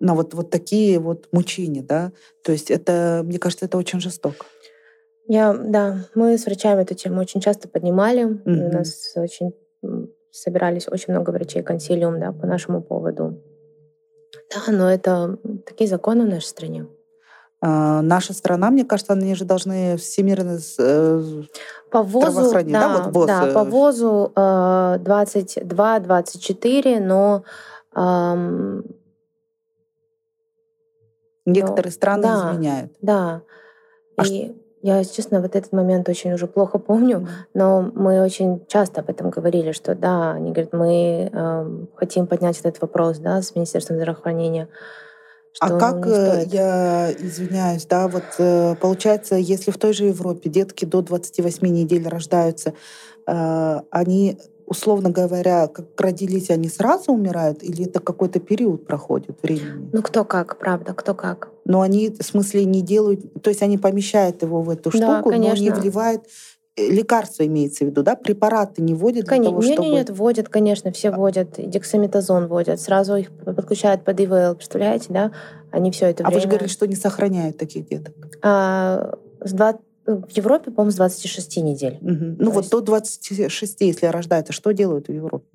на 0.00 0.14
вот, 0.14 0.34
вот 0.34 0.50
такие 0.50 0.98
вот 0.98 1.28
мучения, 1.32 1.82
да. 1.82 2.12
То 2.42 2.52
есть 2.52 2.70
это, 2.70 3.22
мне 3.24 3.38
кажется, 3.38 3.66
это 3.66 3.78
очень 3.78 4.00
жестоко. 4.00 4.44
Я, 5.26 5.54
да, 5.54 6.06
мы 6.14 6.36
с 6.36 6.46
врачами 6.46 6.82
эту 6.82 6.94
тему 6.94 7.20
очень 7.20 7.40
часто 7.40 7.68
поднимали. 7.68 8.24
Mm-hmm. 8.24 8.68
У 8.68 8.72
нас 8.72 9.12
очень 9.16 9.54
собирались 10.32 10.88
очень 10.88 11.12
много 11.12 11.30
врачей 11.30 11.62
консилиум, 11.62 12.18
да, 12.18 12.32
по 12.32 12.46
нашему 12.46 12.82
поводу. 12.82 13.42
Да, 14.52 14.72
но 14.72 14.90
это 14.90 15.38
такие 15.66 15.88
законы 15.88 16.24
в 16.24 16.28
нашей 16.28 16.46
стране. 16.46 16.86
А, 17.62 18.00
наша 18.00 18.32
страна, 18.32 18.70
мне 18.70 18.84
кажется, 18.84 19.12
они 19.12 19.34
же 19.34 19.44
должны 19.44 19.98
всемирно 19.98 20.58
э, 20.78 21.42
по 21.90 22.02
ВОЗу, 22.02 22.52
да, 22.52 22.62
да, 22.62 22.96
вот 22.96 23.14
ВОЗ. 23.14 23.26
да, 23.26 23.46
по 23.52 23.64
ВОЗу 23.64 24.32
э, 24.34 24.98
22-24, 25.00 27.00
но 27.00 27.44
эм, 27.94 28.84
некоторые 31.44 31.90
но, 31.90 31.92
страны 31.94 32.22
да, 32.22 32.52
изменяют. 32.52 32.92
Да. 33.02 33.42
А 34.16 34.24
и 34.24 34.46
что? 34.46 34.54
я, 34.80 35.04
честно, 35.04 35.42
вот 35.42 35.54
этот 35.54 35.72
момент 35.72 36.08
очень 36.08 36.32
уже 36.32 36.46
плохо 36.46 36.78
помню, 36.78 37.28
но 37.52 37.92
мы 37.94 38.24
очень 38.24 38.64
часто 38.68 39.02
об 39.02 39.10
этом 39.10 39.28
говорили, 39.28 39.72
что 39.72 39.94
да, 39.94 40.32
они 40.32 40.52
говорят, 40.52 40.72
мы 40.72 41.28
э, 41.30 41.86
хотим 41.96 42.26
поднять 42.26 42.58
этот 42.60 42.80
вопрос, 42.80 43.18
да, 43.18 43.42
с 43.42 43.54
Министерством 43.54 43.98
здравоохранения. 43.98 44.68
А 45.58 45.78
как, 45.78 46.06
э, 46.06 46.44
я 46.46 47.12
извиняюсь, 47.12 47.84
да, 47.86 48.08
вот 48.08 48.24
э, 48.38 48.76
получается, 48.80 49.34
если 49.34 49.70
в 49.70 49.78
той 49.78 49.92
же 49.92 50.04
Европе 50.04 50.48
детки 50.48 50.84
до 50.84 51.02
28 51.02 51.66
недель 51.66 52.06
рождаются, 52.08 52.74
э, 53.26 53.80
они, 53.90 54.38
условно 54.66 55.10
говоря, 55.10 55.66
как 55.66 56.00
родились, 56.00 56.50
они 56.50 56.68
сразу 56.68 57.12
умирают, 57.12 57.62
или 57.62 57.86
это 57.86 58.00
какой-то 58.00 58.38
период 58.38 58.86
проходит 58.86 59.42
времени? 59.42 59.90
Ну, 59.92 60.02
кто 60.02 60.24
как, 60.24 60.58
правда, 60.58 60.94
кто 60.94 61.14
как. 61.14 61.50
Но 61.64 61.80
они, 61.80 62.10
в 62.10 62.22
смысле, 62.22 62.64
не 62.64 62.80
делают, 62.80 63.42
то 63.42 63.50
есть 63.50 63.62
они 63.62 63.76
помещают 63.76 64.42
его 64.42 64.62
в 64.62 64.70
эту 64.70 64.90
да, 64.90 64.98
штуку, 64.98 65.30
конечно. 65.30 65.56
но 65.56 65.62
не 65.62 65.70
вливают 65.70 66.22
лекарства 66.76 67.46
имеется 67.46 67.84
в 67.84 67.88
виду, 67.88 68.02
да? 68.02 68.16
Препараты 68.16 68.82
не 68.82 68.94
вводят 68.94 69.26
конечно, 69.26 69.42
для 69.42 69.50
того, 69.50 69.62
чтобы... 69.62 69.88
Нет, 69.88 70.08
нет, 70.08 70.18
вводят, 70.18 70.48
конечно, 70.48 70.92
все 70.92 71.10
а. 71.10 71.16
вводят. 71.16 71.54
Дексаметазон 71.58 72.46
вводят. 72.46 72.80
Сразу 72.80 73.16
их 73.16 73.30
подключают 73.32 74.04
под 74.04 74.20
ИВЛ, 74.20 74.54
представляете, 74.54 75.06
да? 75.10 75.32
Они 75.70 75.90
все 75.90 76.06
это 76.06 76.22
время... 76.22 76.32
А 76.32 76.34
вы 76.34 76.40
же 76.40 76.48
говорили, 76.48 76.68
что 76.68 76.86
не 76.86 76.96
сохраняют 76.96 77.58
таких 77.58 77.88
деток. 77.88 78.14
А, 78.42 79.14
с 79.40 79.52
20... 79.52 79.80
В 80.06 80.30
Европе, 80.30 80.70
по-моему, 80.70 80.90
с 80.90 80.96
26 80.96 81.58
недель. 81.58 81.98
Угу. 82.00 82.36
Ну 82.42 82.50
вот 82.50 82.60
есть... 82.60 82.70
до 82.72 82.80
26, 82.80 83.80
если 83.80 84.06
рождается, 84.06 84.52
что 84.52 84.72
делают 84.72 85.08
в 85.08 85.12
Европе? 85.12 85.46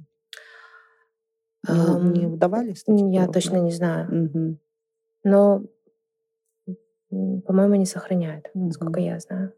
Не, 1.68 1.76
um, 1.76 2.18
не 2.18 2.26
удавались? 2.28 2.84
Я 2.88 3.28
точно 3.28 3.58
не 3.58 3.72
знаю. 3.72 4.26
Угу. 4.26 4.58
Но, 5.24 5.64
по-моему, 7.10 7.76
не 7.76 7.86
сохраняют, 7.86 8.50
угу. 8.54 8.68
насколько 8.68 9.00
я 9.00 9.20
знаю. 9.20 9.52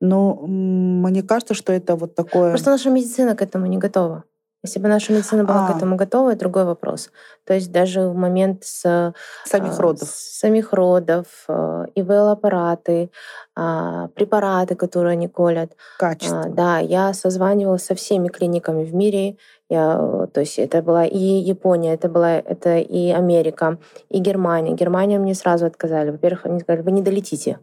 Но 0.00 0.34
мне 0.46 1.22
кажется, 1.22 1.54
что 1.54 1.72
это 1.72 1.96
вот 1.96 2.14
такое... 2.14 2.50
Просто 2.50 2.70
наша 2.70 2.90
медицина 2.90 3.34
к 3.34 3.42
этому 3.42 3.66
не 3.66 3.78
готова. 3.78 4.24
Если 4.64 4.80
бы 4.80 4.88
наша 4.88 5.12
медицина 5.12 5.44
была 5.44 5.66
а. 5.66 5.72
к 5.72 5.76
этому 5.76 5.94
готова, 5.94 6.30
это 6.30 6.40
другой 6.40 6.64
вопрос. 6.64 7.10
То 7.44 7.54
есть 7.54 7.70
даже 7.70 8.08
в 8.08 8.16
момент 8.16 8.64
с... 8.64 9.14
Самих 9.44 9.78
родов. 9.78 10.08
С 10.08 10.40
самих 10.40 10.72
родов, 10.72 11.26
э, 11.46 11.86
ИВЛ-аппараты, 11.94 13.10
а, 13.54 14.08
препараты, 14.08 14.74
которые 14.74 15.12
они 15.12 15.28
колят. 15.28 15.76
Качество. 15.98 16.40
А, 16.40 16.48
да, 16.48 16.78
я 16.80 17.14
созванивалась 17.14 17.84
со 17.84 17.94
всеми 17.94 18.28
клиниками 18.28 18.84
в 18.84 18.92
мире. 18.94 19.36
Я, 19.68 20.26
то 20.32 20.40
есть 20.40 20.58
это 20.58 20.82
была 20.82 21.04
и 21.04 21.18
Япония, 21.18 21.94
это 21.94 22.08
была 22.08 22.32
это 22.32 22.78
и 22.78 23.10
Америка, 23.10 23.78
и 24.08 24.18
Германия. 24.18 24.74
Германия 24.74 25.20
мне 25.20 25.34
сразу 25.34 25.66
отказали. 25.66 26.10
Во-первых, 26.10 26.46
они 26.46 26.60
сказали, 26.60 26.82
вы 26.82 26.90
не 26.90 27.02
долетите 27.02 27.58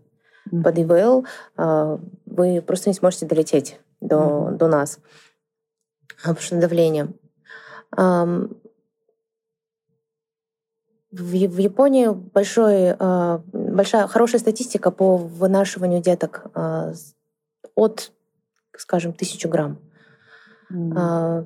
mm-hmm. 0.51 0.63
под 0.63 0.79
ИВЛ, 0.79 1.25
а, 1.57 1.99
вы 2.25 2.61
просто 2.61 2.89
не 2.89 2.93
сможете 2.93 3.25
долететь 3.25 3.79
до, 4.01 4.15
mm-hmm. 4.15 4.57
до 4.57 4.67
нас, 4.67 4.99
потому 6.17 6.39
что 6.39 6.59
давление. 6.59 7.13
В, 11.11 11.31
Японии 11.33 12.09
большой, 12.09 12.93
а, 12.99 13.41
большая, 13.53 14.07
хорошая 14.07 14.41
статистика 14.41 14.91
по 14.91 15.15
вынашиванию 15.15 16.01
деток 16.01 16.47
а, 16.53 16.91
от, 17.73 18.11
скажем, 18.75 19.13
тысячу 19.13 19.47
грамм. 19.47 19.79
Mm. 20.71 21.45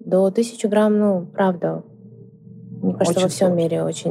До 0.00 0.30
тысячи 0.30 0.66
грамм, 0.66 0.98
ну, 0.98 1.26
правда, 1.26 1.84
мне 2.82 2.94
кажется, 2.94 3.12
очень 3.12 3.22
во 3.22 3.28
всем 3.28 3.56
мире 3.56 3.82
очень. 3.82 4.10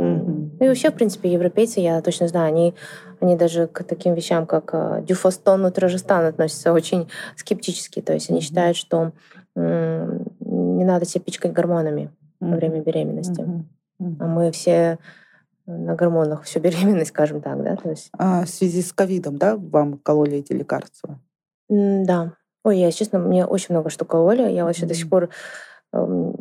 Ну 0.60 0.66
и 0.66 0.70
вообще, 0.70 0.90
в 0.90 0.96
принципе, 0.96 1.32
европейцы, 1.32 1.80
я 1.80 2.02
точно 2.02 2.28
знаю, 2.28 2.48
они, 2.48 2.74
они 3.20 3.36
даже 3.36 3.68
к 3.68 3.84
таким 3.84 4.14
вещам, 4.14 4.46
как 4.46 4.72
э, 4.74 5.04
дюфостон, 5.04 5.66
утражестан 5.66 6.26
относятся 6.26 6.74
очень 6.74 7.10
скептически. 7.36 8.02
То 8.02 8.14
есть 8.14 8.30
они 8.30 8.42
считают, 8.42 8.78
что 8.78 9.12
не 9.56 10.86
надо 10.86 11.06
себя 11.06 11.24
пичкать 11.24 11.52
гормонами 11.52 12.12
во 12.40 12.56
время 12.56 12.82
беременности. 12.82 13.44
А 14.00 14.26
мы 14.28 14.52
все 14.52 15.00
на 15.66 15.96
гормонах 15.96 16.44
всю 16.44 16.60
беременность, 16.60 17.10
скажем 17.10 17.42
так, 17.42 17.62
да? 17.64 17.76
То 17.76 17.90
есть... 17.90 18.10
а, 18.18 18.46
в 18.46 18.50
связи 18.50 18.82
с 18.82 18.94
ковидом, 18.94 19.38
да, 19.38 19.58
вам 19.58 19.98
кололи 19.98 20.38
эти 20.38 20.54
лекарства? 20.54 21.20
Да. 21.70 22.34
Ой, 22.64 22.80
я, 22.80 22.92
честно, 22.92 23.20
мне 23.20 23.46
очень 23.46 23.74
много 23.74 23.90
что 23.90 24.06
кололи. 24.06 24.50
Я 24.52 24.66
вообще 24.66 24.86
mm-hmm. 24.86 24.88
до 24.88 24.94
сих 24.94 25.10
пор 25.10 25.30
эм, 25.94 26.36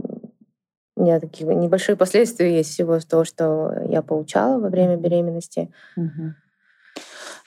у 0.96 1.02
меня 1.02 1.20
такие 1.20 1.54
небольшие 1.54 1.96
последствия 1.96 2.56
есть 2.56 2.70
всего 2.70 2.98
того, 3.00 3.24
что 3.24 3.72
я 3.88 4.02
получала 4.02 4.58
во 4.58 4.68
время 4.68 4.96
беременности. 4.96 5.70
Угу. 5.96 6.34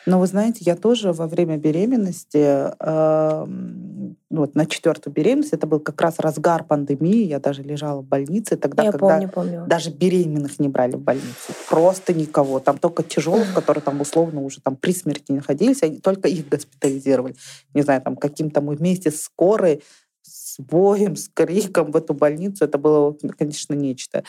Но 0.06 0.20
вы 0.20 0.28
знаете, 0.28 0.60
я 0.62 0.76
тоже 0.76 1.12
во 1.12 1.28
время 1.28 1.58
беременности, 1.58 2.72
э, 2.80 3.48
вот 4.30 4.56
на 4.56 4.66
четвертую 4.66 5.14
беременность, 5.14 5.54
это 5.54 5.68
был 5.68 5.80
как 5.80 6.00
раз 6.02 6.20
разгар 6.20 6.64
пандемии, 6.64 7.26
я 7.26 7.40
даже 7.40 7.64
лежала 7.64 8.02
в 8.02 8.06
больнице 8.06 8.56
тогда, 8.56 8.84
я 8.84 8.92
когда 8.92 9.18
помню, 9.18 9.30
помню. 9.30 9.66
даже 9.68 9.92
беременных 9.92 10.58
не 10.60 10.70
брали 10.70 10.96
в 10.96 11.02
больницу, 11.02 11.54
просто 11.70 12.14
никого, 12.14 12.60
там 12.60 12.78
только 12.78 13.04
тяжелых, 13.04 13.54
которые 13.54 13.84
там 13.84 14.00
условно 14.00 14.42
уже 14.42 14.62
там 14.62 14.78
при 14.78 14.94
смерти 14.94 15.32
находились, 15.34 15.84
они 15.84 16.00
только 16.00 16.30
их 16.30 16.48
госпитализировали, 16.48 17.36
не 17.74 17.82
знаю, 17.82 18.02
там 18.02 18.16
каким-то 18.16 18.62
мы 18.62 18.76
вместе 18.76 19.12
с 19.12 19.22
скорой, 19.22 19.84
с 20.22 20.60
боем, 20.60 21.16
с 21.16 21.30
криком 21.30 21.92
в 21.92 21.96
эту 21.96 22.14
больницу, 22.14 22.66
это 22.66 22.78
было, 22.78 23.16
конечно, 23.38 23.74
нечто. 23.74 24.24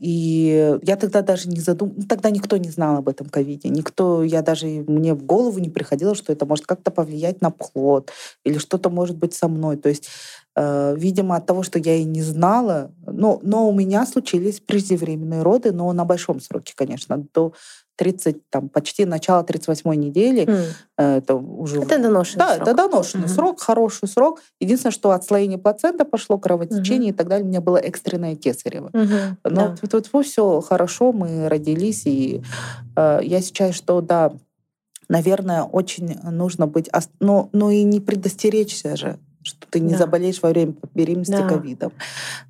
И 0.00 0.78
я 0.82 0.96
тогда 0.96 1.20
даже 1.20 1.48
не 1.48 1.60
задумалась, 1.60 2.02
ну, 2.02 2.08
тогда 2.08 2.30
никто 2.30 2.56
не 2.56 2.70
знал 2.70 2.96
об 2.96 3.08
этом 3.08 3.28
ковиде, 3.28 3.68
никто, 3.68 4.22
я 4.22 4.40
даже, 4.40 4.66
мне 4.66 5.12
в 5.12 5.24
голову 5.24 5.58
не 5.58 5.68
приходило, 5.68 6.14
что 6.14 6.32
это 6.32 6.46
может 6.46 6.66
как-то 6.66 6.90
повлиять 6.90 7.42
на 7.42 7.50
плод 7.50 8.10
или 8.44 8.56
что-то 8.58 8.88
может 8.88 9.18
быть 9.18 9.34
со 9.34 9.46
мной. 9.46 9.76
То 9.76 9.90
есть, 9.90 10.08
э, 10.56 10.94
видимо, 10.96 11.36
от 11.36 11.44
того, 11.44 11.62
что 11.62 11.78
я 11.78 11.96
и 11.96 12.04
не 12.04 12.22
знала, 12.22 12.92
но, 13.06 13.40
но 13.42 13.68
у 13.68 13.74
меня 13.74 14.06
случились 14.06 14.60
преждевременные 14.60 15.42
роды, 15.42 15.70
но 15.72 15.92
на 15.92 16.06
большом 16.06 16.40
сроке, 16.40 16.72
конечно, 16.74 17.22
до 17.34 17.52
30, 17.96 18.50
там, 18.50 18.68
почти 18.68 19.04
начало 19.04 19.44
38 19.44 19.94
недели. 19.94 20.44
Mm. 20.44 20.64
Это 20.96 21.34
уже... 21.34 21.80
Это 21.80 21.98
доношенный 21.98 22.38
да, 22.38 22.54
срок. 22.54 22.68
это 22.68 22.76
доношенный 22.76 23.26
mm-hmm. 23.26 23.34
срок, 23.34 23.60
хороший 23.60 24.08
срок. 24.08 24.40
Единственное, 24.60 24.92
что 24.92 25.10
отслоение 25.10 25.58
плацента 25.58 26.04
пошло, 26.04 26.38
кровотечение 26.38 27.10
mm-hmm. 27.10 27.14
и 27.14 27.16
так 27.16 27.28
далее. 27.28 27.44
У 27.44 27.48
меня 27.48 27.60
было 27.60 27.76
экстренное 27.76 28.36
кесарево. 28.36 28.90
Mm-hmm. 28.92 29.36
Но 29.44 29.50
да. 29.50 29.76
вот, 29.80 29.92
вот, 29.92 30.08
вот 30.12 30.26
все 30.26 30.60
хорошо, 30.60 31.12
мы 31.12 31.48
родились. 31.48 32.06
И 32.06 32.42
э, 32.96 33.20
я 33.22 33.40
сейчас, 33.40 33.74
что 33.74 34.00
да, 34.00 34.32
наверное, 35.08 35.62
очень 35.62 36.18
нужно 36.22 36.66
быть... 36.66 36.90
Но, 37.20 37.48
но 37.52 37.70
и 37.70 37.82
не 37.82 38.00
предостеречься 38.00 38.96
же 38.96 39.18
что 39.46 39.66
ты 39.68 39.78
не 39.78 39.92
да. 39.92 39.98
заболеешь 39.98 40.40
во 40.40 40.48
время 40.48 40.74
беременности 40.94 41.32
да. 41.32 41.46
ковидом. 41.46 41.92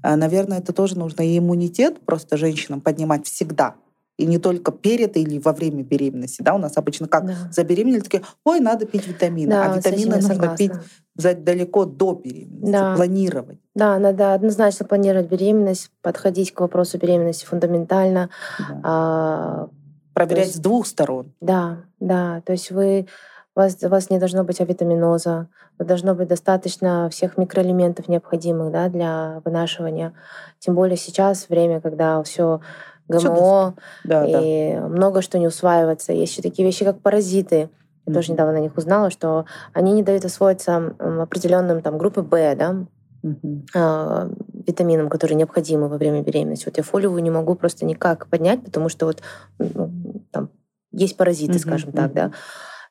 Э, 0.02 0.14
наверное, 0.14 0.60
это 0.60 0.72
тоже 0.72 0.96
нужно. 0.96 1.22
И 1.22 1.36
иммунитет 1.36 2.00
просто 2.06 2.36
женщинам 2.36 2.80
поднимать 2.80 3.26
всегда. 3.26 3.74
И 4.16 4.26
не 4.26 4.38
только 4.38 4.70
перед 4.70 5.16
или 5.16 5.40
во 5.40 5.52
время 5.52 5.82
беременности. 5.82 6.40
Да, 6.40 6.54
у 6.54 6.58
нас 6.58 6.76
обычно 6.76 7.08
как 7.08 7.26
да. 7.26 7.34
забеременели, 7.50 8.00
такие, 8.00 8.22
ой, 8.44 8.60
надо 8.60 8.86
пить 8.86 9.08
витамины. 9.08 9.50
Да, 9.50 9.72
а 9.72 9.76
витамины 9.76 10.16
нужно 10.16 10.34
согласна. 10.34 10.56
пить 10.56 10.72
далеко 11.16 11.84
до 11.84 12.14
беременности, 12.14 12.72
да. 12.72 12.94
планировать. 12.94 13.58
Да, 13.74 13.98
надо 13.98 14.34
однозначно 14.34 14.86
планировать 14.86 15.28
беременность, 15.28 15.90
подходить 16.00 16.52
к 16.52 16.60
вопросу 16.60 16.98
беременности 16.98 17.44
фундаментально. 17.44 18.30
Да. 18.58 18.80
А, 18.84 19.68
Проверять 20.12 20.46
есть, 20.46 20.58
с 20.58 20.60
двух 20.60 20.86
сторон. 20.86 21.32
Да, 21.40 21.78
да. 21.98 22.40
То 22.46 22.52
есть 22.52 22.70
вы 22.70 23.08
у 23.56 23.60
вас, 23.60 23.76
у 23.82 23.88
вас 23.88 24.10
не 24.10 24.18
должно 24.18 24.44
быть 24.44 24.60
авитаминоза, 24.60 25.48
должно 25.78 26.14
быть 26.14 26.28
достаточно 26.28 27.08
всех 27.10 27.36
микроэлементов 27.36 28.08
необходимых 28.08 28.72
да, 28.72 28.88
для 28.88 29.42
вынашивания. 29.44 30.12
Тем 30.58 30.74
более 30.74 30.96
сейчас 30.96 31.48
время, 31.48 31.80
когда 31.80 32.22
все 32.22 32.60
ГМО, 33.08 33.74
да, 34.04 34.26
и 34.26 34.74
да. 34.74 34.88
много 34.88 35.22
что 35.22 35.38
не 35.38 35.46
усваивается. 35.46 36.12
Есть 36.12 36.32
еще 36.32 36.42
такие 36.42 36.66
вещи, 36.66 36.84
как 36.84 37.00
паразиты. 37.00 37.56
Я 37.56 37.66
mm-hmm. 37.66 38.14
тоже 38.14 38.32
недавно 38.32 38.54
на 38.54 38.60
них 38.60 38.76
узнала, 38.76 39.10
что 39.10 39.46
они 39.72 39.92
не 39.92 40.02
дают 40.02 40.24
освоиться 40.24 40.94
определенным 40.98 41.82
там 41.82 41.98
группы 41.98 42.22
Б, 42.22 42.54
да, 42.54 42.86
mm-hmm. 43.24 44.64
витаминам, 44.66 45.08
которые 45.08 45.36
необходимы 45.36 45.88
во 45.88 45.98
время 45.98 46.22
беременности. 46.22 46.66
Вот 46.66 46.76
я 46.76 46.82
фолиевую 46.82 47.22
не 47.22 47.30
могу 47.30 47.54
просто 47.54 47.84
никак 47.84 48.26
поднять, 48.28 48.62
потому 48.64 48.88
что 48.88 49.06
вот 49.06 49.22
ну, 49.58 50.24
там 50.30 50.50
есть 50.92 51.16
паразиты, 51.16 51.54
mm-hmm. 51.54 51.58
скажем 51.58 51.92
так, 51.92 52.12
да. 52.12 52.32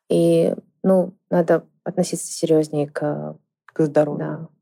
И 0.10 0.56
ну 0.84 1.14
надо 1.30 1.64
относиться 1.84 2.32
серьезнее 2.32 2.88
к 2.88 3.36
к 3.66 3.86
здоровью. 3.86 4.20
Да 4.20 4.53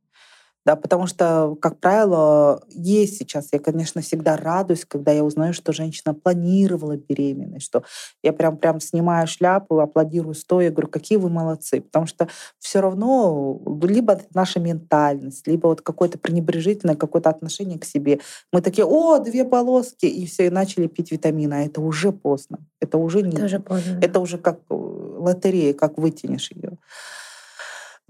да, 0.66 0.76
потому 0.76 1.08
что, 1.08 1.56
как 1.60 1.80
правило, 1.80 2.62
есть 2.70 3.18
сейчас, 3.18 3.50
я, 3.52 3.60
конечно, 3.60 4.02
всегда 4.02 4.38
радуюсь, 4.38 4.86
когда 4.86 5.12
я 5.12 5.24
узнаю, 5.24 5.54
что 5.54 5.74
женщина 5.74 6.14
планировала 6.14 6.98
беременность, 6.98 7.66
что 7.66 7.84
я 8.22 8.32
прям, 8.32 8.58
прям 8.58 8.80
снимаю 8.80 9.26
шляпу, 9.28 9.80
аплодирую 9.80 10.36
стоя, 10.36 10.70
говорю, 10.70 10.88
какие 10.88 11.18
вы 11.18 11.30
молодцы, 11.30 11.82
потому 11.82 12.06
что 12.06 12.28
все 12.60 12.80
равно 12.80 13.60
либо 13.82 14.22
наша 14.34 14.60
ментальность, 14.60 15.48
либо 15.48 15.68
вот 15.68 15.82
какое-то 15.82 16.20
пренебрежительное 16.20 16.96
какое-то 16.96 17.30
отношение 17.30 17.80
к 17.80 17.86
себе. 17.86 18.20
Мы 18.54 18.62
такие, 18.62 18.86
о, 18.86 19.18
две 19.20 19.46
полоски, 19.46 20.06
и 20.06 20.26
все, 20.28 20.48
и 20.48 20.50
начали 20.52 20.88
пить 20.88 21.12
витамины, 21.12 21.56
а 21.56 21.66
это 21.66 21.82
уже 21.82 22.12
поздно. 22.12 22.60
Это 22.80 22.98
уже 22.98 23.22
не... 23.24 23.36
Это 23.36 23.46
уже 23.46 23.60
поздно. 23.60 24.00
Это 24.02 24.20
уже 24.20 24.38
как 24.38 24.60
э, 24.70 24.74
лотерея, 24.74 25.74
как 25.74 25.98
вытянешь 25.98 26.52
ее. 26.52 26.78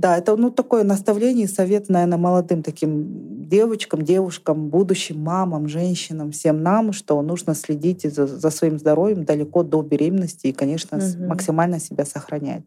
Да, 0.01 0.17
это 0.17 0.35
ну, 0.35 0.49
такое 0.49 0.83
наставление 0.83 1.45
и 1.45 1.47
совет, 1.47 1.87
наверное, 1.87 2.17
молодым 2.17 2.63
таким 2.63 3.47
девочкам, 3.47 4.01
девушкам, 4.01 4.69
будущим 4.69 5.21
мамам, 5.21 5.67
женщинам, 5.67 6.31
всем 6.31 6.63
нам, 6.63 6.91
что 6.91 7.21
нужно 7.21 7.53
следить 7.53 8.01
за, 8.01 8.25
за 8.25 8.49
своим 8.49 8.79
здоровьем 8.79 9.25
далеко 9.25 9.61
до 9.61 9.83
беременности 9.83 10.47
и, 10.47 10.53
конечно, 10.53 10.97
угу. 10.97 11.27
максимально 11.27 11.79
себя 11.79 12.05
сохранять. 12.05 12.63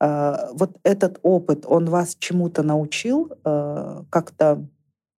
А, 0.00 0.50
вот 0.52 0.76
этот 0.82 1.18
опыт, 1.22 1.64
он 1.66 1.86
вас 1.86 2.14
чему-то 2.18 2.62
научил 2.62 3.32
а, 3.44 4.04
как-то 4.10 4.66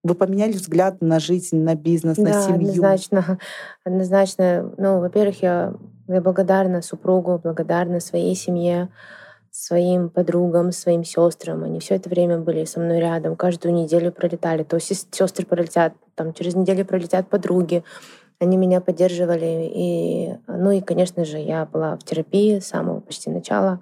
вы 0.04 0.14
поменяли 0.14 0.52
взгляд 0.52 1.02
на 1.02 1.18
жизнь, 1.18 1.56
на 1.56 1.74
бизнес, 1.74 2.16
да, 2.16 2.22
на 2.22 2.42
семью? 2.42 2.70
однозначно. 2.70 3.38
Однозначно. 3.84 4.72
Ну, 4.78 5.00
во-первых, 5.00 5.42
я, 5.42 5.74
я 6.06 6.20
благодарна 6.20 6.82
супругу, 6.82 7.40
благодарна 7.42 7.98
своей 7.98 8.36
семье, 8.36 8.90
своим 9.58 10.08
подругам, 10.08 10.70
своим 10.70 11.02
сестрам. 11.02 11.64
Они 11.64 11.80
все 11.80 11.96
это 11.96 12.08
время 12.08 12.38
были 12.38 12.64
со 12.64 12.78
мной 12.78 13.00
рядом, 13.00 13.34
каждую 13.34 13.74
неделю 13.74 14.12
пролетали. 14.12 14.62
То 14.62 14.78
сестры 14.78 15.44
пролетят, 15.44 15.94
там 16.14 16.32
через 16.32 16.54
неделю 16.54 16.84
пролетят 16.84 17.28
подруги. 17.28 17.82
Они 18.38 18.56
меня 18.56 18.80
поддерживали. 18.80 19.68
И, 19.74 20.38
ну 20.46 20.70
и, 20.70 20.80
конечно 20.80 21.24
же, 21.24 21.38
я 21.38 21.66
была 21.66 21.96
в 21.96 22.04
терапии 22.04 22.60
с 22.60 22.68
самого 22.68 23.00
почти 23.00 23.30
начала. 23.30 23.80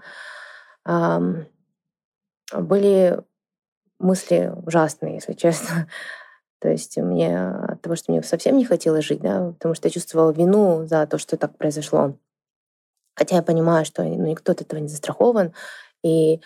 Были 2.52 3.20
мысли 3.98 4.54
ужасные, 4.64 5.16
если 5.16 5.34
честно. 5.34 5.88
То 6.60 6.70
есть 6.70 6.96
мне 6.96 7.38
от 7.38 7.82
того, 7.82 7.96
что 7.96 8.12
мне 8.12 8.22
совсем 8.22 8.56
не 8.56 8.64
хотелось 8.64 9.04
жить, 9.04 9.20
да, 9.20 9.52
потому 9.52 9.74
что 9.74 9.88
я 9.88 9.92
чувствовала 9.92 10.32
вину 10.32 10.86
за 10.86 11.06
то, 11.06 11.18
что 11.18 11.36
так 11.36 11.58
произошло. 11.58 12.14
Хотя 13.16 13.36
я 13.36 13.42
понимаю, 13.42 13.84
что 13.84 14.04
ну, 14.04 14.26
никто 14.26 14.52
от 14.52 14.60
этого 14.60 14.78
не 14.78 14.88
застрахован. 14.88 15.52
И 16.02 16.34
э, 16.34 16.38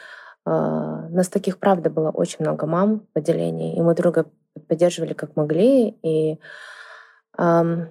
нас 0.45 1.29
таких, 1.29 1.59
правда, 1.59 1.91
было 1.91 2.11
очень 2.11 2.39
много 2.41 2.67
мам 2.67 3.07
в 3.13 3.19
отделении, 3.19 3.77
и 3.77 3.83
мы 3.83 3.95
друга 3.95 4.27
поддерживали 4.69 5.13
как 5.13 5.35
могли. 5.35 5.97
И 6.03 6.39
э, 7.37 7.87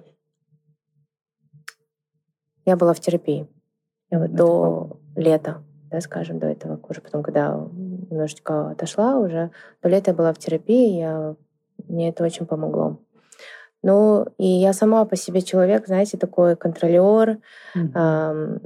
я 2.64 2.76
была 2.76 2.94
в 2.94 3.00
терапии. 3.00 3.46
Я 4.10 4.18
вот 4.18 4.34
до 4.34 4.98
лета, 5.14 5.62
да, 5.90 6.00
скажем, 6.00 6.38
до 6.38 6.46
этого, 6.46 6.80
уже 6.88 7.02
потом, 7.02 7.22
когда 7.22 7.54
немножечко 7.72 8.70
отошла 8.70 9.18
уже, 9.18 9.50
до 9.82 9.88
лета 9.90 10.12
я 10.12 10.16
была 10.16 10.32
в 10.32 10.38
терапии, 10.38 11.00
я, 11.00 11.36
мне 11.86 12.08
это 12.08 12.24
очень 12.24 12.46
помогло. 12.46 12.98
Ну, 13.82 14.26
и 14.38 14.46
я 14.46 14.72
сама 14.72 15.04
по 15.04 15.16
себе 15.16 15.42
человек, 15.42 15.86
знаете, 15.86 16.18
такой 16.18 16.56
контролер. 16.56 17.38
Mm-hmm. 17.74 17.92
Эм, 17.94 18.60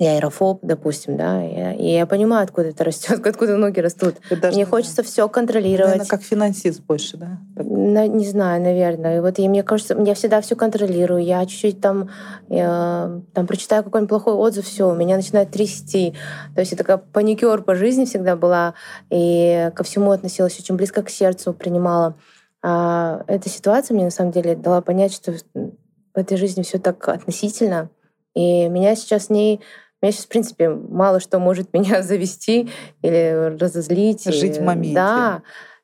я 0.00 0.12
аэрофоб, 0.12 0.60
допустим, 0.62 1.18
да, 1.18 1.44
и, 1.44 1.76
и 1.76 1.92
я 1.92 2.06
понимаю, 2.06 2.44
откуда 2.44 2.68
это 2.68 2.84
растет, 2.84 3.20
откуда 3.26 3.58
ноги 3.58 3.80
растут. 3.80 4.14
Даже, 4.30 4.56
мне 4.56 4.64
хочется 4.64 5.02
все 5.02 5.28
контролировать. 5.28 5.92
Наверное, 5.92 6.08
как 6.08 6.22
финансист 6.22 6.80
больше, 6.80 7.18
да? 7.18 7.38
На, 7.56 8.06
не 8.06 8.26
знаю, 8.26 8.62
наверное. 8.62 9.18
И 9.18 9.20
вот 9.20 9.38
и 9.38 9.46
мне 9.46 9.62
кажется, 9.62 9.94
я 10.02 10.14
всегда 10.14 10.40
все 10.40 10.56
контролирую. 10.56 11.22
Я 11.22 11.44
чуть-чуть 11.44 11.82
там, 11.82 12.08
я, 12.48 13.20
там 13.34 13.46
прочитаю 13.46 13.84
какой-нибудь 13.84 14.08
плохой 14.08 14.32
отзыв, 14.32 14.64
все, 14.64 14.90
у 14.90 14.94
меня 14.94 15.16
начинает 15.16 15.50
трясти. 15.50 16.14
То 16.54 16.60
есть 16.60 16.72
я 16.72 16.78
такая 16.78 16.96
паникер 16.96 17.60
по 17.60 17.74
жизни 17.74 18.06
всегда 18.06 18.36
была, 18.36 18.72
и 19.10 19.70
ко 19.74 19.84
всему 19.84 20.12
относилась 20.12 20.58
очень 20.58 20.76
близко 20.76 21.02
к 21.02 21.10
сердцу, 21.10 21.52
принимала. 21.52 22.16
А 22.62 23.24
эта 23.26 23.48
ситуация 23.48 23.94
мне 23.94 24.04
на 24.04 24.10
самом 24.10 24.32
деле 24.32 24.54
дала 24.54 24.80
понять, 24.82 25.12
что 25.12 25.32
в 25.32 26.18
этой 26.18 26.36
жизни 26.36 26.62
все 26.62 26.78
так 26.78 27.08
относительно. 27.08 27.90
И 28.34 28.68
меня 28.68 28.94
сейчас 28.94 29.26
с 29.26 29.30
ней 29.30 29.60
меня 30.02 30.12
сейчас, 30.12 30.24
в 30.24 30.28
принципе, 30.28 30.70
мало 30.70 31.20
что 31.20 31.38
может 31.38 31.72
меня 31.74 32.02
завести 32.02 32.70
или 33.02 33.56
разозлить. 33.58 34.24
Жить 34.24 34.58
в 34.58 34.62
моменте. 34.62 34.94
Да. 34.94 35.42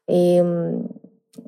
И 0.09 0.43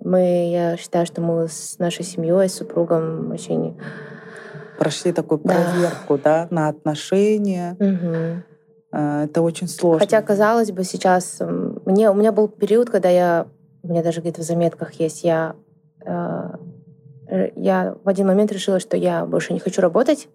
мы, 0.02 0.50
я 0.50 0.76
считаю, 0.76 1.06
что 1.06 1.20
мы 1.20 1.48
с 1.48 1.78
нашей 1.78 2.04
семьей, 2.04 2.48
с 2.48 2.54
супругом 2.54 3.30
очень 3.32 3.78
прошли 4.78 5.12
такую 5.12 5.38
проверку, 5.38 6.18
да, 6.18 6.46
да 6.46 6.48
на 6.50 6.68
отношения. 6.68 7.76
Угу. 7.80 8.98
Это 8.98 9.42
очень 9.42 9.68
сложно. 9.68 10.00
Хотя, 10.00 10.22
казалось 10.22 10.72
бы, 10.72 10.84
сейчас 10.84 11.40
мне, 11.40 12.10
у 12.10 12.14
меня 12.14 12.32
был 12.32 12.48
период, 12.48 12.90
когда 12.90 13.08
я 13.08 13.46
у 13.82 13.88
меня 13.88 14.02
даже 14.02 14.20
где-то 14.20 14.40
в 14.40 14.44
заметках 14.44 14.94
есть, 14.94 15.24
я, 15.24 15.56
э, 16.04 17.50
я 17.56 17.96
в 18.02 18.08
один 18.08 18.26
момент 18.26 18.52
решила, 18.52 18.80
что 18.80 18.96
я 18.96 19.24
больше 19.26 19.52
не 19.52 19.60
хочу 19.60 19.80
работать, 19.80 20.28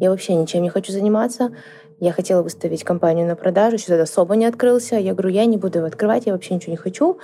я 0.00 0.10
вообще 0.10 0.34
ничем 0.34 0.62
не 0.62 0.68
хочу 0.68 0.92
заниматься. 0.92 1.52
Я 1.98 2.12
хотела 2.12 2.42
выставить 2.42 2.84
компанию 2.84 3.26
на 3.26 3.36
продажу, 3.36 3.76
еще 3.76 3.86
тогда 3.86 4.02
особо 4.02 4.36
не 4.36 4.44
открылся. 4.44 4.96
Я 4.96 5.12
говорю, 5.12 5.30
я 5.30 5.46
не 5.46 5.56
буду 5.56 5.78
его 5.78 5.86
открывать, 5.86 6.26
я 6.26 6.32
вообще 6.32 6.54
ничего 6.54 6.72
не 6.72 6.76
хочу. 6.76 7.18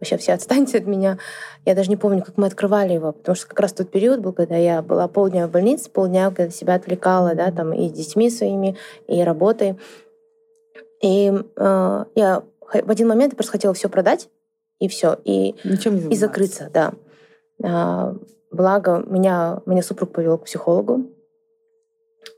Вообще 0.00 0.16
все 0.16 0.32
отстаньте 0.32 0.78
от 0.78 0.86
меня. 0.86 1.18
Я 1.64 1.74
даже 1.74 1.88
не 1.88 1.96
помню, 1.96 2.22
как 2.22 2.36
мы 2.36 2.46
открывали 2.46 2.94
его, 2.94 3.12
потому 3.12 3.36
что 3.36 3.46
как 3.46 3.60
раз 3.60 3.72
тот 3.72 3.90
период 3.90 4.20
был, 4.20 4.32
когда 4.32 4.56
я 4.56 4.82
была 4.82 5.08
полдня 5.08 5.46
в 5.46 5.50
больнице, 5.50 5.90
полдня 5.90 6.30
когда 6.30 6.50
себя 6.50 6.74
отвлекала, 6.74 7.34
да, 7.34 7.50
там 7.50 7.72
и 7.72 7.88
с 7.88 7.92
детьми 7.92 8.28
своими, 8.30 8.76
и 9.06 9.22
работой. 9.22 9.76
И 11.02 11.32
э, 11.56 12.04
я 12.14 12.42
в 12.60 12.90
один 12.90 13.08
момент 13.08 13.36
просто 13.36 13.52
хотела 13.52 13.74
все 13.74 13.88
продать, 13.88 14.28
и 14.78 14.88
все, 14.88 15.16
и, 15.24 15.54
и 16.10 16.16
закрыться, 16.16 16.70
да. 16.72 16.92
А, 17.62 18.14
благо, 18.50 19.04
меня, 19.06 19.62
меня 19.66 19.82
супруг 19.82 20.12
повел 20.12 20.38
к 20.38 20.44
психологу, 20.44 21.10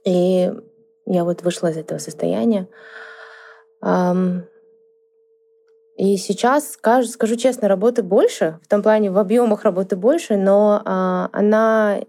и 0.05 0.53
я 1.07 1.25
вот 1.25 1.43
вышла 1.43 1.71
из 1.71 1.77
этого 1.77 1.99
состояния. 1.99 2.69
И 5.99 6.17
сейчас, 6.17 6.73
скажу, 6.73 7.09
скажу 7.09 7.35
честно, 7.35 7.67
работы 7.67 8.05
больше, 8.05 8.61
в 8.63 8.69
том 8.69 8.85
плане 8.85 9.11
в 9.11 9.19
объемах 9.19 9.65
работы 9.65 9.97
больше, 9.97 10.37
но 10.37 10.81
а, 10.85 11.29
она 11.33 12.01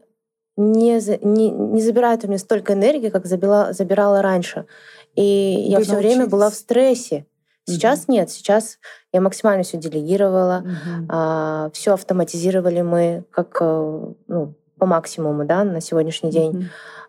не, 0.56 1.00
не, 1.26 1.50
не 1.50 1.82
забирает 1.82 2.24
у 2.24 2.28
меня 2.28 2.38
столько 2.38 2.74
энергии, 2.74 3.10
как 3.10 3.26
забила, 3.26 3.74
забирала 3.74 4.22
раньше. 4.22 4.68
И 5.16 5.64
Вы 5.66 5.72
я 5.72 5.80
все 5.80 5.96
время 5.96 6.28
была 6.28 6.52
в 6.52 6.54
стрессе. 6.54 7.26
Сейчас 7.74 8.04
угу. 8.04 8.14
нет, 8.14 8.30
сейчас 8.30 8.78
я 9.12 9.22
максимально 9.22 9.64
все 9.64 9.78
делегировала, 9.78 10.64
угу. 10.64 11.06
а, 11.10 11.70
все 11.74 11.94
автоматизировали 11.94 12.82
мы 12.82 13.26
как 13.32 13.58
э, 13.62 14.14
ну, 14.28 14.54
по 14.78 14.86
максимуму, 14.86 15.46
да, 15.46 15.64
на 15.64 15.82
сегодняшний 15.82 16.32
день. 16.32 16.50
Угу. 16.58 16.64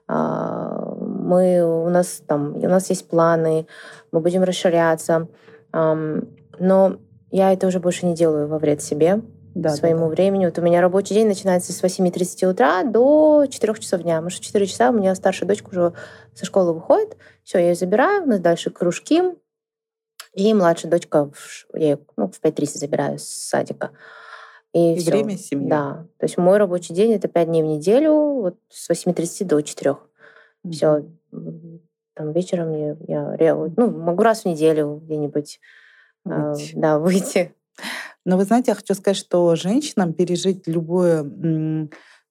А, 0.09 0.95
мы 0.99 1.85
у 1.85 1.89
нас 1.89 2.23
там 2.27 2.57
у 2.57 2.69
нас 2.69 2.91
есть 2.91 3.09
планы, 3.09 3.67
мы 4.13 4.21
будем 4.21 4.43
расширяться. 4.43 5.29
Но 5.73 6.97
я 7.31 7.53
это 7.53 7.67
уже 7.67 7.79
больше 7.79 8.07
не 8.07 8.15
делаю 8.15 8.49
во 8.49 8.59
вред 8.59 8.83
себе, 8.83 9.23
да, 9.55 9.71
своему 9.71 10.01
да, 10.01 10.07
да. 10.07 10.11
времени. 10.11 10.47
Вот 10.47 10.59
у 10.59 10.63
меня 10.63 10.81
рабочий 10.81 11.15
день 11.15 11.29
начинается 11.29 11.73
с 11.73 11.83
8.30 11.83 12.51
утра 12.51 12.83
до 12.85 13.47
4 13.49 13.75
часов 13.75 14.03
дня. 14.03 14.21
Может, 14.21 14.41
в 14.41 14.45
4 14.45 14.67
часа 14.67 14.91
у 14.91 14.93
меня 14.93 15.15
старшая 15.15 15.49
дочка 15.49 15.69
уже 15.71 15.93
со 16.35 16.45
школы 16.45 16.73
выходит. 16.73 17.17
Все, 17.45 17.59
я 17.59 17.69
ее 17.69 17.75
забираю, 17.75 18.25
у 18.25 18.27
нас 18.27 18.41
дальше 18.41 18.71
кружки. 18.71 19.23
И 20.35 20.55
младшая 20.55 20.91
дочка, 20.91 21.31
я 21.75 21.81
ее 21.81 21.99
ну, 22.17 22.29
в 22.29 22.41
5.30 22.41 22.67
забираю 22.79 23.19
с 23.19 23.25
садика. 23.25 23.91
И, 24.73 24.95
время 25.01 25.37
семьи. 25.37 25.69
Да. 25.69 26.07
То 26.19 26.27
есть 26.27 26.39
мой 26.39 26.59
рабочий 26.59 26.95
день 26.95 27.13
это 27.13 27.27
5 27.27 27.49
дней 27.49 27.63
в 27.63 27.67
неделю, 27.67 28.13
вот 28.13 28.57
с 28.69 28.89
8.30 28.89 29.45
до 29.47 29.61
4. 29.61 29.91
Mm-hmm. 29.91 30.71
Все. 30.71 31.05
Там 32.15 32.33
вечером 32.33 32.73
я, 33.09 33.35
я 33.41 33.55
ну, 33.55 33.91
могу 33.91 34.23
раз 34.23 34.43
в 34.43 34.45
неделю 34.47 35.01
где-нибудь 35.05 35.61
выйти. 36.25 36.73
да, 36.77 36.99
выйти. 36.99 37.55
Но 38.25 38.37
вы 38.37 38.45
знаете, 38.45 38.73
я 38.73 38.75
хочу 38.75 38.95
сказать, 38.95 39.17
что 39.17 39.57
женщинам 39.57 40.13
пережить 40.13 40.67
любое 40.67 41.23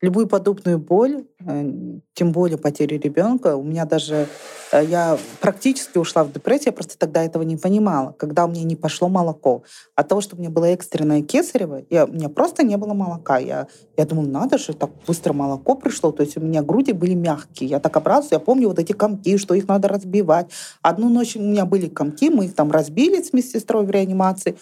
любую 0.02 0.28
подобную 0.28 0.80
боль, 0.80 1.26
э, 1.46 1.72
тем 2.14 2.32
более 2.32 2.58
потерю 2.58 3.00
ребенка. 3.00 3.56
У 3.56 3.64
меня 3.64 3.86
даже 3.86 4.28
э, 4.72 4.86
я 4.86 5.18
практически 5.42 5.98
ушла 5.98 6.24
в 6.24 6.32
депрессию, 6.32 6.68
я 6.68 6.72
просто 6.74 6.98
тогда 6.98 7.24
этого 7.24 7.44
не 7.44 7.58
понимала, 7.58 8.14
когда 8.18 8.46
у 8.46 8.50
меня 8.50 8.64
не 8.64 8.76
пошло 8.76 9.10
молоко. 9.10 9.64
От 9.96 10.08
того, 10.08 10.22
что 10.22 10.36
у 10.36 10.40
меня 10.40 10.50
было 10.50 10.66
экстренное 10.66 11.22
кесарево, 11.22 11.84
я, 11.90 12.06
у 12.06 12.12
меня 12.12 12.30
просто 12.30 12.64
не 12.64 12.78
было 12.78 12.94
молока. 12.94 13.38
Я, 13.38 13.68
я 13.98 14.06
думала, 14.06 14.28
надо 14.28 14.58
же, 14.58 14.74
так 14.74 14.90
быстро 15.06 15.34
молоко 15.34 15.76
пришло. 15.76 16.12
То 16.12 16.24
есть 16.24 16.38
у 16.38 16.42
меня 16.42 16.62
груди 16.62 16.94
были 16.94 17.14
мягкие. 17.14 17.70
Я 17.70 17.80
так 17.80 17.96
обрадовалась, 17.98 18.32
я 18.32 18.40
помню 18.40 18.70
вот 18.70 18.80
эти 18.80 18.94
комки, 18.94 19.38
что 19.38 19.54
их 19.54 19.68
надо 19.68 19.88
разбивать. 19.88 20.50
Одну 20.82 21.10
ночь 21.10 21.36
у 21.36 21.42
меня 21.42 21.66
были 21.66 21.88
комки, 21.88 22.30
мы 22.30 22.46
их 22.46 22.56
там 22.56 22.72
разбили 22.72 23.22
с 23.22 23.34
медсестрой 23.34 23.86
в 23.86 23.90
реанимации. 23.90 24.58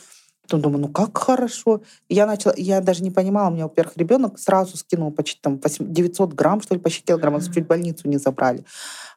Потом 0.47 0.61
думаю, 0.61 0.81
ну 0.81 0.87
как 0.87 1.17
хорошо. 1.17 1.81
Я 2.07 2.25
начала, 2.25 2.53
я 2.55 2.79
даже 2.79 3.03
не 3.03 3.11
понимала, 3.11 3.49
у 3.49 3.53
меня, 3.53 3.63
во-первых, 3.65 3.97
ребенок 3.97 4.39
сразу 4.39 4.77
скинул 4.77 5.11
почти 5.11 5.41
там 5.41 5.59
900 5.59 6.33
грамм, 6.33 6.61
что 6.61 6.73
ли, 6.73 6.79
почти 6.79 7.03
килограмм, 7.03 7.35
mm-hmm. 7.35 7.53
чуть 7.53 7.67
больницу 7.67 8.07
не 8.07 8.17
забрали. 8.17 8.63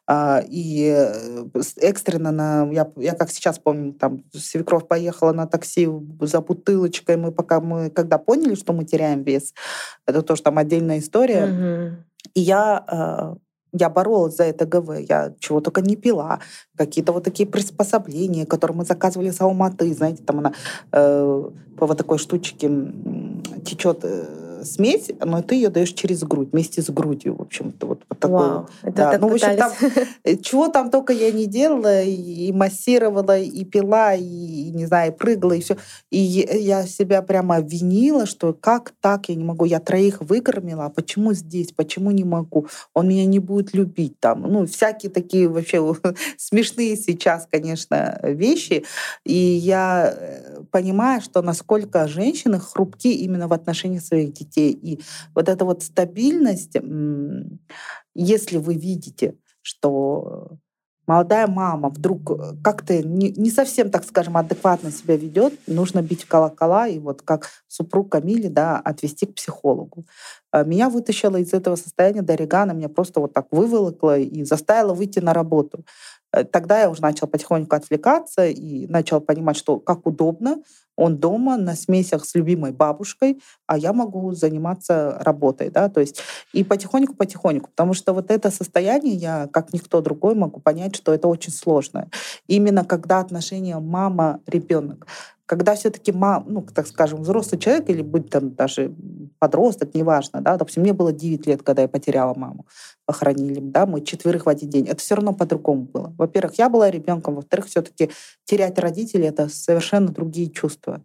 А, 0.07 0.43
и 0.45 0.93
э, 0.93 1.45
экстренно, 1.77 2.31
на, 2.31 2.69
я, 2.71 2.91
я 2.97 3.13
как 3.13 3.31
сейчас 3.31 3.59
помню, 3.59 3.93
там 3.93 4.23
свекровь 4.33 4.87
поехала 4.87 5.31
на 5.31 5.47
такси 5.47 5.87
за 6.19 6.41
бутылочкой, 6.41 7.15
мы 7.15 7.31
пока 7.31 7.61
мы, 7.61 7.89
когда 7.89 8.17
поняли, 8.17 8.55
что 8.55 8.73
мы 8.73 8.83
теряем 8.83 9.23
вес, 9.23 9.53
это 10.05 10.21
тоже 10.21 10.41
там 10.41 10.57
отдельная 10.57 10.99
история. 10.99 11.45
Mm-hmm. 11.45 11.91
И 12.33 12.41
я 12.41 12.83
а, 12.87 13.35
я 13.73 13.89
боролась 13.89 14.35
за 14.35 14.43
это 14.43 14.65
ГВ, 14.65 14.99
я 15.09 15.33
чего 15.39 15.61
только 15.61 15.81
не 15.81 15.95
пила. 15.95 16.39
Какие-то 16.77 17.13
вот 17.13 17.23
такие 17.23 17.47
приспособления, 17.47 18.45
которые 18.45 18.77
мы 18.77 18.85
заказывали 18.85 19.29
с 19.29 19.41
Алматы. 19.41 19.93
Знаете, 19.93 20.23
там 20.23 20.39
она 20.39 20.53
э, 20.91 21.49
по 21.77 21.85
вот 21.85 21.97
такой 21.97 22.17
штучке 22.17 22.69
течет 23.65 23.99
э, 24.03 24.40
смесь, 24.63 25.09
но 25.19 25.41
ты 25.41 25.55
ее 25.55 25.69
даешь 25.69 25.93
через 25.93 26.23
грудь, 26.23 26.49
вместе 26.51 26.81
с 26.81 26.89
грудью, 26.89 27.35
в 27.35 27.41
общем-то. 27.41 27.87
Вот, 27.87 28.03
вот 28.09 28.19
такой 28.19 28.47
Вау, 28.47 28.69
это 28.83 28.95
да. 28.95 29.11
так 29.11 29.21
ну, 29.21 29.29
в 29.29 29.33
общем, 29.33 29.57
там, 29.57 29.71
э, 30.23 30.35
чего 30.37 30.67
там 30.67 30.89
только 30.89 31.13
я 31.13 31.31
не 31.31 31.45
делала, 31.45 32.01
и 32.01 32.51
массировала, 32.51 33.37
и 33.37 33.63
пила, 33.65 34.13
и, 34.13 34.71
не 34.71 34.85
знаю, 34.85 35.11
и 35.11 35.15
прыгала, 35.15 35.53
и 35.53 35.61
все. 35.61 35.77
И 36.09 36.17
я 36.17 36.85
себя 36.85 37.21
прямо 37.21 37.57
обвинила, 37.57 38.25
что 38.25 38.53
как 38.53 38.93
так 39.01 39.29
я 39.29 39.35
не 39.35 39.43
могу, 39.43 39.65
я 39.65 39.79
троих 39.79 40.21
выкормила, 40.21 40.85
а 40.85 40.89
почему 40.89 41.33
здесь, 41.33 41.71
почему 41.71 42.11
не 42.11 42.23
могу? 42.23 42.67
Он 42.93 43.07
меня 43.07 43.25
не 43.25 43.39
будет 43.39 43.73
любить 43.73 44.19
там. 44.19 44.41
Ну, 44.41 44.65
всякие 44.65 45.11
такие 45.11 45.47
вообще 45.47 45.95
смешные 46.37 46.95
сейчас, 46.95 47.47
конечно, 47.49 48.19
вещи. 48.23 48.85
И 49.25 49.35
я 49.35 50.13
э, 50.15 50.63
понимаю, 50.71 51.21
что 51.21 51.41
насколько 51.41 52.07
женщины 52.07 52.59
хрупки 52.59 53.07
именно 53.07 53.47
в 53.47 53.53
отношении 53.53 53.99
своих 53.99 54.33
детей 54.33 54.50
детей. 54.51 54.71
И 54.71 55.01
вот 55.33 55.49
эта 55.49 55.65
вот 55.65 55.83
стабильность, 55.83 56.75
если 58.13 58.57
вы 58.57 58.75
видите, 58.75 59.35
что 59.61 60.57
молодая 61.07 61.47
мама 61.47 61.89
вдруг 61.89 62.31
э, 62.31 62.53
как-то 62.63 63.03
не, 63.03 63.31
не 63.31 63.51
совсем, 63.51 63.89
так 63.89 64.05
скажем, 64.05 64.37
адекватно 64.37 64.91
себя 64.91 65.17
ведет, 65.17 65.53
нужно 65.67 66.01
бить 66.01 66.25
колокола 66.25 66.87
и 66.87 66.99
вот 66.99 67.21
как 67.21 67.49
супруг 67.67 68.11
Камили, 68.11 68.47
да, 68.47 68.77
отвести 68.77 69.25
к 69.25 69.35
психологу. 69.35 70.05
А 70.51 70.63
меня 70.63 70.89
вытащила 70.89 71.37
из 71.37 71.53
этого 71.53 71.75
состояния 71.75 72.21
Даригана, 72.21 72.71
меня 72.71 72.89
просто 72.89 73.19
вот 73.19 73.33
так 73.33 73.47
выволокла 73.51 74.19
и 74.19 74.43
заставила 74.43 74.93
выйти 74.93 75.19
на 75.19 75.33
работу. 75.33 75.83
Э, 76.33 76.43
тогда 76.43 76.81
я 76.81 76.89
уже 76.89 77.01
начал 77.01 77.27
потихоньку 77.27 77.75
отвлекаться 77.75 78.47
и 78.47 78.87
начал 78.87 79.21
понимать, 79.21 79.57
что 79.57 79.79
как 79.79 80.05
удобно, 80.05 80.57
он 80.95 81.17
дома 81.17 81.57
на 81.57 81.75
смесях 81.75 82.25
с 82.25 82.35
любимой 82.35 82.71
бабушкой, 82.71 83.41
а 83.65 83.77
я 83.77 83.93
могу 83.93 84.33
заниматься 84.33 85.17
работой, 85.21 85.69
да, 85.69 85.89
то 85.89 85.99
есть 86.01 86.21
и 86.53 86.63
потихоньку-потихоньку, 86.63 87.69
потому 87.69 87.93
что 87.93 88.13
вот 88.13 88.29
это 88.29 88.51
состояние 88.51 89.15
я, 89.15 89.47
как 89.51 89.73
никто 89.73 90.01
другой, 90.01 90.35
могу 90.35 90.59
понять, 90.59 90.95
что 90.95 91.13
это 91.13 91.27
очень 91.27 91.53
сложно. 91.53 92.09
Именно 92.47 92.85
когда 92.85 93.19
отношения 93.19 93.79
мама-ребенок 93.79 95.07
когда 95.51 95.75
все-таки 95.75 96.13
ну, 96.13 96.65
так 96.73 96.87
скажем, 96.87 97.23
взрослый 97.23 97.59
человек 97.59 97.89
или 97.89 98.01
будь 98.01 98.29
там 98.29 98.51
даже 98.55 98.95
подросток, 99.37 99.93
неважно, 99.93 100.39
да, 100.39 100.55
допустим, 100.55 100.81
мне 100.81 100.93
было 100.93 101.11
9 101.11 101.45
лет, 101.45 101.61
когда 101.61 101.81
я 101.81 101.89
потеряла 101.89 102.33
маму, 102.35 102.65
похоронили, 103.05 103.59
да, 103.59 103.85
мы 103.85 103.99
четверых 103.99 104.45
в 104.45 104.49
один 104.49 104.69
день. 104.69 104.87
Это 104.87 105.01
все 105.01 105.15
равно 105.15 105.33
по-другому 105.33 105.81
было. 105.81 106.15
Во-первых, 106.17 106.57
я 106.57 106.69
была 106.69 106.89
ребенком, 106.89 107.35
во-вторых, 107.35 107.65
все-таки 107.65 108.09
терять 108.45 108.79
родителей— 108.79 109.25
это 109.27 109.49
совершенно 109.49 110.07
другие 110.07 110.49
чувства. 110.49 111.03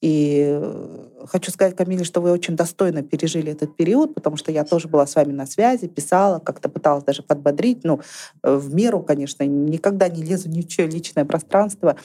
И 0.00 0.46
э, 0.48 1.26
хочу 1.26 1.50
сказать, 1.50 1.74
Камиле, 1.74 2.04
что 2.04 2.20
вы 2.20 2.30
очень 2.30 2.54
достойно 2.54 3.02
пережили 3.02 3.50
этот 3.50 3.76
период, 3.76 4.14
потому 4.14 4.36
что 4.36 4.52
я 4.52 4.64
тоже 4.64 4.86
была 4.86 5.04
с 5.04 5.16
вами 5.16 5.32
на 5.32 5.46
связи, 5.46 5.88
писала, 5.88 6.38
как-то 6.38 6.68
пыталась 6.68 7.02
даже 7.02 7.24
подбодрить, 7.24 7.80
ну, 7.82 8.00
э, 8.44 8.54
в 8.54 8.72
меру, 8.72 9.02
конечно, 9.02 9.42
никогда 9.42 10.08
не 10.08 10.22
лезу 10.22 10.48
ни 10.48 10.62
в 10.62 10.68
чье 10.68 10.86
личное 10.86 11.24
пространство. 11.24 11.96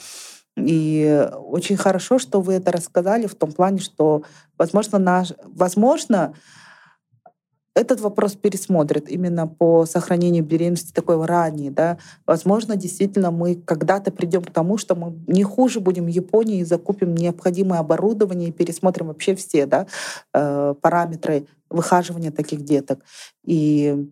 И 0.56 1.28
очень 1.36 1.76
хорошо, 1.76 2.18
что 2.18 2.40
вы 2.40 2.54
это 2.54 2.72
рассказали 2.72 3.26
в 3.26 3.34
том 3.34 3.52
плане, 3.52 3.78
что, 3.78 4.22
возможно, 4.56 4.98
наш, 4.98 5.32
возможно, 5.44 6.34
этот 7.76 8.00
вопрос 8.00 8.36
пересмотрят 8.36 9.10
именно 9.10 9.46
по 9.46 9.84
сохранению 9.84 10.42
беременности 10.42 10.92
такой 10.92 11.22
ранней, 11.22 11.68
да. 11.68 11.98
Возможно, 12.26 12.74
действительно 12.74 13.30
мы 13.30 13.54
когда-то 13.54 14.10
придем 14.10 14.42
к 14.42 14.50
тому, 14.50 14.78
что 14.78 14.94
мы 14.94 15.14
не 15.26 15.44
хуже 15.44 15.80
будем 15.80 16.06
в 16.06 16.08
Японии 16.08 16.60
и 16.60 16.64
закупим 16.64 17.14
необходимое 17.14 17.80
оборудование 17.80 18.48
и 18.48 18.52
пересмотрим 18.52 19.08
вообще 19.08 19.34
все, 19.34 19.66
да, 19.66 19.86
э, 20.32 20.74
параметры 20.80 21.46
выхаживания 21.68 22.30
таких 22.30 22.62
деток. 22.62 23.00
И 23.44 24.08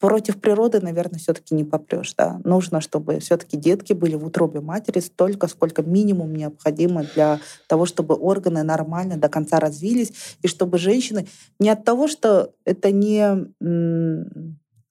против 0.00 0.40
природы, 0.40 0.80
наверное, 0.80 1.18
все-таки 1.18 1.54
не 1.54 1.64
попрешь. 1.64 2.14
Да? 2.16 2.40
Нужно, 2.42 2.80
чтобы 2.80 3.20
все-таки 3.20 3.56
детки 3.56 3.92
были 3.92 4.16
в 4.16 4.24
утробе 4.24 4.60
матери 4.60 4.98
столько, 5.00 5.46
сколько 5.46 5.82
минимум 5.82 6.34
необходимо 6.34 7.04
для 7.14 7.38
того, 7.68 7.84
чтобы 7.84 8.16
органы 8.16 8.62
нормально 8.62 9.18
до 9.18 9.28
конца 9.28 9.60
развились, 9.60 10.12
и 10.42 10.48
чтобы 10.48 10.78
женщины 10.78 11.28
не 11.58 11.68
от 11.68 11.84
того, 11.84 12.08
что 12.08 12.52
это 12.64 12.90
не 12.90 13.46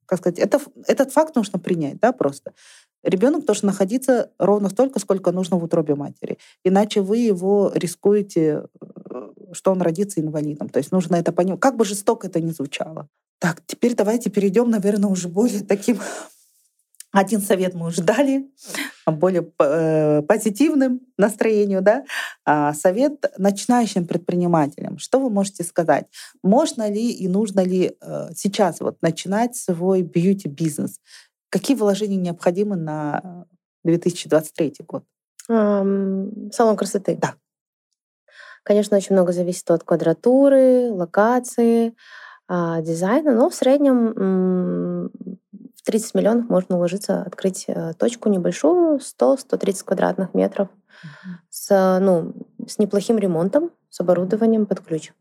как 0.06 0.18
сказать, 0.18 0.40
это, 0.40 0.60
этот 0.88 1.12
факт 1.12 1.36
нужно 1.36 1.60
принять, 1.60 2.00
да, 2.00 2.12
просто. 2.12 2.54
Ребенок 3.04 3.46
должен 3.46 3.68
находиться 3.68 4.32
ровно 4.40 4.70
столько, 4.70 5.00
сколько 5.00 5.32
нужно 5.32 5.58
в 5.58 5.64
утробе 5.64 5.96
матери. 5.96 6.38
Иначе 6.64 7.02
вы 7.02 7.18
его 7.18 7.72
рискуете, 7.74 8.64
э, 8.82 9.30
что 9.54 9.72
он 9.72 9.82
родится 9.82 10.22
инвалидом. 10.22 10.70
То 10.70 10.78
есть 10.80 10.92
нужно 10.92 11.16
это 11.16 11.32
понимать. 11.32 11.60
Как 11.60 11.76
бы 11.76 11.86
жестоко 11.86 12.28
это 12.28 12.40
ни 12.42 12.52
звучало. 12.52 13.08
Так, 13.40 13.62
теперь 13.66 13.96
давайте 13.96 14.30
перейдем, 14.30 14.70
наверное, 14.70 15.10
уже 15.10 15.30
более 15.30 15.62
таким 15.62 16.00
один 17.12 17.42
совет 17.42 17.74
мы 17.74 17.88
уже 17.88 18.04
дали, 18.04 18.50
более 19.06 19.50
э, 19.60 20.22
позитивным 20.24 21.02
настроению, 21.18 21.82
да. 21.82 22.04
А 22.46 22.74
совет 22.74 23.26
начинающим 23.38 24.06
предпринимателям. 24.06 25.00
Что 25.00 25.20
вы 25.20 25.30
можете 25.30 25.64
сказать? 25.64 26.06
Можно 26.44 26.90
ли 26.90 27.12
и 27.12 27.28
нужно 27.28 27.62
ли 27.62 27.96
э, 28.00 28.30
сейчас 28.36 28.82
вот 28.82 29.02
начинать 29.02 29.56
свой 29.56 30.02
бьюти-бизнес? 30.02 31.00
Какие 31.50 31.76
вложения 31.76 32.18
необходимы 32.18 32.76
на 32.76 33.46
2023 33.84 34.76
год? 34.88 35.04
Салон 35.48 36.76
красоты. 36.78 37.18
Да. 37.20 37.36
Конечно, 38.64 38.98
очень 38.98 39.16
много 39.16 39.32
зависит 39.32 39.70
от 39.72 39.84
квадратуры, 39.84 40.92
локации, 40.92 41.96
а, 42.48 42.82
дизайна, 42.82 43.34
но 43.34 43.50
в 43.50 43.56
среднем 43.56 45.10
в 45.80 45.82
30 45.84 46.14
миллионов 46.14 46.50
можно 46.50 46.76
уложиться, 46.76 47.22
открыть 47.22 47.66
э, 47.68 47.94
точку 47.98 48.30
небольшую, 48.30 49.00
100-130 49.00 49.86
квадратных 49.86 50.34
метров, 50.34 50.68
mm-hmm. 50.68 51.30
с, 51.50 52.00
ну, 52.02 52.34
с 52.68 52.78
неплохим 52.80 53.18
ремонтом, 53.18 53.72
с 53.90 54.00
оборудованием 54.02 54.66
под 54.66 54.82
ключ. 54.82 55.14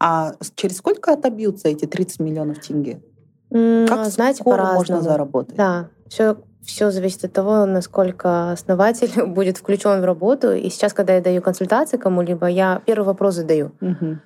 А 0.00 0.32
через 0.56 0.78
сколько 0.78 1.12
отобьются 1.12 1.68
эти 1.68 1.84
30 1.84 2.20
миллионов 2.20 2.60
тенге? 2.60 3.02
Как 3.50 4.06
знаете, 4.06 4.40
скоро 4.40 4.64
можно 4.74 5.00
заработать? 5.00 5.56
Да, 5.56 5.88
все, 6.08 6.36
все 6.62 6.90
зависит 6.90 7.24
от 7.24 7.32
того, 7.32 7.64
насколько 7.66 8.50
основатель 8.52 9.24
будет 9.26 9.58
включен 9.58 10.00
в 10.00 10.04
работу. 10.04 10.52
И 10.52 10.68
сейчас, 10.68 10.92
когда 10.92 11.14
я 11.14 11.20
даю 11.20 11.42
консультации 11.42 11.96
кому-либо, 11.96 12.46
я 12.46 12.82
первый 12.84 13.04
вопрос 13.04 13.34
задаю. 13.34 13.72
Угу. 13.80 14.18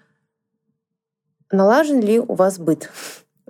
Налажен 1.52 2.00
ли 2.00 2.20
у 2.20 2.34
вас 2.34 2.58
быт? 2.58 2.90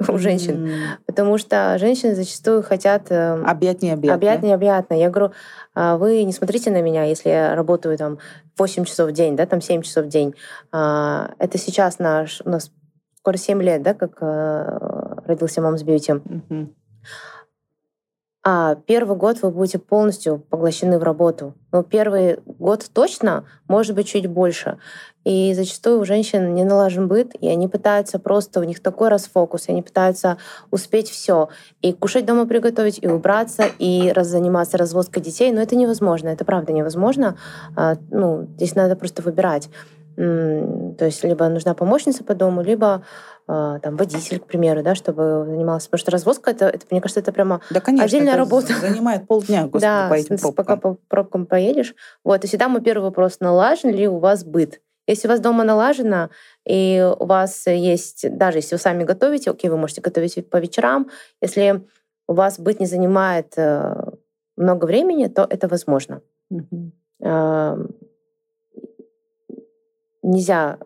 у 0.08 0.18
женщин. 0.18 0.66
Mm. 0.66 0.72
Потому 1.06 1.38
что 1.38 1.76
женщины 1.78 2.14
зачастую 2.14 2.62
хотят... 2.62 3.10
Объять 3.10 3.82
необъятно. 3.82 4.14
Объять 4.14 4.42
необъятно. 4.42 4.94
Я 4.94 5.10
говорю, 5.10 5.32
«А 5.74 5.96
вы 5.96 6.22
не 6.24 6.32
смотрите 6.32 6.70
на 6.70 6.82
меня, 6.82 7.04
если 7.04 7.28
я 7.28 7.54
работаю 7.54 7.96
там 7.98 8.18
8 8.58 8.84
часов 8.84 9.10
в 9.10 9.12
день, 9.12 9.36
да, 9.36 9.46
там 9.46 9.60
7 9.60 9.82
часов 9.82 10.06
в 10.06 10.08
день. 10.08 10.34
А, 10.72 11.32
это 11.38 11.58
сейчас 11.58 11.98
наш... 11.98 12.40
У 12.44 12.48
нас 12.48 12.70
скоро 13.22 13.36
7 13.36 13.62
лет, 13.62 13.82
да, 13.82 13.94
как 13.94 14.18
э, 14.20 14.78
родился 15.26 15.60
Mom's 15.60 15.84
Beauty. 15.84 16.22
Mm-hmm. 16.22 16.68
А 18.42 18.74
первый 18.74 19.18
год 19.18 19.42
вы 19.42 19.50
будете 19.50 19.78
полностью 19.78 20.38
поглощены 20.38 20.98
в 20.98 21.02
работу. 21.02 21.54
Но 21.72 21.82
первый 21.82 22.38
год 22.46 22.88
точно, 22.92 23.44
может 23.68 23.94
быть, 23.94 24.08
чуть 24.08 24.26
больше. 24.26 24.78
И 25.24 25.52
зачастую 25.52 26.00
у 26.00 26.06
женщин 26.06 26.54
не 26.54 26.64
налажен 26.64 27.06
быт, 27.06 27.32
и 27.38 27.48
они 27.48 27.68
пытаются 27.68 28.18
просто, 28.18 28.60
у 28.60 28.64
них 28.64 28.80
такой 28.80 29.10
расфокус, 29.10 29.68
они 29.68 29.82
пытаются 29.82 30.38
успеть 30.70 31.10
все. 31.10 31.50
И 31.82 31.92
кушать 31.92 32.24
дома 32.24 32.46
приготовить, 32.46 32.98
и 33.02 33.08
убраться, 33.08 33.64
и 33.78 34.10
раз 34.10 34.28
заниматься 34.28 34.78
развозкой 34.78 35.22
детей. 35.22 35.52
Но 35.52 35.60
это 35.60 35.76
невозможно, 35.76 36.28
это 36.28 36.46
правда 36.46 36.72
невозможно. 36.72 37.36
А, 37.76 37.96
ну, 38.10 38.48
здесь 38.56 38.74
надо 38.74 38.96
просто 38.96 39.20
выбирать. 39.20 39.68
То 40.16 41.04
есть 41.04 41.24
либо 41.24 41.48
нужна 41.48 41.74
помощница 41.74 42.24
по 42.24 42.34
дому, 42.34 42.62
либо 42.62 43.04
а, 43.46 43.78
там 43.80 43.96
водитель, 43.96 44.38
к 44.38 44.46
примеру, 44.46 44.82
да, 44.82 44.94
чтобы 44.94 45.44
занимался. 45.48 45.88
Потому 45.88 45.98
что 45.98 46.10
развозка 46.12 46.50
это, 46.50 46.66
это 46.66 46.86
мне 46.90 47.00
кажется, 47.00 47.20
это 47.20 47.32
прямо 47.32 47.60
да, 47.70 47.80
конечно, 47.80 48.04
отдельная 48.04 48.34
это 48.34 48.38
работа. 48.38 48.74
Занимает 48.74 49.26
полдня, 49.26 49.62
господи, 49.64 49.82
да, 49.82 50.08
по 50.08 50.14
этим 50.14 50.38
пробкам. 50.38 50.54
пока 50.54 50.76
по 50.76 50.96
пробкам 51.08 51.46
поедешь. 51.46 51.94
Вот, 52.24 52.44
и 52.44 52.46
всегда 52.46 52.68
мой 52.68 52.80
первый 52.80 53.04
вопрос: 53.04 53.40
налажен 53.40 53.90
ли 53.90 54.06
у 54.06 54.18
вас 54.18 54.44
быт? 54.44 54.80
Если 55.06 55.26
у 55.26 55.30
вас 55.30 55.40
дома 55.40 55.64
налажено, 55.64 56.30
и 56.64 57.04
у 57.18 57.24
вас 57.24 57.66
есть, 57.66 58.24
даже 58.36 58.58
если 58.58 58.76
вы 58.76 58.80
сами 58.80 59.02
готовите, 59.02 59.50
окей, 59.50 59.68
вы 59.68 59.76
можете 59.76 60.00
готовить 60.00 60.48
по 60.48 60.58
вечерам, 60.58 61.08
если 61.40 61.84
у 62.28 62.34
вас 62.34 62.60
быт 62.60 62.78
не 62.78 62.86
занимает 62.86 63.54
э, 63.56 63.94
много 64.56 64.84
времени, 64.84 65.26
то 65.26 65.44
это 65.50 65.66
возможно. 65.66 66.20
Mm-hmm. 66.52 67.94
Нельзя 70.22 70.78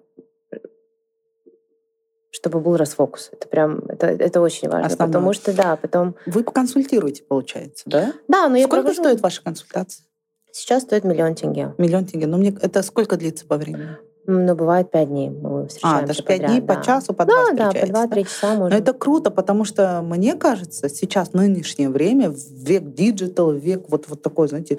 чтобы 2.44 2.60
был 2.60 2.76
расфокус. 2.76 3.30
Это 3.32 3.48
прям, 3.48 3.78
это, 3.88 4.08
это 4.08 4.40
очень 4.40 4.68
важно. 4.68 4.88
Основное. 4.88 5.12
Потому 5.12 5.32
что, 5.32 5.54
да, 5.54 5.76
потом... 5.76 6.16
Вы 6.26 6.42
консультируете, 6.42 7.22
получается, 7.22 7.84
да? 7.86 8.12
Да, 8.28 8.48
но 8.48 8.56
я 8.56 8.66
Сколько 8.66 8.82
провожу... 8.82 9.02
стоит 9.02 9.20
ваша 9.22 9.42
консультация? 9.42 10.04
Сейчас 10.52 10.82
стоит 10.82 11.04
миллион 11.04 11.36
тенге. 11.36 11.74
Миллион 11.78 12.04
тенге. 12.04 12.26
Ну, 12.26 12.36
мне 12.36 12.54
это 12.60 12.82
сколько 12.82 13.16
длится 13.16 13.46
по 13.46 13.56
времени? 13.56 13.96
Ну, 14.26 14.54
бывает 14.54 14.90
пять 14.90 15.08
дней. 15.08 15.30
Мы 15.30 15.68
встречаемся 15.68 16.04
А, 16.04 16.06
даже 16.06 16.22
пять 16.22 16.46
дней 16.46 16.60
да. 16.60 16.74
по 16.74 16.84
часу, 16.84 17.14
по 17.14 17.24
два 17.24 17.52
Да, 17.52 17.70
да, 17.72 17.80
по 17.80 17.86
два-три 17.86 18.24
часа 18.24 18.54
можно. 18.54 18.68
Но 18.68 18.76
это 18.76 18.92
круто, 18.92 19.30
потому 19.30 19.64
что, 19.64 20.02
мне 20.02 20.34
кажется, 20.34 20.88
сейчас, 20.88 21.30
в 21.30 21.34
нынешнее 21.34 21.88
время, 21.88 22.34
век 22.50 22.92
digital, 22.94 23.52
век 23.52 23.84
вот, 23.88 24.08
вот 24.08 24.22
такой, 24.22 24.48
знаете, 24.48 24.78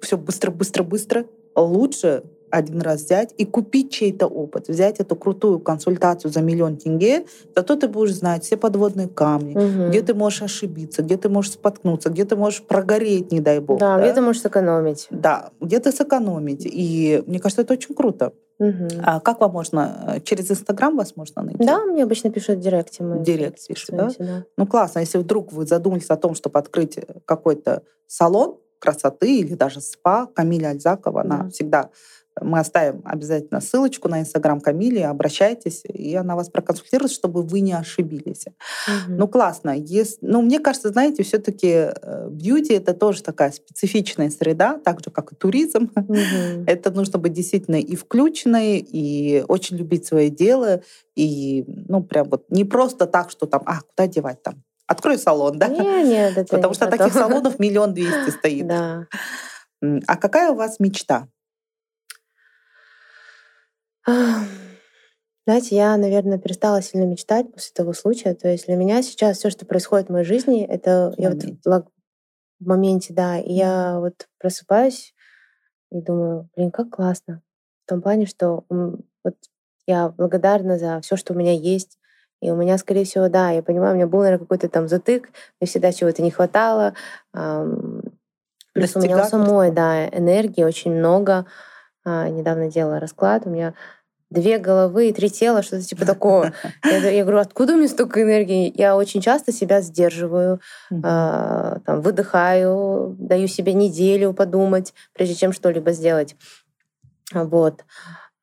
все 0.00 0.16
быстро-быстро-быстро, 0.16 1.24
лучше 1.54 2.24
один 2.50 2.80
раз 2.80 3.02
взять 3.02 3.34
и 3.36 3.44
купить 3.44 3.90
чей-то 3.90 4.26
опыт, 4.26 4.68
взять 4.68 5.00
эту 5.00 5.16
крутую 5.16 5.60
консультацию 5.60 6.30
за 6.30 6.40
миллион 6.40 6.76
тенге, 6.76 7.24
зато 7.54 7.76
ты 7.76 7.88
будешь 7.88 8.14
знать 8.14 8.44
все 8.44 8.56
подводные 8.56 9.08
камни, 9.08 9.52
угу. 9.52 9.88
где 9.88 10.02
ты 10.02 10.14
можешь 10.14 10.42
ошибиться, 10.42 11.02
где 11.02 11.16
ты 11.16 11.28
можешь 11.28 11.52
споткнуться, 11.52 12.10
где 12.10 12.24
ты 12.24 12.36
можешь 12.36 12.62
прогореть, 12.62 13.32
не 13.32 13.40
дай 13.40 13.60
бог. 13.60 13.78
Да, 13.78 13.96
да? 13.96 14.02
где 14.02 14.14
ты 14.14 14.20
можешь 14.20 14.42
сэкономить. 14.42 15.06
Да, 15.10 15.50
где-то 15.60 15.92
сэкономить. 15.92 16.66
И 16.66 17.22
мне 17.26 17.38
кажется, 17.38 17.62
это 17.62 17.74
очень 17.74 17.94
круто. 17.94 18.32
Угу. 18.60 18.88
А 19.02 19.20
как 19.20 19.40
вам 19.40 19.52
можно? 19.52 20.20
Через 20.22 20.50
Инстаграм 20.50 20.94
вас 20.96 21.16
можно 21.16 21.42
найти? 21.42 21.64
Да, 21.64 21.84
мне 21.86 22.02
обычно 22.02 22.30
пишут 22.30 22.58
в 22.58 22.60
директе. 22.60 23.02
Мы 23.02 23.20
Директ 23.20 23.66
пишут, 23.66 23.96
да? 23.96 24.10
да? 24.18 24.44
Ну 24.58 24.66
классно, 24.66 25.00
если 25.00 25.16
вдруг 25.16 25.50
вы 25.52 25.66
задумались 25.66 26.10
о 26.10 26.16
том, 26.16 26.34
чтобы 26.34 26.58
открыть 26.58 26.98
какой-то 27.24 27.82
салон 28.06 28.58
красоты 28.78 29.38
или 29.38 29.54
даже 29.54 29.80
спа, 29.80 30.26
Камиля 30.26 30.68
Альзакова, 30.68 31.22
да. 31.22 31.34
она 31.34 31.50
всегда 31.50 31.90
мы 32.40 32.58
оставим 32.58 33.02
обязательно 33.04 33.60
ссылочку 33.60 34.08
на 34.08 34.20
Инстаграм 34.20 34.60
Камили, 34.60 35.00
обращайтесь, 35.00 35.82
и 35.84 36.14
она 36.14 36.36
вас 36.36 36.48
проконсультирует, 36.48 37.12
чтобы 37.12 37.42
вы 37.42 37.60
не 37.60 37.72
ошибились. 37.72 38.46
Угу. 38.46 39.16
Ну, 39.16 39.28
классно. 39.28 39.70
Есть, 39.70 40.18
ну, 40.22 40.42
мне 40.42 40.58
кажется, 40.58 40.90
знаете, 40.90 41.22
все 41.22 41.38
таки 41.38 41.68
э, 41.68 42.28
бьюти— 42.30 42.72
это 42.74 42.94
тоже 42.94 43.22
такая 43.22 43.52
специфичная 43.52 44.30
среда, 44.30 44.78
так 44.84 45.00
же, 45.04 45.10
как 45.10 45.32
и 45.32 45.36
туризм. 45.36 45.90
Угу. 45.94 46.64
Это 46.66 46.90
нужно 46.90 47.18
быть 47.18 47.32
действительно 47.32 47.76
и 47.76 47.96
включенной, 47.96 48.78
и 48.78 49.44
очень 49.48 49.76
любить 49.76 50.06
свое 50.06 50.30
дело, 50.30 50.82
и, 51.16 51.64
ну, 51.66 52.02
прям 52.02 52.28
вот 52.28 52.46
не 52.50 52.64
просто 52.64 53.06
так, 53.06 53.30
что 53.30 53.46
там, 53.46 53.62
а, 53.66 53.80
куда 53.80 54.06
девать 54.06 54.42
там? 54.42 54.62
Открой 54.86 55.18
салон, 55.18 55.56
да? 55.58 55.68
Не, 55.68 56.02
нет, 56.02 56.36
это 56.36 56.56
Потому 56.56 56.74
что 56.74 56.86
таких 56.88 57.12
салонов 57.12 57.60
миллион 57.60 57.94
двести 57.94 58.30
стоит. 58.30 58.66
Да. 58.66 59.06
А 60.06 60.16
какая 60.16 60.50
у 60.50 60.56
вас 60.56 60.80
мечта? 60.80 61.28
Знаете, 64.06 65.76
я, 65.76 65.96
наверное, 65.96 66.38
перестала 66.38 66.82
сильно 66.82 67.06
мечтать 67.06 67.52
после 67.52 67.72
того 67.74 67.92
случая. 67.92 68.34
То 68.34 68.48
есть 68.48 68.66
для 68.66 68.76
меня 68.76 69.02
сейчас 69.02 69.38
все, 69.38 69.50
что 69.50 69.66
происходит 69.66 70.08
в 70.08 70.12
моей 70.12 70.24
жизни, 70.24 70.64
это 70.64 71.12
я 71.16 71.30
вот 71.64 71.86
в 72.60 72.66
моменте, 72.66 73.14
да, 73.14 73.38
и 73.38 73.52
я 73.52 73.98
вот 73.98 74.28
просыпаюсь 74.38 75.14
и 75.90 76.00
думаю, 76.00 76.48
блин, 76.54 76.70
как 76.70 76.90
классно. 76.90 77.42
В 77.86 77.88
том 77.88 78.02
плане, 78.02 78.26
что 78.26 78.64
вот 78.68 79.34
я 79.86 80.10
благодарна 80.10 80.78
за 80.78 81.00
все, 81.00 81.16
что 81.16 81.32
у 81.32 81.36
меня 81.36 81.52
есть. 81.52 81.98
И 82.42 82.50
у 82.50 82.56
меня, 82.56 82.78
скорее 82.78 83.04
всего, 83.04 83.28
да, 83.28 83.50
я 83.50 83.62
понимаю, 83.62 83.92
у 83.92 83.96
меня 83.96 84.06
был, 84.06 84.20
наверное, 84.20 84.40
какой-то 84.40 84.68
там 84.68 84.88
затык, 84.88 85.30
мне 85.60 85.66
всегда 85.66 85.92
чего-то 85.92 86.22
не 86.22 86.30
хватало. 86.30 86.94
Плюс 87.32 88.96
у 88.96 89.00
меня 89.00 89.22
у 89.22 89.28
самой, 89.28 89.70
да, 89.72 90.06
энергии 90.08 90.62
очень 90.62 90.92
много. 90.92 91.46
А, 92.04 92.28
недавно 92.28 92.70
делала 92.70 93.00
расклад, 93.00 93.46
у 93.46 93.50
меня 93.50 93.74
две 94.30 94.58
головы 94.58 95.08
и 95.08 95.12
три 95.12 95.28
тела, 95.28 95.62
что-то 95.62 95.82
типа 95.82 96.06
такого. 96.06 96.52
Я, 96.84 97.10
я 97.10 97.22
говорю, 97.22 97.40
откуда 97.40 97.74
у 97.74 97.76
меня 97.76 97.88
столько 97.88 98.22
энергии? 98.22 98.72
Я 98.76 98.96
очень 98.96 99.20
часто 99.20 99.52
себя 99.52 99.80
сдерживаю, 99.80 100.60
mm-hmm. 100.92 101.80
там, 101.84 102.00
выдыхаю, 102.00 103.16
даю 103.18 103.48
себе 103.48 103.74
неделю 103.74 104.32
подумать, 104.32 104.94
прежде 105.12 105.34
чем 105.34 105.52
что-либо 105.52 105.92
сделать. 105.92 106.36
Вот. 107.32 107.84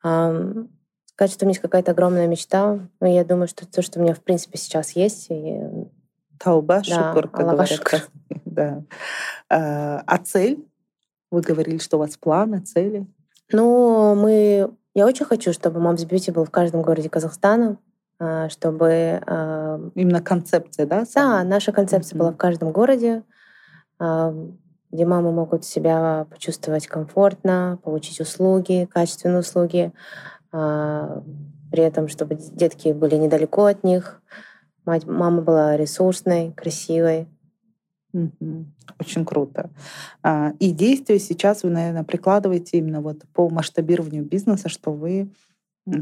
Э, 0.04 0.54
сказать, 1.08 1.32
что 1.34 1.46
у 1.46 1.48
меня 1.48 1.52
есть 1.52 1.62
какая-то 1.62 1.92
огромная 1.92 2.28
мечта, 2.28 2.80
но 3.00 3.08
я 3.08 3.24
думаю, 3.24 3.48
что 3.48 3.66
то, 3.66 3.82
что 3.82 4.00
у 4.00 4.04
меня 4.04 4.14
в 4.14 4.22
принципе 4.22 4.58
сейчас 4.58 4.92
есть. 4.92 5.28
И... 5.30 5.60
Тауба, 6.38 6.82
да, 6.88 7.14
шукур, 7.14 7.30
как 7.30 7.48
говорят. 7.48 8.10
Да. 8.46 8.84
А, 9.50 10.02
а 10.08 10.18
цель? 10.18 10.66
Вы 11.30 11.42
говорили, 11.42 11.78
что 11.78 11.98
у 11.98 12.00
вас 12.00 12.18
планы, 12.18 12.62
цели? 12.62 13.06
Ну, 13.52 14.16
мы... 14.16 14.72
Я 14.94 15.06
очень 15.06 15.26
хочу, 15.26 15.54
чтобы 15.54 15.80
Moms 15.80 16.08
Beauty 16.08 16.32
был 16.32 16.46
в 16.46 16.52
каждом 16.52 16.82
городе 16.82 17.10
Казахстана, 17.10 17.78
а, 18.20 18.50
чтобы... 18.50 19.22
Именно 19.96 20.22
концепция, 20.22 20.86
да? 20.86 21.06
Да, 21.14 21.44
наша 21.44 21.72
концепция 21.72 22.16
mm-hmm. 22.16 22.20
была 22.20 22.32
в 22.32 22.38
каждом 22.38 22.72
городе. 22.72 23.24
где 24.00 25.06
мамы 25.06 25.32
могут 25.32 25.66
себя 25.66 26.26
почувствовать 26.30 26.88
комфортно, 26.88 27.80
получить 27.84 28.20
услуги, 28.22 28.88
качественные 28.92 29.40
услуги, 29.40 29.92
а, 30.52 31.22
при 31.72 31.84
этом, 31.84 32.08
чтобы 32.08 32.36
детки 32.36 32.90
были 32.94 33.16
недалеко 33.16 33.66
от 33.66 33.84
них. 33.84 34.22
Мать, 34.86 35.06
мама 35.06 35.42
была 35.42 35.76
ресурсной, 35.76 36.54
красивой. 36.54 37.28
Очень 39.00 39.26
круто. 39.26 39.70
А, 40.24 40.54
и 40.60 40.72
действия 40.72 41.20
сейчас 41.20 41.64
вы, 41.64 41.70
наверное, 41.70 42.04
прикладываете 42.04 42.78
именно 42.78 43.02
вот 43.02 43.24
по 43.34 43.50
масштабированию 43.50 44.24
бизнеса, 44.24 44.70
что 44.70 44.92
вы 44.92 45.30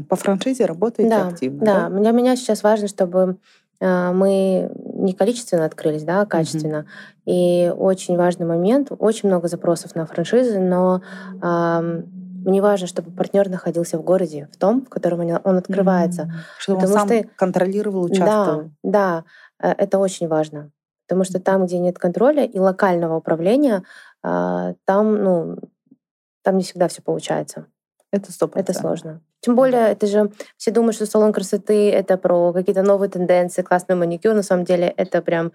по 0.08 0.16
франшизе 0.16 0.66
работаете 0.66 1.10
да, 1.10 1.28
активно. 1.28 1.64
Да, 1.64 1.88
да, 1.88 1.98
для 2.00 2.10
меня 2.10 2.36
сейчас 2.36 2.62
важно, 2.62 2.88
чтобы 2.88 3.36
а, 3.80 4.12
мы 4.12 4.70
не 4.94 5.12
количественно 5.12 5.64
открылись, 5.64 6.04
да, 6.04 6.22
а 6.22 6.26
качественно. 6.26 6.86
Mm-hmm. 7.26 7.32
И 7.32 7.72
очень 7.76 8.16
важный 8.16 8.46
момент, 8.46 8.90
очень 8.98 9.28
много 9.28 9.48
запросов 9.48 9.94
на 9.94 10.06
франшизы, 10.06 10.58
но 10.58 11.02
э, 11.42 12.02
мне 12.44 12.62
важно, 12.62 12.86
чтобы 12.86 13.10
партнер 13.10 13.48
находился 13.48 13.98
в 13.98 14.02
городе, 14.02 14.48
в 14.52 14.56
том, 14.56 14.84
в 14.84 14.88
котором 14.88 15.20
он 15.20 15.56
открывается. 15.56 16.22
Mm-hmm. 16.22 16.58
Чтобы 16.58 16.80
он 16.82 16.88
сам 16.88 17.08
что... 17.08 17.24
контролировал, 17.36 18.04
участвовал. 18.04 18.70
Да, 18.82 19.24
да, 19.60 19.68
э, 19.68 19.74
это 19.76 19.98
очень 19.98 20.28
важно. 20.28 20.70
Потому 21.06 21.24
что 21.24 21.40
там, 21.40 21.66
где 21.66 21.78
нет 21.78 21.98
контроля 21.98 22.44
и 22.44 22.58
локального 22.58 23.16
управления, 23.16 23.82
э, 24.24 24.74
там, 24.84 25.22
ну, 25.22 25.56
там 26.42 26.58
не 26.58 26.64
всегда 26.64 26.88
все 26.88 27.02
получается. 27.02 27.66
Это 28.12 28.32
стоп. 28.32 28.56
Это 28.56 28.72
сложно. 28.72 29.20
Тем 29.40 29.54
более, 29.54 29.92
это 29.92 30.06
же 30.06 30.30
все 30.56 30.70
думают, 30.70 30.96
что 30.96 31.06
салон 31.06 31.32
красоты 31.32 31.90
это 31.90 32.16
про 32.16 32.52
какие-то 32.52 32.82
новые 32.82 33.10
тенденции, 33.10 33.62
классный 33.62 33.94
маникюр. 33.94 34.34
На 34.34 34.42
самом 34.42 34.64
деле 34.64 34.92
это 34.96 35.22
прям 35.22 35.52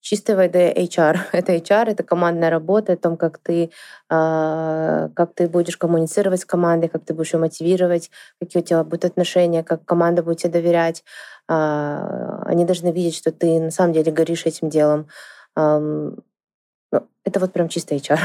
чистой 0.00 0.34
воды 0.34 0.72
HR. 0.76 1.18
Это 1.32 1.54
HR, 1.54 1.90
это 1.90 2.02
командная 2.02 2.50
работа, 2.50 2.92
о 2.92 2.96
том, 2.96 3.16
как 3.16 3.38
ты, 3.38 3.70
э, 4.10 5.08
как 5.14 5.34
ты 5.34 5.48
будешь 5.48 5.76
коммуницировать 5.76 6.40
с 6.40 6.44
командой, 6.44 6.88
как 6.88 7.04
ты 7.04 7.14
будешь 7.14 7.32
ее 7.34 7.40
мотивировать, 7.40 8.10
какие 8.40 8.62
у 8.62 8.64
тебя 8.64 8.84
будут 8.84 9.04
отношения, 9.04 9.62
как 9.62 9.84
команда 9.84 10.22
будет 10.22 10.38
тебе 10.38 10.52
доверять. 10.52 11.04
Э, 11.50 12.42
они 12.46 12.64
должны 12.64 12.92
видеть, 12.92 13.16
что 13.16 13.32
ты 13.32 13.58
на 13.60 13.70
самом 13.72 13.92
деле 13.92 14.12
горишь 14.12 14.46
этим 14.46 14.70
делом. 14.70 15.08
Э, 15.56 16.12
это 17.24 17.40
вот 17.40 17.52
прям 17.52 17.68
чисто 17.68 17.94
HR. 17.94 18.18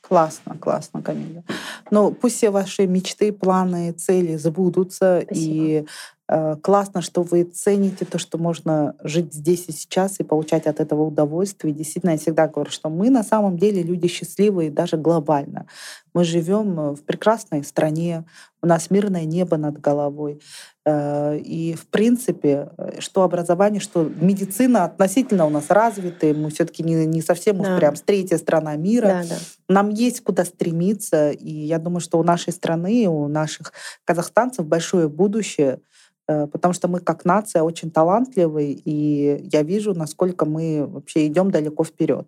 Классно, 0.00 0.56
классно, 0.58 1.02
Камиля. 1.02 1.44
Но 1.90 2.10
пусть 2.10 2.36
все 2.36 2.50
ваши 2.50 2.86
мечты, 2.86 3.32
планы, 3.32 3.92
цели 3.92 4.36
забудутся. 4.36 5.22
Спасибо. 5.24 5.54
И 5.54 5.86
э, 6.28 6.56
классно, 6.62 7.00
что 7.00 7.22
вы 7.22 7.44
цените 7.44 8.04
то, 8.04 8.18
что 8.18 8.36
можно 8.36 8.96
жить 9.02 9.32
здесь 9.32 9.64
и 9.68 9.72
сейчас 9.72 10.20
и 10.20 10.22
получать 10.22 10.66
от 10.66 10.80
этого 10.80 11.04
удовольствие. 11.04 11.72
И 11.72 11.76
действительно, 11.76 12.10
я 12.10 12.18
всегда 12.18 12.48
говорю, 12.48 12.70
что 12.70 12.90
мы 12.90 13.08
на 13.08 13.22
самом 13.22 13.56
деле 13.56 13.82
люди 13.82 14.06
счастливые 14.08 14.70
даже 14.70 14.98
глобально. 14.98 15.66
Мы 16.12 16.24
живем 16.24 16.94
в 16.94 17.02
прекрасной 17.02 17.64
стране, 17.64 18.24
у 18.62 18.66
нас 18.66 18.90
мирное 18.90 19.24
небо 19.24 19.56
над 19.56 19.80
головой. 19.80 20.40
Э, 20.86 21.38
и, 21.38 21.74
в 21.74 21.86
принципе, 21.86 22.68
э, 22.76 23.00
что 23.00 23.22
образование, 23.22 23.80
что 23.80 24.02
медицина 24.02 24.84
относительно 24.84 25.46
у 25.46 25.50
нас 25.50 25.66
развиты. 25.70 26.34
Мы 26.34 26.50
все 26.50 26.66
таки 26.66 26.82
не, 26.82 27.06
не 27.06 27.22
совсем 27.22 27.56
да. 27.56 27.62
уж 27.62 27.78
прям 27.78 27.94
третья 27.94 28.36
страна 28.36 28.76
мира. 28.76 29.06
Да, 29.06 29.24
да. 29.30 29.36
Нам 29.68 29.88
есть 29.88 30.22
куда 30.22 30.44
стремиться. 30.44 31.30
И 31.30 31.50
я 31.50 31.78
думаю, 31.78 32.00
что 32.00 32.18
у 32.18 32.22
нашей 32.22 32.52
страны, 32.52 33.06
у 33.08 33.28
наших 33.28 33.72
казахстанцев 34.04 34.66
большое 34.66 35.08
будущее 35.08 35.80
э, 36.28 36.46
потому 36.48 36.74
что 36.74 36.88
мы 36.88 37.00
как 37.00 37.24
нация 37.24 37.62
очень 37.62 37.90
талантливые, 37.90 38.72
и 38.72 39.48
я 39.50 39.62
вижу, 39.62 39.94
насколько 39.94 40.44
мы 40.44 40.86
вообще 40.86 41.26
идем 41.26 41.50
далеко 41.50 41.84
вперед. 41.84 42.26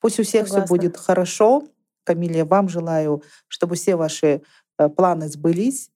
Пусть 0.00 0.20
у 0.20 0.22
всех 0.22 0.46
Согласна. 0.46 0.66
все 0.66 0.74
будет 0.74 0.96
хорошо. 0.96 1.64
Камилия, 2.04 2.44
вам 2.44 2.68
желаю, 2.68 3.22
чтобы 3.48 3.74
все 3.74 3.96
ваши 3.96 4.42
планы 4.96 5.28
сбылись, 5.28 5.90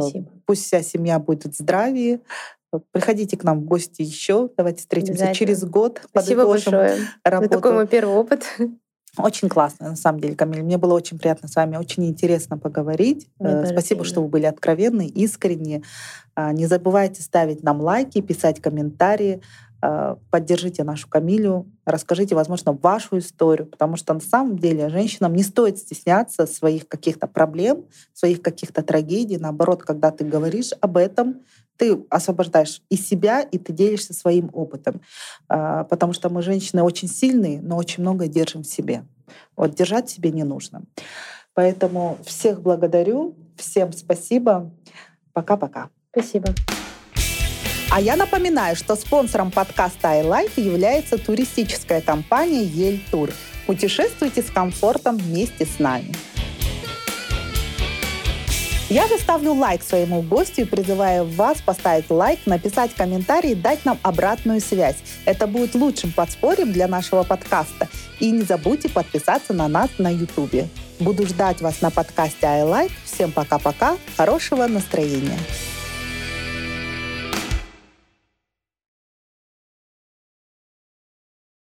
Спасибо. 0.00 0.30
Пусть 0.46 0.64
вся 0.64 0.82
семья 0.82 1.18
будет 1.18 1.54
в 1.54 1.58
здравии. 1.58 2.20
Приходите 2.90 3.36
к 3.36 3.44
нам 3.44 3.60
в 3.60 3.64
гости 3.64 4.02
еще. 4.02 4.50
Давайте 4.56 4.80
встретимся 4.80 5.34
через 5.34 5.64
год. 5.64 6.00
Спасибо 6.08 6.46
большое. 6.46 6.96
Работу. 7.24 7.46
Это 7.46 7.56
такой 7.56 7.72
мой 7.72 7.86
первый 7.86 8.14
опыт. 8.14 8.44
Очень 9.18 9.50
классно, 9.50 9.90
на 9.90 9.96
самом 9.96 10.20
деле, 10.20 10.34
Камиль. 10.34 10.62
Мне 10.62 10.78
было 10.78 10.94
очень 10.94 11.18
приятно 11.18 11.46
с 11.46 11.54
вами, 11.54 11.76
очень 11.76 12.06
интересно 12.06 12.56
поговорить. 12.56 13.28
Мне 13.38 13.66
Спасибо, 13.66 14.04
что 14.04 14.22
вы 14.22 14.28
были 14.28 14.46
откровенны, 14.46 15.06
искренни. 15.06 15.82
А, 16.34 16.52
не 16.52 16.64
забывайте 16.64 17.20
ставить 17.22 17.62
нам 17.62 17.82
лайки, 17.82 18.22
писать 18.22 18.62
комментарии. 18.62 19.42
А, 19.84 20.16
поддержите 20.30 20.84
нашу 20.84 21.08
Камилю, 21.08 21.66
расскажите, 21.84 22.36
возможно, 22.36 22.72
вашу 22.72 23.18
историю, 23.18 23.66
потому 23.66 23.96
что 23.96 24.14
на 24.14 24.20
самом 24.20 24.56
деле 24.56 24.88
женщинам 24.88 25.34
не 25.34 25.42
стоит 25.42 25.76
стесняться 25.78 26.46
своих 26.46 26.86
каких-то 26.86 27.26
проблем, 27.26 27.86
своих 28.12 28.42
каких-то 28.42 28.82
трагедий. 28.82 29.38
Наоборот, 29.38 29.82
когда 29.82 30.12
ты 30.12 30.24
говоришь 30.24 30.70
об 30.80 30.96
этом, 30.96 31.40
ты 31.76 32.00
освобождаешь 32.10 32.80
и 32.90 32.96
себя, 32.96 33.40
и 33.40 33.58
ты 33.58 33.72
делишься 33.72 34.14
своим 34.14 34.50
опытом. 34.52 35.00
А, 35.48 35.82
потому 35.84 36.12
что 36.12 36.30
мы, 36.30 36.42
женщины, 36.42 36.84
очень 36.84 37.08
сильные, 37.08 37.60
но 37.60 37.76
очень 37.76 38.04
много 38.04 38.28
держим 38.28 38.62
в 38.62 38.66
себе. 38.68 39.04
Вот 39.56 39.74
держать 39.74 40.08
себе 40.08 40.30
не 40.30 40.44
нужно. 40.44 40.84
Поэтому 41.54 42.18
всех 42.24 42.62
благодарю, 42.62 43.34
всем 43.56 43.92
спасибо. 43.92 44.70
Пока-пока. 45.32 45.90
Спасибо. 46.12 46.54
А 47.94 48.00
я 48.00 48.16
напоминаю, 48.16 48.74
что 48.74 48.96
спонсором 48.96 49.50
подкаста 49.50 50.08
iLife 50.14 50.58
является 50.58 51.18
туристическая 51.18 52.00
компания 52.00 52.62
Ель 52.62 53.02
Тур. 53.10 53.28
Путешествуйте 53.66 54.40
с 54.40 54.46
комфортом 54.46 55.18
вместе 55.18 55.66
с 55.66 55.78
нами. 55.78 56.10
Я 58.88 59.06
же 59.08 59.18
ставлю 59.18 59.52
лайк 59.52 59.82
своему 59.82 60.22
гостю 60.22 60.62
и 60.62 60.64
призываю 60.64 61.26
вас 61.26 61.60
поставить 61.60 62.08
лайк, 62.08 62.40
написать 62.46 62.94
комментарий 62.94 63.52
и 63.52 63.54
дать 63.54 63.84
нам 63.84 63.98
обратную 64.02 64.62
связь. 64.62 64.96
Это 65.26 65.46
будет 65.46 65.74
лучшим 65.74 66.12
подспорьем 66.12 66.72
для 66.72 66.88
нашего 66.88 67.24
подкаста. 67.24 67.88
И 68.20 68.30
не 68.30 68.42
забудьте 68.44 68.88
подписаться 68.88 69.52
на 69.52 69.68
нас 69.68 69.90
на 69.98 70.08
YouTube. 70.08 70.66
Буду 70.98 71.26
ждать 71.26 71.60
вас 71.60 71.82
на 71.82 71.90
подкасте 71.90 72.46
iLife. 72.46 72.92
Всем 73.04 73.32
пока-пока. 73.32 73.98
Хорошего 74.16 74.66
настроения. 74.66 75.38